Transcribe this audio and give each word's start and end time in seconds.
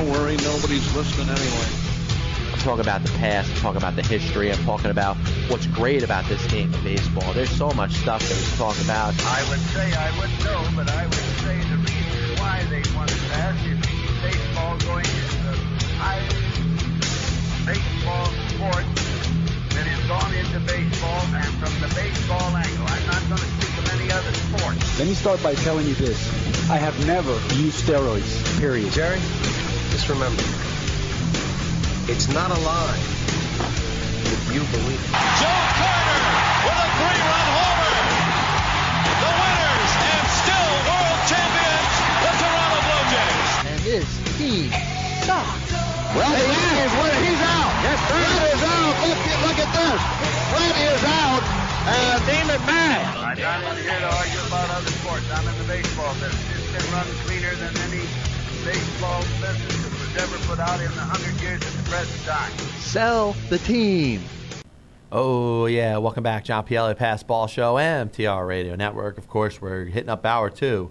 Don't 0.00 0.12
worry, 0.12 0.36
nobody's 0.38 0.96
listening 0.96 1.28
anyway. 1.28 1.68
I'm 2.54 2.58
talking 2.60 2.80
about 2.80 3.04
the 3.04 3.12
past, 3.18 3.50
I'm 3.50 3.56
talking 3.58 3.76
about 3.76 3.96
the 3.96 4.02
history, 4.02 4.50
I'm 4.50 4.64
talking 4.64 4.90
about 4.90 5.14
what's 5.48 5.66
great 5.66 6.02
about 6.02 6.24
this 6.24 6.40
game 6.46 6.72
of 6.72 6.82
baseball. 6.82 7.34
There's 7.34 7.50
so 7.50 7.70
much 7.72 7.92
stuff 7.92 8.26
that 8.26 8.32
we 8.34 8.42
can 8.42 8.56
talk 8.56 8.80
about. 8.80 9.12
I 9.20 9.44
would 9.50 9.60
say 9.76 9.92
I 9.92 10.08
wouldn't 10.16 10.40
know, 10.40 10.64
but 10.74 10.88
I 10.88 11.04
would 11.04 11.28
say 11.44 11.60
the 11.68 11.76
reason 11.84 12.40
why 12.40 12.64
they 12.72 12.80
won 12.96 13.12
it 13.12 13.20
fast 13.28 13.60
is 13.68 13.76
baseball 14.24 14.78
going 14.88 15.04
is 15.04 15.36
the 15.44 15.56
highest 16.00 16.40
baseball 17.68 18.24
sport 18.56 18.88
that 19.76 19.84
has 19.84 20.00
gone 20.08 20.32
into 20.32 20.60
baseball 20.64 21.20
and 21.36 21.52
from 21.60 21.76
the 21.84 21.92
baseball 21.92 22.56
angle. 22.56 22.88
I'm 22.88 23.04
not 23.04 23.20
going 23.28 23.44
to 23.44 23.50
speak 23.60 23.74
of 23.76 24.00
any 24.00 24.08
other 24.08 24.32
sport. 24.48 24.80
Let 24.96 25.08
me 25.08 25.14
start 25.14 25.42
by 25.42 25.54
telling 25.60 25.86
you 25.86 25.94
this. 25.94 26.24
I 26.70 26.76
have 26.78 26.94
never 27.06 27.32
used 27.60 27.84
steroids, 27.84 28.32
period. 28.60 28.92
Jerry, 28.92 29.18
just 29.18 29.49
remember, 30.10 30.42
it's 32.10 32.26
not 32.34 32.50
a 32.50 32.58
lie 32.66 32.98
if 34.26 34.42
you 34.50 34.58
believe 34.74 34.98
it. 34.98 35.14
Joe 35.38 35.62
Carter 35.78 36.22
with 36.66 36.82
a 36.82 36.88
three-run 36.98 37.46
homer. 37.54 37.94
The 39.06 39.30
winners 39.38 39.92
and 40.10 40.26
still 40.34 40.72
world 40.90 41.20
champions, 41.30 41.94
the 42.26 42.32
Toronto 42.42 42.78
Blue 42.90 43.04
Jays. 43.14 43.50
And 43.70 43.80
this 43.86 44.10
team 44.34 44.66
sucks. 45.22 45.78
Well, 46.18 46.26
he 46.26 46.58
is. 46.58 46.90
He's 47.22 47.42
out. 47.46 47.70
Yes, 47.86 47.98
Fred 48.10 48.34
is 48.50 48.62
out. 48.66 48.94
Look, 49.06 49.20
look 49.46 49.58
at 49.62 49.70
this. 49.70 50.00
Fred 50.50 50.74
is 50.90 51.02
out. 51.06 51.42
And 51.86 52.18
Damon 52.26 52.58
Mack. 52.66 53.14
I'm 53.14 53.62
not 53.62 53.78
here 53.78 53.94
to 53.94 54.10
argue 54.10 54.42
about 54.50 54.74
other 54.74 54.90
sports. 54.90 55.30
I'm 55.30 55.46
in 55.46 55.54
the 55.54 55.68
baseball 55.70 56.12
business. 56.18 56.34
It's 56.58 56.66
been 56.74 56.82
run 56.90 57.06
cleaner 57.22 57.54
than 57.62 57.72
any 57.86 58.02
baseball 58.64 59.22
business 59.40 59.72
that 59.80 59.89
was 60.12 60.22
ever 60.22 60.36
put 60.46 60.58
out 60.58 60.80
in 60.80 60.90
the 60.92 61.00
hundred 61.00 61.40
years 61.40 61.62
at 61.62 61.72
the 61.72 61.90
present 61.90 62.22
time. 62.24 62.52
Sell 62.78 63.34
the 63.48 63.58
team. 63.58 64.22
Oh, 65.12 65.66
yeah. 65.66 65.96
Welcome 65.98 66.22
back, 66.22 66.44
John 66.44 66.64
Pielli, 66.64 66.96
Pass 66.96 67.22
Ball 67.22 67.46
Show, 67.46 67.74
MTR 67.74 68.46
Radio 68.46 68.76
Network. 68.76 69.18
Of 69.18 69.28
course, 69.28 69.60
we're 69.60 69.84
hitting 69.86 70.08
up 70.08 70.24
hour 70.24 70.48
two 70.50 70.90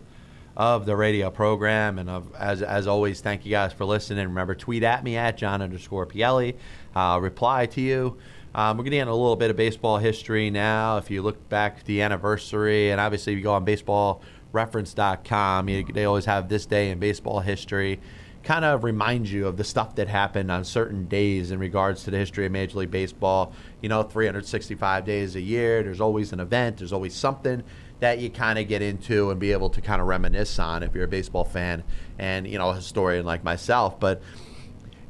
of 0.57 0.85
the 0.85 0.95
radio 0.95 1.29
program. 1.29 1.99
And 1.99 2.09
of, 2.09 2.33
as, 2.35 2.61
as 2.61 2.87
always, 2.87 3.21
thank 3.21 3.45
you 3.45 3.51
guys 3.51 3.73
for 3.73 3.85
listening. 3.85 4.27
Remember, 4.27 4.55
tweet 4.55 4.83
at 4.83 5.03
me 5.03 5.15
at 5.15 5.37
John 5.37 5.61
underscore 5.61 6.05
Pielli. 6.05 6.55
I'll 6.95 7.21
reply 7.21 7.65
to 7.67 7.81
you. 7.81 8.17
Um, 8.53 8.77
we're 8.77 8.83
going 8.83 8.91
to 8.91 8.97
get 8.97 9.01
into 9.01 9.13
a 9.13 9.13
little 9.13 9.35
bit 9.35 9.51
of 9.51 9.57
baseball 9.57 9.99
history 9.99 10.49
now. 10.49 10.97
If 10.97 11.11
you 11.11 11.21
look 11.21 11.47
back 11.49 11.83
the 11.85 12.01
anniversary, 12.01 12.91
and 12.91 12.99
obviously, 12.99 13.33
if 13.33 13.37
you 13.37 13.43
go 13.43 13.53
on 13.53 13.65
baseballreference.com, 13.65 15.69
you, 15.69 15.85
they 15.85 16.05
always 16.05 16.25
have 16.25 16.49
this 16.49 16.65
day 16.65 16.89
in 16.89 16.99
baseball 16.99 17.41
history 17.41 17.99
kind 18.43 18.63
of 18.63 18.83
remind 18.83 19.29
you 19.29 19.47
of 19.47 19.57
the 19.57 19.63
stuff 19.63 19.95
that 19.95 20.07
happened 20.07 20.49
on 20.51 20.63
certain 20.63 21.05
days 21.05 21.51
in 21.51 21.59
regards 21.59 22.03
to 22.03 22.11
the 22.11 22.17
history 22.17 22.45
of 22.45 22.51
Major 22.51 22.79
League 22.79 22.91
Baseball. 22.91 23.53
You 23.81 23.89
know, 23.89 24.03
365 24.03 25.05
days 25.05 25.35
a 25.35 25.41
year, 25.41 25.83
there's 25.83 26.01
always 26.01 26.31
an 26.33 26.39
event, 26.39 26.77
there's 26.77 26.93
always 26.93 27.13
something 27.13 27.63
that 27.99 28.19
you 28.19 28.29
kind 28.29 28.57
of 28.57 28.67
get 28.67 28.81
into 28.81 29.29
and 29.29 29.39
be 29.39 29.51
able 29.51 29.69
to 29.69 29.81
kind 29.81 30.01
of 30.01 30.07
reminisce 30.07 30.57
on 30.57 30.83
if 30.83 30.95
you're 30.95 31.03
a 31.03 31.07
baseball 31.07 31.43
fan 31.43 31.83
and, 32.17 32.47
you 32.47 32.57
know, 32.57 32.69
a 32.69 32.75
historian 32.75 33.25
like 33.25 33.43
myself. 33.43 33.99
But, 33.99 34.21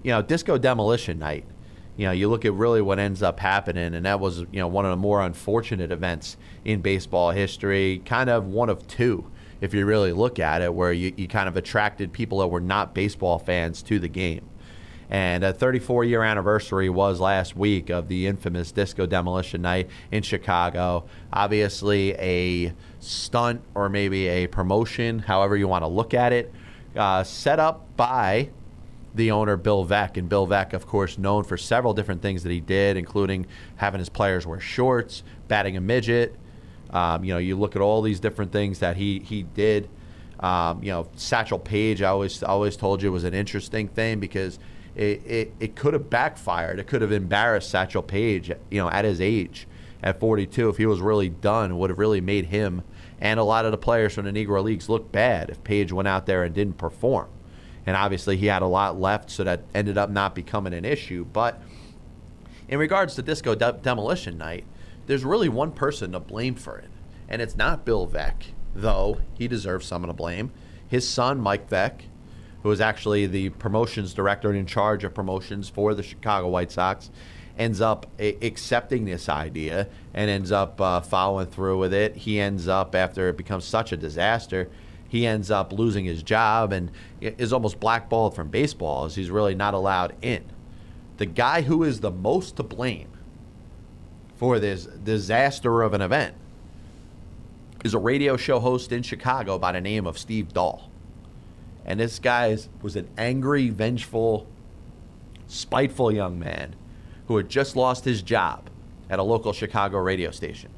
you 0.01 0.11
know, 0.11 0.21
Disco 0.23 0.57
Demolition 0.57 1.19
Night, 1.19 1.45
you 1.97 2.05
know, 2.05 2.11
you 2.11 2.29
look 2.29 2.45
at 2.45 2.53
really 2.53 2.81
what 2.81 2.97
ends 2.97 3.21
up 3.21 3.39
happening, 3.39 3.93
and 3.93 4.05
that 4.05 4.19
was, 4.19 4.39
you 4.39 4.47
know, 4.53 4.67
one 4.67 4.85
of 4.85 4.91
the 4.91 4.97
more 4.97 5.21
unfortunate 5.21 5.91
events 5.91 6.37
in 6.65 6.81
baseball 6.81 7.31
history, 7.31 8.01
kind 8.05 8.29
of 8.29 8.47
one 8.47 8.69
of 8.69 8.87
two 8.87 9.29
if 9.61 9.73
you 9.73 9.85
really 9.85 10.13
look 10.13 10.39
at 10.39 10.61
it, 10.61 10.73
where 10.73 10.93
you, 10.93 11.13
you 11.15 11.27
kind 11.27 11.47
of 11.47 11.57
attracted 11.57 12.11
people 12.11 12.39
that 12.39 12.47
were 12.47 12.61
not 12.61 12.93
baseball 12.93 13.39
fans 13.39 13.81
to 13.83 13.99
the 13.99 14.07
game. 14.07 14.49
And 15.09 15.43
a 15.43 15.51
34 15.51 16.03
year 16.03 16.21
anniversary 16.21 16.89
was 16.89 17.19
last 17.19 17.55
week 17.55 17.89
of 17.89 18.07
the 18.07 18.27
infamous 18.27 18.71
Disco 18.71 19.07
Demolition 19.07 19.61
Night 19.61 19.89
in 20.11 20.21
Chicago. 20.21 21.05
Obviously, 21.33 22.13
a 22.13 22.73
stunt 22.99 23.61
or 23.73 23.89
maybe 23.89 24.27
a 24.27 24.47
promotion, 24.47 25.19
however 25.19 25.57
you 25.57 25.67
want 25.67 25.83
to 25.83 25.87
look 25.87 26.13
at 26.13 26.31
it, 26.31 26.53
uh, 26.95 27.23
set 27.23 27.59
up 27.59 27.95
by 27.97 28.49
the 29.15 29.31
owner, 29.31 29.57
Bill 29.57 29.85
Veeck. 29.85 30.17
And 30.17 30.29
Bill 30.29 30.45
Veeck, 30.45 30.73
of 30.73 30.85
course, 30.85 31.17
known 31.17 31.43
for 31.43 31.57
several 31.57 31.95
different 31.95 32.21
things 32.21 32.43
that 32.43 32.51
he 32.51 32.59
did, 32.59 32.95
including 32.95 33.47
having 33.77 33.99
his 33.99 34.09
players 34.09 34.45
wear 34.45 34.59
shorts, 34.59 35.23
batting 35.47 35.75
a 35.75 35.81
midget. 35.81 36.35
Um, 36.91 37.23
you 37.23 37.33
know, 37.33 37.39
you 37.39 37.57
look 37.57 37.75
at 37.75 37.81
all 37.81 38.01
these 38.01 38.19
different 38.19 38.51
things 38.51 38.79
that 38.79 38.97
he 38.97 39.19
he 39.19 39.43
did. 39.43 39.89
Um, 40.39 40.81
you 40.83 40.91
know, 40.91 41.09
Satchel 41.15 41.59
Paige, 41.59 42.01
I 42.01 42.09
always 42.09 42.41
always 42.43 42.77
told 42.77 43.01
you 43.01 43.11
was 43.11 43.25
an 43.25 43.33
interesting 43.33 43.87
thing 43.89 44.19
because 44.19 44.57
it, 44.95 45.21
it, 45.25 45.53
it 45.59 45.75
could 45.75 45.93
have 45.93 46.09
backfired. 46.09 46.79
It 46.79 46.87
could 46.87 47.01
have 47.01 47.11
embarrassed 47.11 47.69
Satchel 47.69 48.01
Paige, 48.01 48.51
you 48.71 48.81
know, 48.81 48.89
at 48.89 49.05
his 49.05 49.21
age, 49.21 49.67
at 50.01 50.19
42, 50.19 50.69
if 50.69 50.77
he 50.77 50.85
was 50.85 51.01
really 51.01 51.29
done, 51.29 51.77
would 51.77 51.89
have 51.89 51.99
really 51.99 52.21
made 52.21 52.45
him 52.45 52.83
and 53.21 53.39
a 53.39 53.43
lot 53.43 53.65
of 53.65 53.71
the 53.71 53.77
players 53.77 54.13
from 54.13 54.25
the 54.25 54.31
Negro 54.31 54.63
Leagues 54.63 54.87
look 54.87 55.11
bad 55.11 55.49
if 55.49 55.63
Paige 55.63 55.91
went 55.91 56.07
out 56.07 56.25
there 56.25 56.43
and 56.43 56.55
didn't 56.55 56.77
perform. 56.77 57.27
And 57.85 57.97
obviously, 57.97 58.37
he 58.37 58.45
had 58.45 58.61
a 58.61 58.67
lot 58.67 58.99
left, 58.99 59.31
so 59.31 59.43
that 59.43 59.63
ended 59.73 59.97
up 59.97 60.09
not 60.09 60.35
becoming 60.35 60.73
an 60.73 60.85
issue. 60.85 61.25
But 61.25 61.61
in 62.67 62.79
regards 62.79 63.15
to 63.15 63.21
Disco 63.21 63.55
De- 63.55 63.79
Demolition 63.81 64.37
Night, 64.37 64.63
there's 65.09 65.25
really 65.25 65.49
one 65.49 65.71
person 65.71 66.11
to 66.11 66.19
blame 66.19 66.53
for 66.53 66.77
it, 66.77 66.91
and 67.27 67.41
it's 67.41 67.57
not 67.57 67.83
Bill 67.83 68.05
Veeck, 68.05 68.51
though 68.75 69.19
he 69.33 69.47
deserves 69.47 69.87
some 69.87 70.03
of 70.03 70.07
the 70.07 70.13
blame. 70.13 70.51
His 70.87 71.09
son, 71.09 71.39
Mike 71.39 71.67
Veeck, 71.67 72.01
who 72.61 72.69
is 72.69 72.79
actually 72.79 73.25
the 73.25 73.49
promotions 73.49 74.13
director 74.13 74.51
and 74.51 74.59
in 74.59 74.67
charge 74.67 75.03
of 75.03 75.15
promotions 75.15 75.67
for 75.67 75.95
the 75.95 76.03
Chicago 76.03 76.49
White 76.49 76.71
Sox, 76.71 77.09
ends 77.57 77.81
up 77.81 78.05
accepting 78.19 79.05
this 79.05 79.27
idea 79.27 79.87
and 80.13 80.29
ends 80.29 80.51
up 80.51 80.79
uh, 80.79 81.01
following 81.01 81.47
through 81.47 81.79
with 81.79 81.91
it. 81.91 82.15
He 82.15 82.39
ends 82.39 82.67
up, 82.67 82.93
after 82.93 83.29
it 83.29 83.37
becomes 83.37 83.65
such 83.65 83.91
a 83.91 83.97
disaster, 83.97 84.69
he 85.07 85.25
ends 85.25 85.49
up 85.49 85.73
losing 85.73 86.05
his 86.05 86.21
job 86.21 86.71
and 86.71 86.91
is 87.19 87.51
almost 87.51 87.79
blackballed 87.79 88.35
from 88.35 88.49
baseball 88.49 89.05
as 89.05 89.15
he's 89.15 89.31
really 89.31 89.55
not 89.55 89.73
allowed 89.73 90.15
in. 90.21 90.43
The 91.17 91.25
guy 91.25 91.63
who 91.63 91.83
is 91.83 92.01
the 92.01 92.11
most 92.11 92.57
to 92.57 92.63
blame 92.63 93.09
for 94.39 94.57
this 94.57 94.85
disaster 94.85 95.81
of 95.81 95.93
an 95.93 96.01
event 96.01 96.33
is 97.83 97.93
a 97.93 97.99
radio 97.99 98.37
show 98.37 98.61
host 98.61 98.93
in 98.93 99.03
Chicago 99.03 99.59
by 99.59 99.73
the 99.73 99.81
name 99.81 100.07
of 100.07 100.17
Steve 100.17 100.53
Dahl. 100.53 100.89
And 101.85 101.99
this 101.99 102.19
guy 102.19 102.57
was 102.81 102.95
an 102.95 103.09
angry, 103.17 103.69
vengeful, 103.69 104.47
spiteful 105.47 106.09
young 106.09 106.39
man 106.39 106.73
who 107.27 107.35
had 107.35 107.49
just 107.49 107.75
lost 107.75 108.05
his 108.05 108.21
job 108.21 108.69
at 109.09 109.19
a 109.19 109.23
local 109.23 109.51
Chicago 109.51 109.97
radio 109.97 110.31
station. 110.31 110.71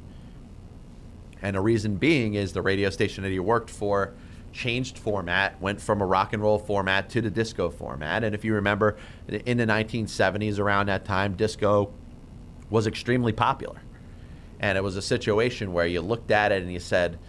And 1.40 1.56
the 1.56 1.62
reason 1.62 1.98
being 1.98 2.34
is 2.34 2.54
the 2.54 2.64
radio 2.64 2.90
station 2.90 3.24
that 3.24 3.30
he 3.30 3.40
worked 3.40 3.70
for 3.70 4.16
changed 4.52 4.98
format, 4.98 5.62
went 5.62 5.80
from 5.80 6.02
a 6.02 6.06
rock 6.06 6.34
and 6.34 6.42
roll 6.42 6.58
format 6.58 7.12
to 7.12 7.22
the 7.22 7.30
disco 7.30 7.70
format. 7.70 8.24
And 8.24 8.34
if 8.34 8.44
you 8.44 8.56
remember, 8.56 8.98
in 9.28 9.58
the 9.58 9.68
1970s, 9.68 10.58
around 10.58 10.88
that 10.88 11.06
time, 11.06 11.36
disco 11.36 11.94
was 12.72 12.88
extremely 12.88 13.34
popular. 13.34 13.82
And 14.60 14.78
it 14.78 14.84
was 14.84 14.96
a 14.96 15.02
situation 15.02 15.74
where 15.74 15.86
you 15.86 16.02
looked 16.02 16.32
at 16.32 16.52
it 16.52 16.64
and 16.64 16.72
you 16.72 16.80
said, 16.80 17.20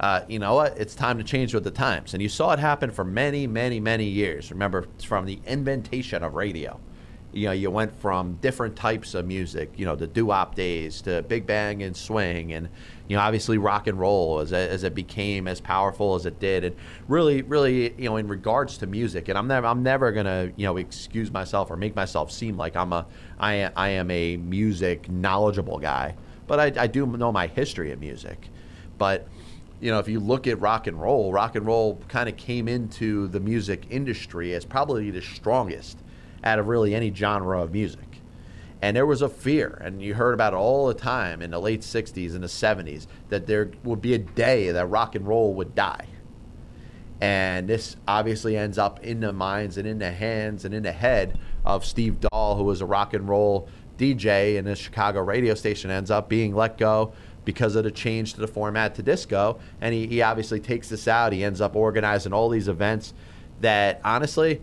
uh, 0.00 0.22
you 0.28 0.38
know 0.38 0.54
what, 0.54 0.76
it's 0.78 0.94
time 0.94 1.18
to 1.18 1.24
change 1.24 1.54
with 1.54 1.64
the 1.64 1.70
times. 1.70 2.12
And 2.12 2.22
you 2.22 2.28
saw 2.28 2.52
it 2.52 2.58
happen 2.58 2.90
for 2.90 3.04
many, 3.04 3.46
many, 3.46 3.80
many 3.80 4.04
years. 4.04 4.50
Remember, 4.50 4.86
from 5.02 5.24
the 5.24 5.40
inventation 5.46 6.22
of 6.22 6.34
radio. 6.34 6.78
You 7.32 7.46
know, 7.46 7.52
you 7.52 7.70
went 7.70 7.94
from 8.00 8.34
different 8.36 8.74
types 8.74 9.14
of 9.14 9.26
music, 9.26 9.72
you 9.76 9.84
know, 9.84 9.94
the 9.94 10.06
doo-wop 10.06 10.54
days 10.54 11.02
to 11.02 11.22
big 11.22 11.46
bang 11.46 11.82
and 11.82 11.94
swing, 11.94 12.52
and 12.52 12.68
you 13.08 13.16
know, 13.16 13.22
obviously 13.22 13.58
rock 13.58 13.86
and 13.86 13.98
roll 13.98 14.40
as, 14.40 14.52
as 14.52 14.84
it 14.84 14.94
became 14.94 15.48
as 15.48 15.60
powerful 15.60 16.14
as 16.14 16.26
it 16.26 16.38
did, 16.38 16.62
and 16.64 16.76
really, 17.08 17.42
really, 17.42 17.94
you 17.96 18.08
know, 18.08 18.16
in 18.16 18.28
regards 18.28 18.78
to 18.78 18.86
music. 18.86 19.28
And 19.28 19.38
I'm 19.38 19.48
never, 19.48 19.66
I'm 19.66 19.82
never 19.82 20.12
gonna, 20.12 20.52
you 20.56 20.66
know, 20.66 20.76
excuse 20.76 21.30
myself 21.32 21.70
or 21.70 21.76
make 21.76 21.96
myself 21.96 22.30
seem 22.30 22.56
like 22.56 22.76
I'm 22.76 22.92
a, 22.92 23.06
I, 23.40 23.70
I 23.74 23.88
am 23.90 24.10
a 24.10 24.36
music 24.36 25.10
knowledgeable 25.10 25.78
guy, 25.78 26.14
but 26.46 26.60
I, 26.60 26.84
I 26.84 26.86
do 26.86 27.06
know 27.06 27.32
my 27.32 27.46
history 27.46 27.92
of 27.92 28.00
music. 28.00 28.48
But 28.98 29.26
you 29.80 29.90
know, 29.90 30.00
if 30.00 30.08
you 30.08 30.20
look 30.20 30.46
at 30.46 30.60
rock 30.60 30.86
and 30.86 31.00
roll, 31.00 31.32
rock 31.32 31.54
and 31.54 31.64
roll 31.64 32.02
kind 32.08 32.28
of 32.28 32.36
came 32.36 32.68
into 32.68 33.28
the 33.28 33.40
music 33.40 33.86
industry 33.90 34.54
as 34.54 34.64
probably 34.64 35.10
the 35.10 35.22
strongest 35.22 35.98
out 36.44 36.58
of 36.58 36.66
really 36.66 36.94
any 36.94 37.14
genre 37.14 37.62
of 37.62 37.72
music. 37.72 38.07
And 38.80 38.96
there 38.96 39.06
was 39.06 39.22
a 39.22 39.28
fear, 39.28 39.80
and 39.84 40.00
you 40.00 40.14
heard 40.14 40.34
about 40.34 40.52
it 40.52 40.56
all 40.56 40.86
the 40.86 40.94
time 40.94 41.42
in 41.42 41.50
the 41.50 41.60
late 41.60 41.80
60s 41.80 42.34
and 42.34 42.42
the 42.42 42.48
70s, 42.48 43.06
that 43.28 43.46
there 43.46 43.70
would 43.82 44.00
be 44.00 44.14
a 44.14 44.18
day 44.18 44.70
that 44.70 44.86
rock 44.86 45.14
and 45.16 45.26
roll 45.26 45.54
would 45.54 45.74
die. 45.74 46.06
And 47.20 47.68
this 47.68 47.96
obviously 48.06 48.56
ends 48.56 48.78
up 48.78 49.02
in 49.02 49.20
the 49.20 49.32
minds 49.32 49.76
and 49.76 49.88
in 49.88 49.98
the 49.98 50.12
hands 50.12 50.64
and 50.64 50.72
in 50.72 50.84
the 50.84 50.92
head 50.92 51.38
of 51.64 51.84
Steve 51.84 52.20
Dahl, 52.20 52.56
who 52.56 52.62
was 52.62 52.80
a 52.80 52.86
rock 52.86 53.14
and 53.14 53.28
roll 53.28 53.68
DJ 53.98 54.56
in 54.56 54.68
a 54.68 54.76
Chicago 54.76 55.20
radio 55.22 55.54
station, 55.54 55.90
ends 55.90 56.12
up 56.12 56.28
being 56.28 56.54
let 56.54 56.78
go 56.78 57.12
because 57.44 57.74
of 57.74 57.82
the 57.82 57.90
change 57.90 58.34
to 58.34 58.40
the 58.40 58.46
format 58.46 58.94
to 58.94 59.02
disco. 59.02 59.58
And 59.80 59.92
he, 59.92 60.06
he 60.06 60.22
obviously 60.22 60.60
takes 60.60 60.88
this 60.88 61.08
out. 61.08 61.32
He 61.32 61.42
ends 61.42 61.60
up 61.60 61.74
organizing 61.74 62.32
all 62.32 62.48
these 62.48 62.68
events 62.68 63.14
that 63.60 64.00
honestly, 64.04 64.62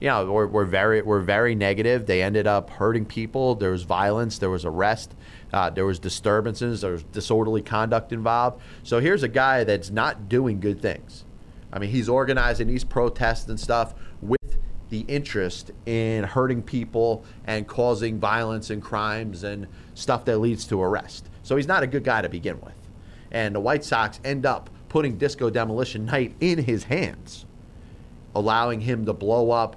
you 0.00 0.08
know, 0.08 0.24
were, 0.24 0.46
were 0.46 0.64
very 0.64 1.02
were 1.02 1.20
very 1.20 1.54
negative. 1.54 2.06
They 2.06 2.22
ended 2.22 2.46
up 2.46 2.70
hurting 2.70 3.04
people. 3.04 3.54
There 3.54 3.70
was 3.70 3.82
violence. 3.82 4.38
There 4.38 4.50
was 4.50 4.64
arrest. 4.64 5.14
Uh, 5.52 5.68
there 5.70 5.84
was 5.84 5.98
disturbances. 5.98 6.80
There 6.80 6.92
was 6.92 7.02
disorderly 7.02 7.62
conduct 7.62 8.12
involved. 8.12 8.62
So 8.82 8.98
here's 8.98 9.22
a 9.22 9.28
guy 9.28 9.64
that's 9.64 9.90
not 9.90 10.28
doing 10.28 10.58
good 10.58 10.80
things. 10.80 11.24
I 11.72 11.78
mean, 11.78 11.90
he's 11.90 12.08
organizing 12.08 12.66
these 12.66 12.82
protests 12.82 13.48
and 13.48 13.60
stuff 13.60 13.94
with 14.22 14.58
the 14.88 15.00
interest 15.00 15.70
in 15.86 16.24
hurting 16.24 16.62
people 16.62 17.24
and 17.46 17.68
causing 17.68 18.18
violence 18.18 18.70
and 18.70 18.82
crimes 18.82 19.44
and 19.44 19.66
stuff 19.94 20.24
that 20.24 20.38
leads 20.38 20.64
to 20.66 20.82
arrest. 20.82 21.28
So 21.42 21.56
he's 21.56 21.68
not 21.68 21.82
a 21.82 21.86
good 21.86 22.04
guy 22.04 22.22
to 22.22 22.28
begin 22.28 22.60
with. 22.60 22.74
And 23.30 23.54
the 23.54 23.60
White 23.60 23.84
Sox 23.84 24.18
end 24.24 24.46
up 24.46 24.70
putting 24.88 25.16
Disco 25.16 25.50
Demolition 25.50 26.06
Night 26.06 26.34
in 26.40 26.58
his 26.64 26.84
hands, 26.84 27.46
allowing 28.34 28.80
him 28.80 29.06
to 29.06 29.12
blow 29.12 29.52
up 29.52 29.76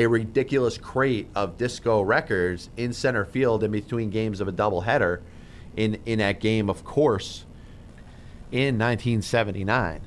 a 0.00 0.08
ridiculous 0.08 0.78
crate 0.78 1.28
of 1.34 1.58
disco 1.58 2.00
records 2.00 2.70
in 2.78 2.90
center 2.90 3.22
field 3.22 3.62
in 3.62 3.70
between 3.70 4.08
games 4.08 4.40
of 4.40 4.48
a 4.48 4.52
doubleheader 4.52 5.20
in, 5.76 5.98
in 6.06 6.18
that 6.20 6.40
game, 6.40 6.70
of 6.70 6.82
course, 6.84 7.44
in 8.50 8.78
1979. 8.78 10.00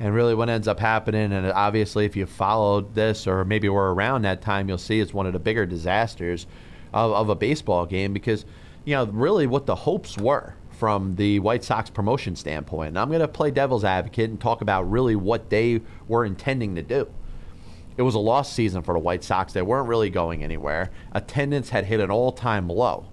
And 0.00 0.14
really, 0.14 0.34
what 0.34 0.48
ends 0.48 0.66
up 0.66 0.80
happening, 0.80 1.30
and 1.30 1.46
obviously, 1.52 2.06
if 2.06 2.16
you 2.16 2.24
followed 2.24 2.94
this 2.94 3.26
or 3.26 3.44
maybe 3.44 3.68
were 3.68 3.92
around 3.92 4.22
that 4.22 4.40
time, 4.40 4.66
you'll 4.66 4.78
see 4.78 4.98
it's 4.98 5.12
one 5.12 5.26
of 5.26 5.34
the 5.34 5.38
bigger 5.38 5.66
disasters 5.66 6.46
of, 6.94 7.12
of 7.12 7.28
a 7.28 7.34
baseball 7.34 7.84
game 7.84 8.14
because, 8.14 8.46
you 8.86 8.94
know, 8.94 9.04
really 9.04 9.46
what 9.46 9.66
the 9.66 9.74
hopes 9.74 10.16
were 10.16 10.54
from 10.70 11.16
the 11.16 11.38
White 11.40 11.64
Sox 11.64 11.90
promotion 11.90 12.34
standpoint. 12.34 12.88
And 12.88 12.98
I'm 12.98 13.08
going 13.08 13.20
to 13.20 13.28
play 13.28 13.50
devil's 13.50 13.84
advocate 13.84 14.30
and 14.30 14.40
talk 14.40 14.62
about 14.62 14.90
really 14.90 15.16
what 15.16 15.50
they 15.50 15.82
were 16.08 16.24
intending 16.24 16.74
to 16.76 16.82
do. 16.82 17.08
It 17.96 18.02
was 18.02 18.14
a 18.14 18.18
lost 18.18 18.52
season 18.54 18.82
for 18.82 18.94
the 18.94 19.00
White 19.00 19.22
Sox. 19.22 19.52
They 19.52 19.62
weren't 19.62 19.88
really 19.88 20.10
going 20.10 20.42
anywhere. 20.42 20.90
Attendance 21.12 21.70
had 21.70 21.84
hit 21.84 22.00
an 22.00 22.10
all 22.10 22.32
time 22.32 22.68
low. 22.68 23.06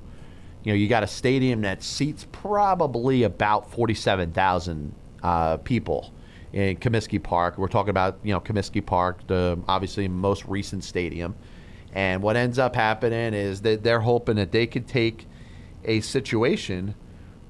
You 0.63 0.73
know, 0.73 0.75
you 0.75 0.87
got 0.87 1.03
a 1.03 1.07
stadium 1.07 1.61
that 1.61 1.83
seats 1.83 2.27
probably 2.31 3.23
about 3.23 3.71
47,000 3.71 4.93
uh, 5.23 5.57
people 5.57 6.13
in 6.53 6.77
Comiskey 6.77 7.21
Park. 7.21 7.57
We're 7.57 7.67
talking 7.67 7.89
about 7.89 8.19
you 8.23 8.33
know 8.33 8.39
Comiskey 8.39 8.85
Park, 8.85 9.25
the 9.27 9.59
obviously 9.67 10.07
most 10.07 10.45
recent 10.45 10.83
stadium. 10.83 11.35
And 11.93 12.21
what 12.21 12.35
ends 12.35 12.57
up 12.57 12.75
happening 12.75 13.33
is 13.33 13.61
that 13.61 13.83
they're 13.83 13.99
hoping 13.99 14.37
that 14.37 14.51
they 14.51 14.65
could 14.65 14.87
take 14.87 15.27
a 15.83 15.99
situation 16.01 16.95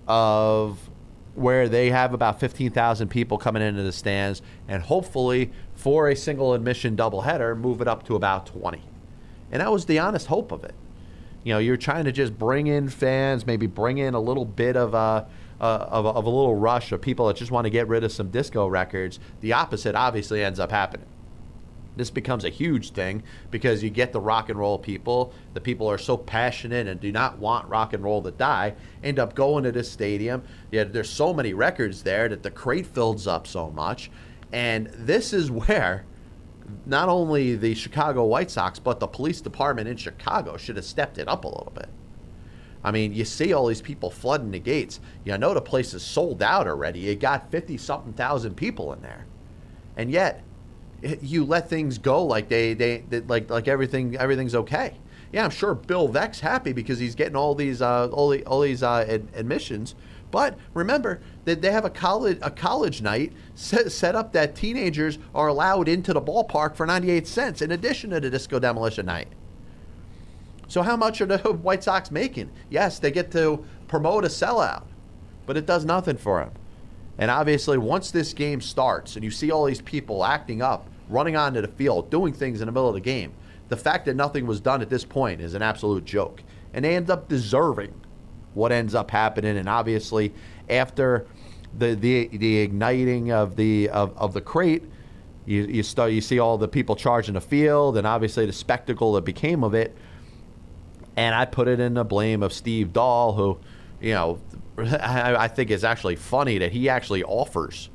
of 0.07 0.89
where 1.35 1.69
they 1.69 1.89
have 1.89 2.13
about 2.13 2.39
15,000 2.39 3.07
people 3.07 3.37
coming 3.37 3.61
into 3.61 3.83
the 3.83 3.91
stands 3.91 4.41
and 4.67 4.83
hopefully 4.83 5.51
for 5.73 6.09
a 6.09 6.15
single 6.15 6.53
admission 6.53 6.95
doubleheader 6.95 7.57
move 7.57 7.81
it 7.81 7.87
up 7.87 8.03
to 8.03 8.15
about 8.15 8.45
20. 8.45 8.81
And 9.51 9.61
that 9.61 9.71
was 9.71 9.85
the 9.85 9.99
honest 9.99 10.27
hope 10.27 10.51
of 10.51 10.63
it. 10.63 10.75
You 11.43 11.53
know, 11.53 11.59
you're 11.59 11.77
trying 11.77 12.05
to 12.05 12.11
just 12.11 12.37
bring 12.37 12.67
in 12.67 12.89
fans, 12.89 13.45
maybe 13.47 13.65
bring 13.65 13.97
in 13.97 14.13
a 14.13 14.19
little 14.19 14.45
bit 14.45 14.75
of 14.75 14.93
a 14.93 15.27
uh, 15.61 15.87
of, 15.91 16.07
of 16.07 16.25
a 16.25 16.29
little 16.29 16.55
rush 16.55 16.91
of 16.91 17.01
people 17.01 17.27
that 17.27 17.37
just 17.37 17.51
want 17.51 17.65
to 17.65 17.69
get 17.69 17.87
rid 17.87 18.03
of 18.03 18.11
some 18.11 18.31
disco 18.31 18.65
records, 18.65 19.19
the 19.41 19.53
opposite 19.53 19.93
obviously 19.93 20.43
ends 20.43 20.59
up 20.59 20.71
happening. 20.71 21.05
This 21.95 22.09
becomes 22.09 22.45
a 22.45 22.49
huge 22.49 22.91
thing 22.91 23.23
because 23.49 23.83
you 23.83 23.89
get 23.89 24.13
the 24.13 24.21
rock 24.21 24.49
and 24.49 24.57
roll 24.57 24.79
people. 24.79 25.33
The 25.53 25.61
people 25.61 25.87
are 25.87 25.97
so 25.97 26.15
passionate 26.15 26.87
and 26.87 26.99
do 26.99 27.11
not 27.11 27.37
want 27.37 27.67
rock 27.67 27.93
and 27.93 28.03
roll 28.03 28.21
to 28.21 28.31
die. 28.31 28.75
End 29.03 29.19
up 29.19 29.35
going 29.35 29.65
to 29.65 29.71
this 29.71 29.91
stadium. 29.91 30.43
Yeah, 30.71 30.85
there's 30.85 31.09
so 31.09 31.33
many 31.33 31.53
records 31.53 32.03
there 32.03 32.29
that 32.29 32.43
the 32.43 32.51
crate 32.51 32.87
fills 32.87 33.27
up 33.27 33.45
so 33.45 33.69
much, 33.71 34.09
and 34.53 34.87
this 34.93 35.33
is 35.33 35.51
where 35.51 36.05
not 36.85 37.09
only 37.09 37.55
the 37.55 37.73
Chicago 37.73 38.23
White 38.23 38.49
Sox 38.49 38.79
but 38.79 39.01
the 39.01 39.07
police 39.07 39.41
department 39.41 39.89
in 39.89 39.97
Chicago 39.97 40.55
should 40.55 40.77
have 40.77 40.85
stepped 40.85 41.17
it 41.17 41.27
up 41.27 41.43
a 41.43 41.47
little 41.49 41.73
bit. 41.75 41.89
I 42.83 42.91
mean, 42.91 43.13
you 43.13 43.25
see 43.25 43.53
all 43.53 43.67
these 43.67 43.81
people 43.81 44.09
flooding 44.09 44.51
the 44.51 44.59
gates. 44.59 44.99
You 45.23 45.37
know 45.37 45.53
the 45.53 45.61
place 45.61 45.93
is 45.93 46.01
sold 46.01 46.41
out 46.41 46.67
already. 46.67 46.99
You 46.99 47.15
got 47.15 47.51
50 47.51 47.77
something 47.77 48.13
thousand 48.13 48.55
people 48.55 48.93
in 48.93 49.01
there. 49.01 49.25
And 49.97 50.09
yet, 50.09 50.43
you 51.21 51.45
let 51.45 51.69
things 51.69 51.97
go 51.97 52.23
like 52.23 52.49
they, 52.49 52.73
they, 52.73 53.03
they 53.09 53.21
like 53.21 53.49
like 53.49 53.67
everything 53.67 54.15
everything's 54.17 54.55
okay. 54.55 54.95
Yeah, 55.31 55.45
I'm 55.45 55.49
sure 55.49 55.73
Bill 55.73 56.09
Veeck's 56.09 56.41
happy 56.41 56.73
because 56.73 56.99
he's 56.99 57.15
getting 57.15 57.35
all 57.35 57.55
these 57.55 57.81
uh, 57.81 58.07
all, 58.07 58.29
the, 58.29 58.45
all 58.45 58.61
these 58.61 58.83
uh, 58.83 59.05
ad- 59.07 59.29
admissions. 59.33 59.95
But 60.29 60.57
remember 60.73 61.21
that 61.45 61.61
they 61.61 61.71
have 61.71 61.85
a 61.85 61.89
college 61.89 62.39
a 62.41 62.51
college 62.51 63.01
night 63.01 63.33
set, 63.55 63.91
set 63.91 64.15
up 64.15 64.33
that 64.33 64.55
teenagers 64.55 65.17
are 65.33 65.47
allowed 65.47 65.87
into 65.87 66.13
the 66.13 66.21
ballpark 66.21 66.75
for 66.75 66.85
98 66.85 67.27
cents 67.27 67.61
in 67.61 67.71
addition 67.71 68.11
to 68.11 68.19
the 68.19 68.29
disco 68.29 68.59
demolition 68.59 69.05
night. 69.05 69.27
So 70.67 70.81
how 70.83 70.95
much 70.95 71.19
are 71.19 71.25
the 71.25 71.37
White 71.63 71.83
Sox 71.83 72.11
making? 72.11 72.49
Yes, 72.69 72.99
they 72.99 73.11
get 73.11 73.31
to 73.31 73.65
promote 73.87 74.23
a 74.23 74.29
sellout, 74.29 74.83
but 75.45 75.57
it 75.57 75.65
does 75.65 75.83
nothing 75.83 76.17
for 76.17 76.39
them. 76.39 76.51
And 77.17 77.29
obviously, 77.29 77.77
once 77.77 78.11
this 78.11 78.33
game 78.33 78.61
starts 78.61 79.15
and 79.15 79.23
you 79.23 79.31
see 79.31 79.51
all 79.51 79.65
these 79.65 79.81
people 79.81 80.23
acting 80.23 80.61
up, 80.61 80.87
running 81.11 81.35
onto 81.35 81.61
the 81.61 81.67
field, 81.67 82.09
doing 82.09 82.33
things 82.33 82.61
in 82.61 82.65
the 82.65 82.71
middle 82.71 82.87
of 82.87 82.95
the 82.95 83.01
game, 83.01 83.33
the 83.69 83.77
fact 83.77 84.05
that 84.05 84.15
nothing 84.15 84.47
was 84.47 84.59
done 84.59 84.81
at 84.81 84.89
this 84.89 85.05
point 85.05 85.41
is 85.41 85.53
an 85.53 85.61
absolute 85.61 86.05
joke. 86.05 86.43
And 86.73 86.83
they 86.85 86.95
end 86.95 87.09
up 87.09 87.27
deserving 87.27 87.93
what 88.53 88.71
ends 88.71 88.95
up 88.95 89.11
happening. 89.11 89.57
And 89.57 89.69
obviously, 89.69 90.33
after 90.69 91.27
the 91.77 91.95
the, 91.95 92.27
the 92.27 92.57
igniting 92.57 93.31
of 93.31 93.55
the 93.55 93.89
of, 93.89 94.17
of 94.17 94.33
the 94.33 94.41
crate, 94.41 94.83
you, 95.45 95.63
you 95.63 95.83
start 95.83 96.11
you 96.11 96.21
see 96.21 96.39
all 96.39 96.57
the 96.57 96.67
people 96.67 96.95
charging 96.95 97.33
the 97.33 97.41
field, 97.41 97.97
and 97.97 98.07
obviously 98.07 98.45
the 98.45 98.53
spectacle 98.53 99.13
that 99.13 99.25
became 99.25 99.63
of 99.63 99.73
it 99.73 99.95
and 101.15 101.35
I 101.35 101.45
put 101.45 101.67
it 101.67 101.79
in 101.79 101.93
the 101.93 102.03
blame 102.03 102.41
of 102.43 102.53
Steve 102.53 102.93
Dahl, 102.93 103.33
who, 103.33 103.59
you 103.99 104.13
know, 104.13 104.39
I, 104.77 105.35
I 105.35 105.47
think 105.47 105.69
is 105.69 105.83
actually 105.83 106.15
funny 106.15 106.57
that 106.59 106.71
he 106.71 106.89
actually 106.89 107.23
offers 107.23 107.89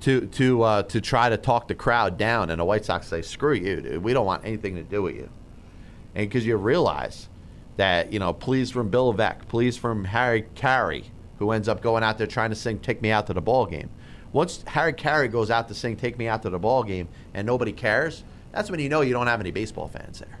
to 0.00 0.26
to 0.26 0.62
uh, 0.62 0.82
to 0.84 1.00
try 1.00 1.28
to 1.28 1.36
talk 1.36 1.68
the 1.68 1.74
crowd 1.74 2.16
down, 2.16 2.50
and 2.50 2.60
the 2.60 2.64
White 2.64 2.84
Sox 2.84 3.06
say, 3.06 3.22
"Screw 3.22 3.54
you, 3.54 3.80
dude. 3.80 4.02
We 4.02 4.12
don't 4.12 4.26
want 4.26 4.44
anything 4.44 4.76
to 4.76 4.82
do 4.82 5.02
with 5.02 5.16
you." 5.16 5.28
And 6.14 6.28
because 6.28 6.46
you 6.46 6.56
realize 6.56 7.28
that 7.76 8.12
you 8.12 8.18
know, 8.18 8.32
please 8.32 8.70
from 8.70 8.88
Bill 8.88 9.12
Veeck, 9.14 9.48
please 9.48 9.76
from 9.76 10.04
Harry 10.04 10.46
Caray, 10.54 11.04
who 11.38 11.50
ends 11.50 11.68
up 11.68 11.82
going 11.82 12.02
out 12.02 12.18
there 12.18 12.26
trying 12.26 12.50
to 12.50 12.56
sing 12.56 12.78
"Take 12.78 13.02
Me 13.02 13.10
Out 13.10 13.26
to 13.26 13.34
the 13.34 13.40
Ball 13.40 13.66
Game." 13.66 13.90
Once 14.32 14.62
Harry 14.66 14.92
Caray 14.92 15.28
goes 15.28 15.50
out 15.50 15.68
to 15.68 15.74
sing 15.74 15.96
"Take 15.96 16.18
Me 16.18 16.28
Out 16.28 16.42
to 16.42 16.50
the 16.50 16.58
Ball 16.58 16.82
Game" 16.82 17.08
and 17.34 17.46
nobody 17.46 17.72
cares, 17.72 18.24
that's 18.52 18.70
when 18.70 18.80
you 18.80 18.88
know 18.88 19.00
you 19.00 19.12
don't 19.12 19.26
have 19.26 19.40
any 19.40 19.50
baseball 19.50 19.88
fans 19.88 20.20
there 20.20 20.38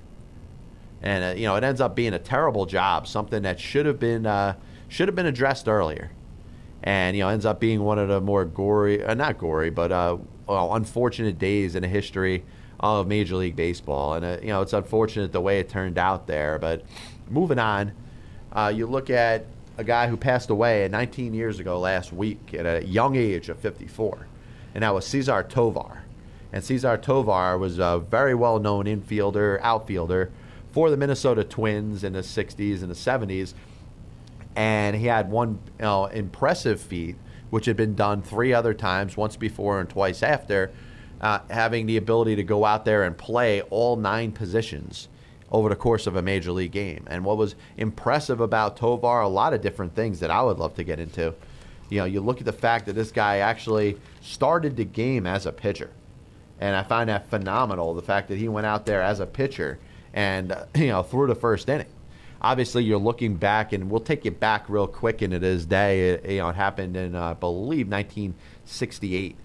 and 1.02 1.24
uh, 1.24 1.38
you 1.38 1.46
know 1.46 1.56
it 1.56 1.64
ends 1.64 1.80
up 1.80 1.94
being 1.94 2.14
a 2.14 2.18
terrible 2.18 2.66
job, 2.66 3.06
something 3.06 3.42
that 3.42 3.60
should 3.60 3.86
have 3.86 3.98
been 3.98 4.26
uh, 4.26 4.54
should 4.88 5.08
have 5.08 5.14
been 5.14 5.26
addressed 5.26 5.68
earlier, 5.68 6.10
and 6.82 7.16
you 7.16 7.22
know 7.22 7.28
ends 7.28 7.44
up 7.44 7.60
being 7.60 7.82
one 7.82 7.98
of 7.98 8.08
the 8.08 8.20
more 8.20 8.44
gory, 8.44 9.04
uh, 9.04 9.14
not 9.14 9.38
gory, 9.38 9.70
but 9.70 9.92
uh, 9.92 10.16
well, 10.46 10.74
unfortunate 10.74 11.38
days 11.38 11.74
in 11.74 11.82
the 11.82 11.88
history 11.88 12.44
of 12.80 13.06
Major 13.06 13.36
League 13.36 13.56
Baseball, 13.56 14.14
and 14.14 14.24
uh, 14.24 14.38
you 14.40 14.48
know 14.48 14.62
it's 14.62 14.72
unfortunate 14.72 15.32
the 15.32 15.40
way 15.40 15.58
it 15.58 15.68
turned 15.68 15.98
out 15.98 16.26
there. 16.26 16.58
But 16.58 16.84
moving 17.28 17.58
on, 17.58 17.92
uh, 18.52 18.72
you 18.74 18.86
look 18.86 19.10
at 19.10 19.46
a 19.76 19.84
guy 19.84 20.08
who 20.08 20.16
passed 20.16 20.50
away 20.50 20.88
19 20.90 21.34
years 21.34 21.60
ago 21.60 21.78
last 21.78 22.12
week 22.12 22.54
at 22.54 22.66
a 22.66 22.84
young 22.86 23.16
age 23.16 23.48
of 23.48 23.58
54, 23.58 24.26
and 24.74 24.82
that 24.82 24.94
was 24.94 25.06
Cesar 25.06 25.42
Tovar. 25.42 26.02
And 26.52 26.64
Cesar 26.64 26.96
Tovar 26.96 27.58
was 27.58 27.78
a 27.78 28.02
very 28.10 28.34
well 28.34 28.58
known 28.58 28.86
infielder, 28.86 29.60
outfielder 29.60 30.30
for 30.72 30.90
the 30.90 30.96
Minnesota 30.96 31.44
Twins 31.44 32.04
in 32.04 32.12
the 32.12 32.20
60s 32.20 32.82
and 32.82 32.90
the 32.90 32.94
70s. 32.94 33.54
And 34.58 34.96
he 34.96 35.06
had 35.06 35.30
one 35.30 35.60
you 35.78 35.84
know, 35.84 36.06
impressive 36.06 36.80
feat, 36.80 37.14
which 37.50 37.66
had 37.66 37.76
been 37.76 37.94
done 37.94 38.22
three 38.22 38.52
other 38.52 38.74
times, 38.74 39.16
once 39.16 39.36
before 39.36 39.78
and 39.78 39.88
twice 39.88 40.20
after, 40.20 40.72
uh, 41.20 41.38
having 41.48 41.86
the 41.86 41.96
ability 41.96 42.34
to 42.34 42.42
go 42.42 42.64
out 42.64 42.84
there 42.84 43.04
and 43.04 43.16
play 43.16 43.62
all 43.62 43.94
nine 43.94 44.32
positions 44.32 45.06
over 45.52 45.68
the 45.68 45.76
course 45.76 46.08
of 46.08 46.16
a 46.16 46.22
major 46.22 46.50
league 46.50 46.72
game. 46.72 47.04
And 47.06 47.24
what 47.24 47.36
was 47.36 47.54
impressive 47.76 48.40
about 48.40 48.76
Tovar, 48.76 49.20
a 49.20 49.28
lot 49.28 49.54
of 49.54 49.60
different 49.60 49.94
things 49.94 50.18
that 50.18 50.30
I 50.32 50.42
would 50.42 50.58
love 50.58 50.74
to 50.74 50.82
get 50.82 50.98
into. 50.98 51.34
You 51.88 52.00
know, 52.00 52.04
you 52.04 52.20
look 52.20 52.40
at 52.40 52.44
the 52.44 52.52
fact 52.52 52.86
that 52.86 52.94
this 52.94 53.12
guy 53.12 53.36
actually 53.36 53.96
started 54.22 54.76
the 54.76 54.84
game 54.84 55.24
as 55.24 55.46
a 55.46 55.52
pitcher. 55.52 55.90
And 56.58 56.74
I 56.74 56.82
find 56.82 57.08
that 57.08 57.30
phenomenal, 57.30 57.94
the 57.94 58.02
fact 58.02 58.26
that 58.26 58.38
he 58.38 58.48
went 58.48 58.66
out 58.66 58.86
there 58.86 59.02
as 59.02 59.20
a 59.20 59.26
pitcher 59.26 59.78
and, 60.12 60.50
uh, 60.50 60.64
you 60.74 60.88
know, 60.88 61.04
through 61.04 61.28
the 61.28 61.36
first 61.36 61.68
inning. 61.68 61.86
Obviously, 62.40 62.84
you're 62.84 62.98
looking 62.98 63.34
back, 63.34 63.72
and 63.72 63.90
we'll 63.90 64.00
take 64.00 64.24
you 64.24 64.30
back 64.30 64.68
real 64.68 64.86
quick 64.86 65.22
into 65.22 65.38
this 65.38 65.64
day. 65.64 66.10
It, 66.10 66.30
you 66.30 66.38
know, 66.38 66.48
it 66.50 66.56
happened 66.56 66.96
in, 66.96 67.14
uh, 67.14 67.30
I 67.30 67.34
believe, 67.34 67.88
1968. 67.88 69.36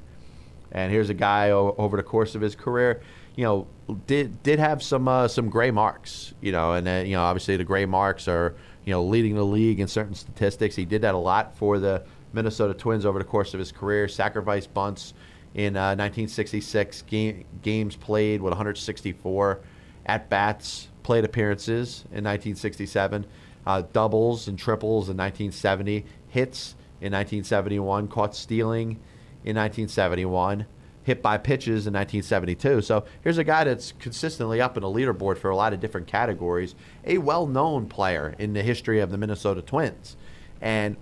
And 0.72 0.92
here's 0.92 1.10
a 1.10 1.14
guy 1.14 1.52
o- 1.52 1.76
over 1.78 1.98
the 1.98 2.04
course 2.04 2.36
of 2.36 2.42
his 2.42 2.56
career, 2.56 3.02
you 3.36 3.44
know, 3.44 3.68
did 4.08 4.42
did 4.44 4.60
have 4.60 4.84
some 4.84 5.08
uh, 5.08 5.28
some 5.28 5.50
gray 5.50 5.72
marks, 5.72 6.34
you 6.42 6.52
know, 6.52 6.74
and 6.74 6.88
uh, 6.88 7.04
you 7.06 7.14
know, 7.14 7.24
obviously 7.24 7.58
the 7.58 7.64
gray 7.64 7.86
marks 7.86 8.28
are 8.28 8.56
you 8.86 8.92
know 8.92 9.04
leading 9.04 9.36
the 9.36 9.44
league 9.44 9.80
in 9.80 9.88
certain 9.88 10.16
statistics. 10.16 10.76
He 10.76 10.86
did 10.86 11.02
that 11.02 11.16
a 11.16 11.18
lot 11.18 11.56
for 11.58 11.80
the 11.80 12.04
Minnesota 12.34 12.74
Twins 12.74 13.06
over 13.06 13.20
the 13.20 13.26
course 13.26 13.54
of 13.54 13.60
his 13.60 13.72
career. 13.72 14.08
Sacrifice 14.08 14.68
bunts 14.68 15.14
in 15.54 15.78
uh, 15.78 15.96
1966, 15.96 17.04
game, 17.04 17.46
games 17.62 17.96
played 17.96 18.42
with 18.42 18.52
164 18.52 19.60
at 20.06 20.30
bats, 20.30 20.90
plate 21.04 21.26
appearances 21.26 22.02
in 22.12 22.24
1967, 22.24 23.26
uh, 23.66 23.84
doubles 23.94 24.48
and 24.48 24.58
triples 24.58 25.10
in 25.10 25.18
1970, 25.18 26.06
hits 26.30 26.76
in 27.02 27.12
1971, 27.12 28.08
caught 28.08 28.36
stealing 28.36 29.00
in 29.44 29.56
1971, 29.58 30.66
hit 31.04 31.22
by 31.22 31.38
pitches 31.38 31.86
in 31.86 31.94
1972. 31.94 32.82
So 32.82 33.06
here's 33.22 33.38
a 33.38 33.44
guy 33.44 33.66
that's 33.66 33.92
consistently 33.94 34.62
up 34.62 34.78
in 34.78 34.82
the 34.84 34.88
leaderboard 34.88 35.38
for 35.38 35.50
a 35.50 35.56
lot 35.56 35.74
of 35.74 35.80
different 35.80 36.08
categories, 36.08 36.76
a 37.06 37.18
well 37.18 37.46
known 37.46 37.88
player 37.88 38.36
in 38.40 38.54
the 38.54 38.64
history 38.64 39.00
of 39.00 39.12
the 39.12 39.18
Minnesota 39.18 39.62
Twins. 39.62 40.16
And 40.62 40.96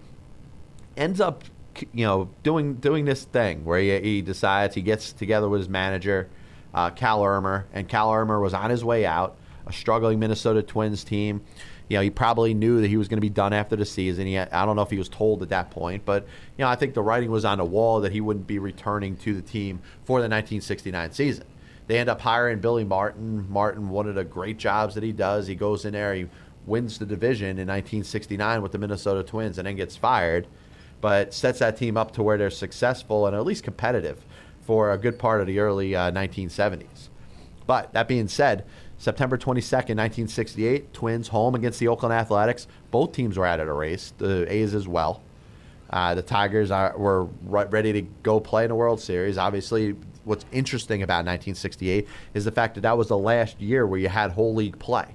ends 0.98 1.22
up, 1.22 1.44
you 1.94 2.06
know, 2.06 2.30
doing 2.44 2.76
doing 2.76 3.06
this 3.06 3.24
thing 3.24 3.64
where 3.64 3.80
he, 3.80 4.00
he 4.00 4.22
decides 4.22 4.76
he 4.76 4.82
gets 4.82 5.14
together 5.14 5.48
with 5.48 5.62
his 5.62 5.70
manager, 5.70 6.30
uh, 6.74 6.90
Cal 6.90 7.24
Ermer, 7.24 7.68
and 7.74 7.88
Cal 7.88 8.12
Ermer 8.12 8.40
was 8.40 8.54
on 8.54 8.70
his 8.70 8.84
way 8.84 9.06
out, 9.06 9.38
a 9.66 9.74
struggling 9.74 10.20
Minnesota 10.20 10.62
Twins 10.62 11.04
team. 11.04 11.42
You 11.88 11.98
know, 11.98 12.02
he 12.04 12.10
probably 12.10 12.54
knew 12.54 12.82
that 12.82 12.88
he 12.88 12.98
was 12.98 13.08
going 13.08 13.18
to 13.18 13.22
be 13.22 13.30
done 13.30 13.52
after 13.52 13.76
the 13.76 13.86
season. 13.86 14.28
He, 14.28 14.38
I 14.38 14.66
don't 14.66 14.76
know 14.76 14.82
if 14.82 14.90
he 14.90 14.98
was 14.98 15.10
told 15.10 15.44
at 15.44 15.50
that 15.50 15.72
point, 15.72 16.06
but 16.06 16.24
you 16.58 16.64
know, 16.64 16.70
I 16.70 16.76
think 16.76 16.94
the 16.94 17.02
writing 17.02 17.32
was 17.32 17.44
on 17.44 17.58
the 17.58 17.66
wall 17.66 18.02
that 18.02 18.12
he 18.12 18.22
wouldn't 18.22 18.48
be 18.48 18.60
returning 18.60 19.18
to 19.18 19.34
the 19.34 19.42
team 19.42 19.82
for 20.04 20.20
the 20.20 20.30
1969 20.30 21.12
season. 21.12 21.46
They 21.88 21.98
end 21.98 22.10
up 22.10 22.22
hiring 22.22 22.60
Billy 22.60 22.86
Martin. 22.86 23.46
Martin, 23.50 23.90
one 23.90 24.08
of 24.08 24.16
the 24.16 24.24
great 24.24 24.58
jobs 24.58 24.96
that 24.96 25.04
he 25.04 25.12
does, 25.12 25.48
he 25.48 25.56
goes 25.56 25.84
in 25.84 25.94
there, 25.94 26.14
he 26.14 26.28
wins 26.66 26.98
the 27.00 27.06
division 27.06 27.50
in 27.50 27.68
1969 27.68 28.62
with 28.62 28.72
the 28.72 28.78
Minnesota 28.78 29.24
Twins, 29.24 29.58
and 29.58 29.68
then 29.68 29.76
gets 29.76 29.98
fired 29.98 30.48
but 31.02 31.34
sets 31.34 31.60
that 31.60 31.76
team 31.76 31.98
up 31.98 32.12
to 32.12 32.24
where 32.24 32.38
they're 32.38 32.50
successful 32.50 33.28
and 33.28 33.36
at 33.36 33.44
least 33.44 33.64
competitive 33.64 34.24
for 34.62 34.92
a 34.92 34.98
good 34.98 35.20
part 35.20 35.42
of 35.42 35.48
the 35.48 35.60
early 35.60 35.96
uh, 35.96 36.12
1970s. 36.12 37.10
But 37.66 37.92
that 37.94 38.08
being 38.08 38.28
said, 38.28 38.64
September 39.02 39.36
22nd, 39.36 39.98
1968, 39.98 40.94
Twins 40.94 41.30
home 41.30 41.56
against 41.56 41.80
the 41.80 41.88
Oakland 41.88 42.14
Athletics. 42.14 42.68
Both 42.92 43.14
teams 43.14 43.36
were 43.36 43.48
out 43.48 43.60
of 43.60 43.66
the 43.66 43.74
race, 43.74 44.14
the 44.20 44.46
A's 44.48 44.76
as 44.76 44.88
well. 44.88 45.24
Uh, 45.90 46.14
the 46.14 46.22
Tigers 46.22 46.70
are, 46.70 46.96
were 46.96 47.24
ready 47.44 47.94
to 47.94 48.04
go 48.22 48.40
play 48.40 48.64
in 48.64 48.70
the 48.70 48.76
World 48.76 49.02
Series. 49.02 49.40
Obviously, 49.40 49.96
what's 50.24 50.46
interesting 50.52 51.02
about 51.02 51.26
1968 51.26 52.08
is 52.36 52.46
the 52.46 52.52
fact 52.52 52.76
that 52.76 52.82
that 52.82 52.96
was 52.96 53.08
the 53.08 53.18
last 53.18 53.60
year 53.60 53.88
where 53.88 54.00
you 54.00 54.08
had 54.08 54.30
whole 54.30 54.54
league 54.54 54.78
play. 54.78 55.08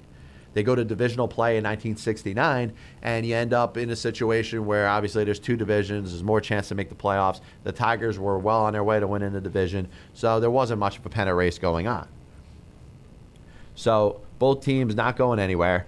They 0.54 0.64
go 0.64 0.74
to 0.74 0.84
divisional 0.84 1.28
play 1.28 1.56
in 1.56 1.62
1969, 1.62 2.72
and 3.02 3.24
you 3.24 3.36
end 3.36 3.52
up 3.52 3.76
in 3.76 3.90
a 3.90 3.96
situation 3.96 4.66
where 4.66 4.88
obviously 4.88 5.22
there's 5.22 5.38
two 5.38 5.56
divisions, 5.56 6.10
there's 6.10 6.24
more 6.24 6.40
chance 6.40 6.66
to 6.70 6.74
make 6.74 6.88
the 6.88 6.96
playoffs. 6.96 7.40
The 7.62 7.70
Tigers 7.70 8.18
were 8.18 8.36
well 8.36 8.62
on 8.62 8.72
their 8.72 8.82
way 8.82 8.98
to 8.98 9.06
winning 9.06 9.32
the 9.32 9.40
division, 9.40 9.86
so 10.12 10.40
there 10.40 10.50
wasn't 10.50 10.80
much 10.80 10.98
of 10.98 11.06
a 11.06 11.08
pennant 11.08 11.36
race 11.36 11.56
going 11.56 11.86
on. 11.86 12.08
So 13.76 14.22
both 14.40 14.64
teams 14.64 14.96
not 14.96 15.16
going 15.16 15.38
anywhere. 15.38 15.86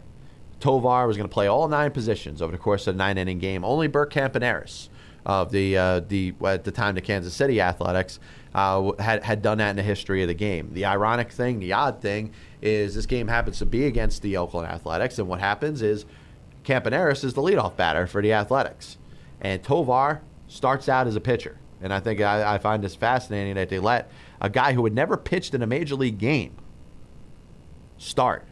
Tovar 0.61 1.07
was 1.07 1.17
going 1.17 1.29
to 1.29 1.33
play 1.33 1.47
all 1.49 1.67
nine 1.69 1.91
positions 1.91 2.41
over 2.43 2.53
the 2.53 2.59
course 2.59 2.87
of 2.87 2.95
a 2.95 2.99
nine 2.99 3.19
inning 3.19 3.39
game. 3.39 3.65
Only 3.65 3.89
Bert 3.89 4.13
Campaneris 4.13 4.89
of 5.25 5.51
the 5.51 5.77
uh, 5.77 6.01
the 6.01 6.35
at 6.45 6.65
the 6.65 6.71
time 6.71 6.95
the 6.95 7.01
Kansas 7.01 7.35
City 7.35 7.61
Athletics 7.61 8.21
uh, 8.55 8.93
had 8.99 9.25
had 9.25 9.43
done 9.43 9.59
that 9.59 9.71
in 9.71 9.77
the 9.77 9.83
history 9.83 10.23
of 10.23 10.29
the 10.29 10.35
game. 10.35 10.71
The 10.73 10.85
ironic 10.85 11.31
thing, 11.31 11.61
the 11.61 11.73
odd 11.73 12.01
thing, 12.01 12.33
is 12.61 12.95
this 12.95 13.07
game 13.07 13.29
happens 13.29 13.59
to 13.59 13.67
be 13.67 13.87
against 13.87 14.23
the 14.23 14.37
Oakland 14.37 14.69
Athletics, 14.69 15.19
and 15.19 15.29
what 15.29 15.41
happens 15.41 15.83
is 15.83 16.05
Campaneris 16.65 17.25
is 17.25 17.35
the 17.35 17.43
leadoff 17.43 17.77
batter 17.77 18.07
for 18.07 18.21
the 18.21 18.33
Athletics, 18.33 18.99
and 19.41 19.63
Tovar 19.63 20.23
starts 20.49 20.89
out 20.89 21.07
as 21.07 21.17
a 21.17 21.21
pitcher. 21.21 21.59
And 21.81 21.93
I 21.93 22.01
think 22.01 22.21
I, 22.21 22.55
I 22.55 22.59
find 22.59 22.83
this 22.83 22.97
fascinating 22.97 23.55
that 23.55 23.69
they 23.69 23.79
let 23.79 24.11
a 24.41 24.51
guy 24.51 24.73
who 24.73 24.83
had 24.83 24.95
never 24.95 25.17
pitched 25.17 25.55
in 25.55 25.63
a 25.63 25.67
major 25.67 25.95
league 25.95 26.19
game 26.19 26.57
start. 27.99 28.45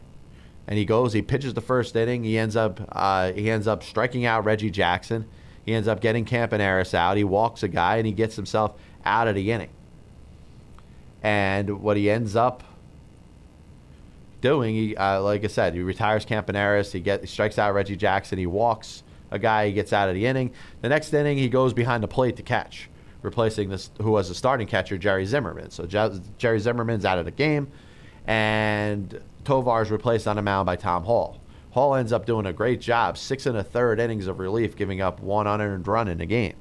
And 0.67 0.79
he 0.79 0.85
goes 0.85 1.13
he 1.13 1.23
pitches 1.23 1.55
the 1.55 1.61
first 1.61 1.95
inning. 1.95 2.25
He 2.25 2.37
ends 2.37 2.57
up 2.57 2.81
uh, 2.93 3.33
he 3.33 3.51
ends 3.51 3.67
up 3.67 3.83
striking 3.83 4.25
out 4.25 4.45
reggie 4.45 4.71
jackson. 4.71 5.27
He 5.65 5.75
ends 5.75 5.89
up 5.89 6.01
getting 6.01 6.25
campaneris 6.25 6.95
out. 6.95 7.17
He 7.17 7.25
walks 7.25 7.63
a 7.63 7.69
guy 7.69 7.97
and 7.97 8.07
he 8.07 8.13
gets 8.13 8.37
himself 8.37 8.73
out 9.05 9.29
of 9.29 9.35
the 9.35 9.51
inning. 9.53 9.71
And 11.23 11.81
what 11.81 11.97
he 11.97 12.11
ends 12.11 12.37
up 12.37 12.63
doing 14.43 14.75
he 14.75 14.95
uh, 14.97 15.21
like 15.23 15.43
i 15.45 15.47
said 15.47 15.73
he 15.73 15.81
retires 15.81 16.27
campaneris 16.27 16.93
he, 16.93 17.01
get, 17.01 17.23
he 17.23 17.27
strikes 17.27 17.59
out 17.59 17.73
reggie 17.75 17.97
jackson. 17.97 18.39
He 18.39 18.47
walks 18.47 19.03
a 19.31 19.39
guy. 19.39 19.69
He 19.69 19.73
gets 19.73 19.93
out 19.93 20.09
of 20.09 20.15
the 20.15 20.27
inning. 20.27 20.53
The 20.83 20.89
next 20.89 21.13
inning 21.15 21.39
he 21.39 21.49
goes 21.49 21.73
behind 21.73 22.03
the 22.03 22.09
plate 22.09 22.37
to 22.37 22.43
catch 22.43 22.89
replacing 23.23 23.69
this 23.69 23.91
who 24.01 24.13
was 24.13 24.29
the 24.29 24.35
starting 24.35 24.67
catcher 24.67 24.99
jerry 24.99 25.27
zimmerman. 25.27 25.71
So 25.71 25.87
jerry 26.39 26.59
zimmerman's 26.59 27.05
out 27.05 27.19
of 27.19 27.25
the 27.25 27.31
game. 27.31 27.69
And 28.27 29.21
Tovar 29.47 29.81
is 29.81 29.93
replaced 29.93 30.27
on 30.27 30.35
the 30.35 30.43
mound 30.43 30.67
by 30.67 30.75
Tom 30.75 31.05
Hall. 31.05 31.41
Hall 31.71 31.95
ends 31.95 32.13
up 32.13 32.27
doing 32.27 32.47
a 32.47 32.53
great 32.53 32.81
job, 32.81 33.17
six 33.17 33.47
and 33.47 33.57
a 33.57 33.63
third 33.63 34.01
innings 34.01 34.27
of 34.27 34.41
relief, 34.41 34.75
giving 34.75 35.01
up 35.01 35.21
one 35.21 35.47
unearned 35.47 35.87
run 35.87 36.09
in 36.09 36.19
the 36.19 36.27
game. 36.27 36.57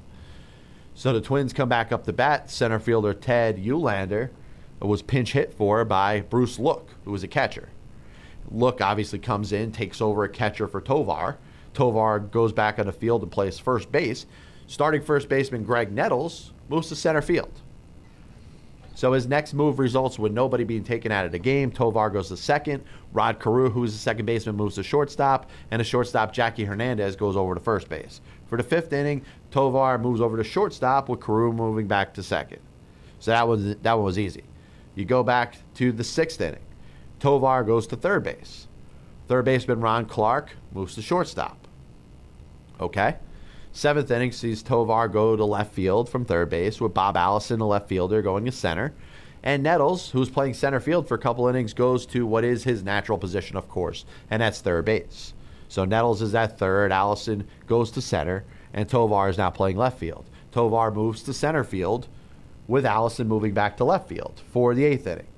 So 0.94 1.12
the 1.12 1.20
Twins 1.20 1.52
come 1.52 1.68
back 1.68 1.90
up 1.90 2.04
the 2.04 2.12
bat. 2.12 2.48
Center 2.48 2.78
fielder 2.78 3.12
Ted 3.12 3.56
Uhlaender 3.58 4.30
was 4.78 5.02
pinch 5.02 5.32
hit 5.32 5.52
for 5.52 5.84
by 5.84 6.20
Bruce 6.20 6.60
Look, 6.60 6.94
who 7.04 7.10
was 7.10 7.24
a 7.24 7.28
catcher. 7.28 7.70
Look 8.52 8.80
obviously 8.80 9.18
comes 9.18 9.52
in, 9.52 9.72
takes 9.72 10.00
over 10.00 10.22
a 10.22 10.28
catcher 10.28 10.68
for 10.68 10.80
Tovar. 10.80 11.38
Tovar 11.74 12.20
goes 12.20 12.52
back 12.52 12.78
on 12.78 12.86
the 12.86 12.92
field 12.92 13.22
and 13.22 13.32
plays 13.32 13.58
first 13.58 13.90
base. 13.90 14.26
Starting 14.68 15.02
first 15.02 15.28
baseman 15.28 15.66
Graig 15.66 15.90
Nettles 15.90 16.52
moves 16.68 16.88
to 16.90 16.94
center 16.94 17.20
field. 17.20 17.62
So 18.96 19.12
his 19.12 19.26
next 19.26 19.52
move 19.52 19.78
results 19.78 20.18
with 20.18 20.32
nobody 20.32 20.64
being 20.64 20.82
taken 20.82 21.12
out 21.12 21.26
of 21.26 21.32
the 21.32 21.38
game. 21.38 21.70
Tovar 21.70 22.08
goes 22.08 22.28
to 22.28 22.36
second. 22.36 22.82
Rod 23.12 23.38
Carew, 23.38 23.68
who's 23.68 23.92
the 23.92 23.98
second 23.98 24.24
baseman, 24.24 24.56
moves 24.56 24.76
to 24.76 24.82
shortstop. 24.82 25.50
And 25.70 25.80
the 25.80 25.84
shortstop, 25.84 26.32
Jackie 26.32 26.64
Hernandez, 26.64 27.14
goes 27.14 27.36
over 27.36 27.54
to 27.54 27.60
first 27.60 27.90
base. 27.90 28.22
For 28.46 28.56
the 28.56 28.62
fifth 28.62 28.94
inning, 28.94 29.20
Tovar 29.50 29.98
moves 29.98 30.22
over 30.22 30.38
to 30.38 30.44
shortstop 30.44 31.10
with 31.10 31.20
Carew 31.20 31.52
moving 31.52 31.86
back 31.86 32.14
to 32.14 32.22
second. 32.22 32.60
So 33.20 33.32
that 33.32 33.46
was 33.46 33.76
that 33.76 33.92
one 33.92 34.04
was 34.04 34.18
easy. 34.18 34.44
You 34.94 35.04
go 35.04 35.22
back 35.22 35.56
to 35.74 35.92
the 35.92 36.02
sixth 36.02 36.40
inning. 36.40 36.64
Tovar 37.20 37.64
goes 37.64 37.86
to 37.88 37.96
third 37.96 38.22
base. 38.22 38.66
Third 39.28 39.44
baseman 39.44 39.82
Ron 39.82 40.06
Clark 40.06 40.52
moves 40.72 40.94
to 40.94 41.02
shortstop. 41.02 41.68
Okay. 42.80 43.16
Seventh 43.76 44.10
inning 44.10 44.32
sees 44.32 44.62
Tovar 44.62 45.06
go 45.06 45.36
to 45.36 45.44
left 45.44 45.74
field 45.74 46.08
from 46.08 46.24
third 46.24 46.48
base 46.48 46.80
with 46.80 46.94
Bob 46.94 47.14
Allison, 47.14 47.58
the 47.58 47.66
left 47.66 47.90
fielder, 47.90 48.22
going 48.22 48.46
to 48.46 48.50
center. 48.50 48.94
And 49.42 49.62
Nettles, 49.62 50.08
who's 50.12 50.30
playing 50.30 50.54
center 50.54 50.80
field 50.80 51.06
for 51.06 51.16
a 51.16 51.18
couple 51.18 51.46
innings, 51.46 51.74
goes 51.74 52.06
to 52.06 52.26
what 52.26 52.42
is 52.42 52.64
his 52.64 52.82
natural 52.82 53.18
position, 53.18 53.54
of 53.54 53.68
course, 53.68 54.06
and 54.30 54.40
that's 54.40 54.62
third 54.62 54.86
base. 54.86 55.34
So 55.68 55.84
Nettles 55.84 56.22
is 56.22 56.34
at 56.34 56.58
third, 56.58 56.90
Allison 56.90 57.46
goes 57.66 57.90
to 57.90 58.00
center, 58.00 58.44
and 58.72 58.88
Tovar 58.88 59.28
is 59.28 59.36
now 59.36 59.50
playing 59.50 59.76
left 59.76 59.98
field. 59.98 60.24
Tovar 60.52 60.90
moves 60.90 61.22
to 61.24 61.34
center 61.34 61.62
field 61.62 62.08
with 62.66 62.86
Allison 62.86 63.28
moving 63.28 63.52
back 63.52 63.76
to 63.76 63.84
left 63.84 64.08
field 64.08 64.40
for 64.48 64.74
the 64.74 64.86
eighth 64.86 65.06
inning. 65.06 65.28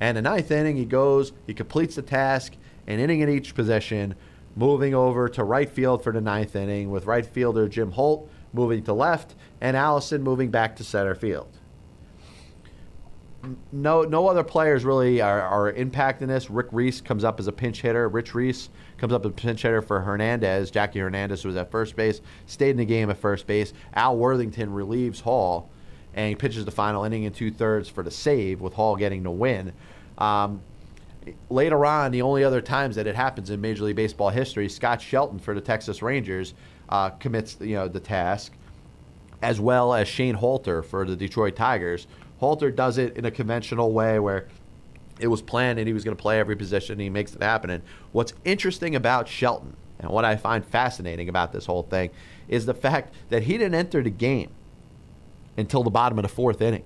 And 0.00 0.18
the 0.18 0.22
ninth 0.22 0.50
inning, 0.50 0.76
he 0.76 0.84
goes, 0.84 1.32
he 1.46 1.54
completes 1.54 1.94
the 1.94 2.02
task, 2.02 2.56
an 2.86 3.00
inning 3.00 3.20
in 3.20 3.30
each 3.30 3.54
position, 3.54 4.16
moving 4.56 4.94
over 4.94 5.28
to 5.28 5.44
right 5.44 5.68
field 5.68 6.02
for 6.02 6.12
the 6.12 6.20
ninth 6.20 6.56
inning 6.56 6.90
with 6.90 7.04
right 7.04 7.26
fielder 7.26 7.68
Jim 7.68 7.92
Holt 7.92 8.28
moving 8.52 8.82
to 8.84 8.92
left 8.92 9.34
and 9.60 9.76
Allison 9.76 10.22
moving 10.22 10.50
back 10.50 10.74
to 10.76 10.84
center 10.84 11.14
field. 11.14 11.48
No, 13.70 14.02
no 14.02 14.26
other 14.26 14.42
players 14.42 14.84
really 14.84 15.20
are, 15.20 15.40
are 15.40 15.72
impacting 15.72 16.26
this. 16.26 16.50
Rick 16.50 16.66
Reese 16.72 17.00
comes 17.00 17.22
up 17.22 17.38
as 17.38 17.46
a 17.46 17.52
pinch 17.52 17.80
hitter. 17.82 18.08
Rich 18.08 18.34
Reese 18.34 18.70
comes 18.96 19.12
up 19.12 19.24
as 19.24 19.30
a 19.30 19.34
pinch 19.34 19.62
hitter 19.62 19.82
for 19.82 20.00
Hernandez. 20.00 20.70
Jackie 20.70 20.98
Hernandez 20.98 21.44
was 21.44 21.54
at 21.54 21.70
first 21.70 21.94
base, 21.94 22.20
stayed 22.46 22.70
in 22.70 22.76
the 22.78 22.84
game 22.84 23.08
at 23.08 23.18
first 23.18 23.46
base. 23.46 23.72
Al 23.94 24.16
Worthington 24.16 24.72
relieves 24.72 25.20
Hall, 25.20 25.70
and 26.14 26.28
he 26.28 26.34
pitches 26.34 26.64
the 26.64 26.72
final 26.72 27.04
inning 27.04 27.22
in 27.22 27.32
two 27.32 27.52
thirds 27.52 27.88
for 27.88 28.02
the 28.02 28.10
save, 28.10 28.60
with 28.60 28.72
Hall 28.72 28.96
getting 28.96 29.22
the 29.22 29.30
win. 29.30 29.72
Um, 30.18 30.60
later 31.50 31.84
on, 31.84 32.12
the 32.12 32.22
only 32.22 32.44
other 32.44 32.60
times 32.60 32.96
that 32.96 33.06
it 33.06 33.16
happens 33.16 33.50
in 33.50 33.60
Major 33.60 33.84
League 33.84 33.96
Baseball 33.96 34.30
history, 34.30 34.68
Scott 34.68 35.00
Sheldon 35.00 35.38
for 35.38 35.54
the 35.54 35.60
Texas 35.60 36.02
Rangers 36.02 36.54
uh, 36.88 37.10
commits 37.10 37.56
you 37.60 37.74
know 37.74 37.88
the 37.88 38.00
task, 38.00 38.52
as 39.42 39.60
well 39.60 39.94
as 39.94 40.08
Shane 40.08 40.34
Halter 40.34 40.82
for 40.82 41.04
the 41.04 41.16
Detroit 41.16 41.56
Tigers. 41.56 42.06
Halter 42.38 42.70
does 42.70 42.98
it 42.98 43.16
in 43.16 43.24
a 43.24 43.30
conventional 43.30 43.92
way 43.92 44.18
where 44.18 44.46
it 45.18 45.28
was 45.28 45.40
planned 45.40 45.78
and 45.78 45.88
he 45.88 45.94
was 45.94 46.04
going 46.04 46.16
to 46.16 46.20
play 46.20 46.38
every 46.38 46.56
position 46.56 46.92
and 46.92 47.00
he 47.00 47.08
makes 47.08 47.34
it 47.34 47.42
happen. 47.42 47.70
And 47.70 47.82
what's 48.12 48.34
interesting 48.44 48.94
about 48.94 49.28
Shelton 49.28 49.74
and 49.98 50.10
what 50.10 50.24
I 50.24 50.36
find 50.36 50.64
fascinating 50.64 51.28
about 51.28 51.52
this 51.52 51.66
whole 51.66 51.82
thing 51.82 52.10
is 52.48 52.66
the 52.66 52.74
fact 52.74 53.14
that 53.30 53.44
he 53.44 53.54
didn't 53.54 53.74
enter 53.74 54.02
the 54.02 54.10
game 54.10 54.50
until 55.56 55.82
the 55.82 55.90
bottom 55.90 56.18
of 56.18 56.22
the 56.22 56.28
fourth 56.28 56.60
inning. 56.60 56.84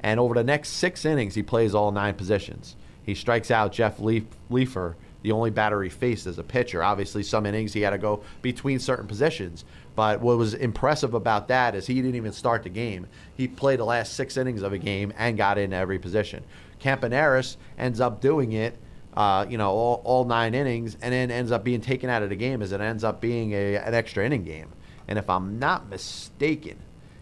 And 0.00 0.18
over 0.18 0.34
the 0.34 0.42
next 0.42 0.70
six 0.70 1.04
innings, 1.04 1.34
he 1.34 1.42
plays 1.42 1.74
all 1.74 1.92
nine 1.92 2.14
positions. 2.14 2.74
He 3.04 3.14
strikes 3.14 3.50
out 3.50 3.72
Jeff 3.72 3.98
Leaf- 3.98 4.24
Liefer, 4.50 4.96
the 5.22 5.32
only 5.32 5.50
batter 5.50 5.82
he 5.82 5.88
faced 5.88 6.26
as 6.26 6.38
a 6.38 6.42
pitcher. 6.42 6.82
Obviously, 6.82 7.22
some 7.22 7.46
innings 7.46 7.72
he 7.72 7.82
had 7.82 7.90
to 7.90 7.98
go 7.98 8.22
between 8.42 8.78
certain 8.78 9.06
positions. 9.06 9.64
But 9.94 10.20
what 10.20 10.38
was 10.38 10.54
impressive 10.54 11.14
about 11.14 11.48
that 11.48 11.74
is 11.74 11.86
he 11.86 11.94
didn't 11.94 12.14
even 12.14 12.32
start 12.32 12.62
the 12.62 12.68
game. 12.68 13.06
He 13.36 13.46
played 13.46 13.78
the 13.78 13.84
last 13.84 14.14
six 14.14 14.36
innings 14.36 14.62
of 14.62 14.72
a 14.72 14.78
game 14.78 15.12
and 15.18 15.36
got 15.36 15.58
in 15.58 15.72
every 15.72 15.98
position. 15.98 16.44
Campaneris 16.80 17.56
ends 17.78 18.00
up 18.00 18.20
doing 18.20 18.52
it, 18.52 18.76
uh, 19.14 19.46
you 19.48 19.58
know, 19.58 19.70
all, 19.70 20.02
all, 20.04 20.24
nine 20.24 20.54
innings, 20.54 20.96
and 21.00 21.12
then 21.12 21.30
ends 21.30 21.52
up 21.52 21.62
being 21.62 21.80
taken 21.80 22.10
out 22.10 22.22
of 22.22 22.30
the 22.30 22.36
game 22.36 22.62
as 22.62 22.72
it 22.72 22.80
ends 22.80 23.04
up 23.04 23.20
being 23.20 23.52
a, 23.52 23.76
an 23.76 23.94
extra 23.94 24.24
inning 24.24 24.44
game. 24.44 24.68
And 25.06 25.18
if 25.18 25.28
I'm 25.28 25.58
not 25.58 25.88
mistaken, 25.88 26.78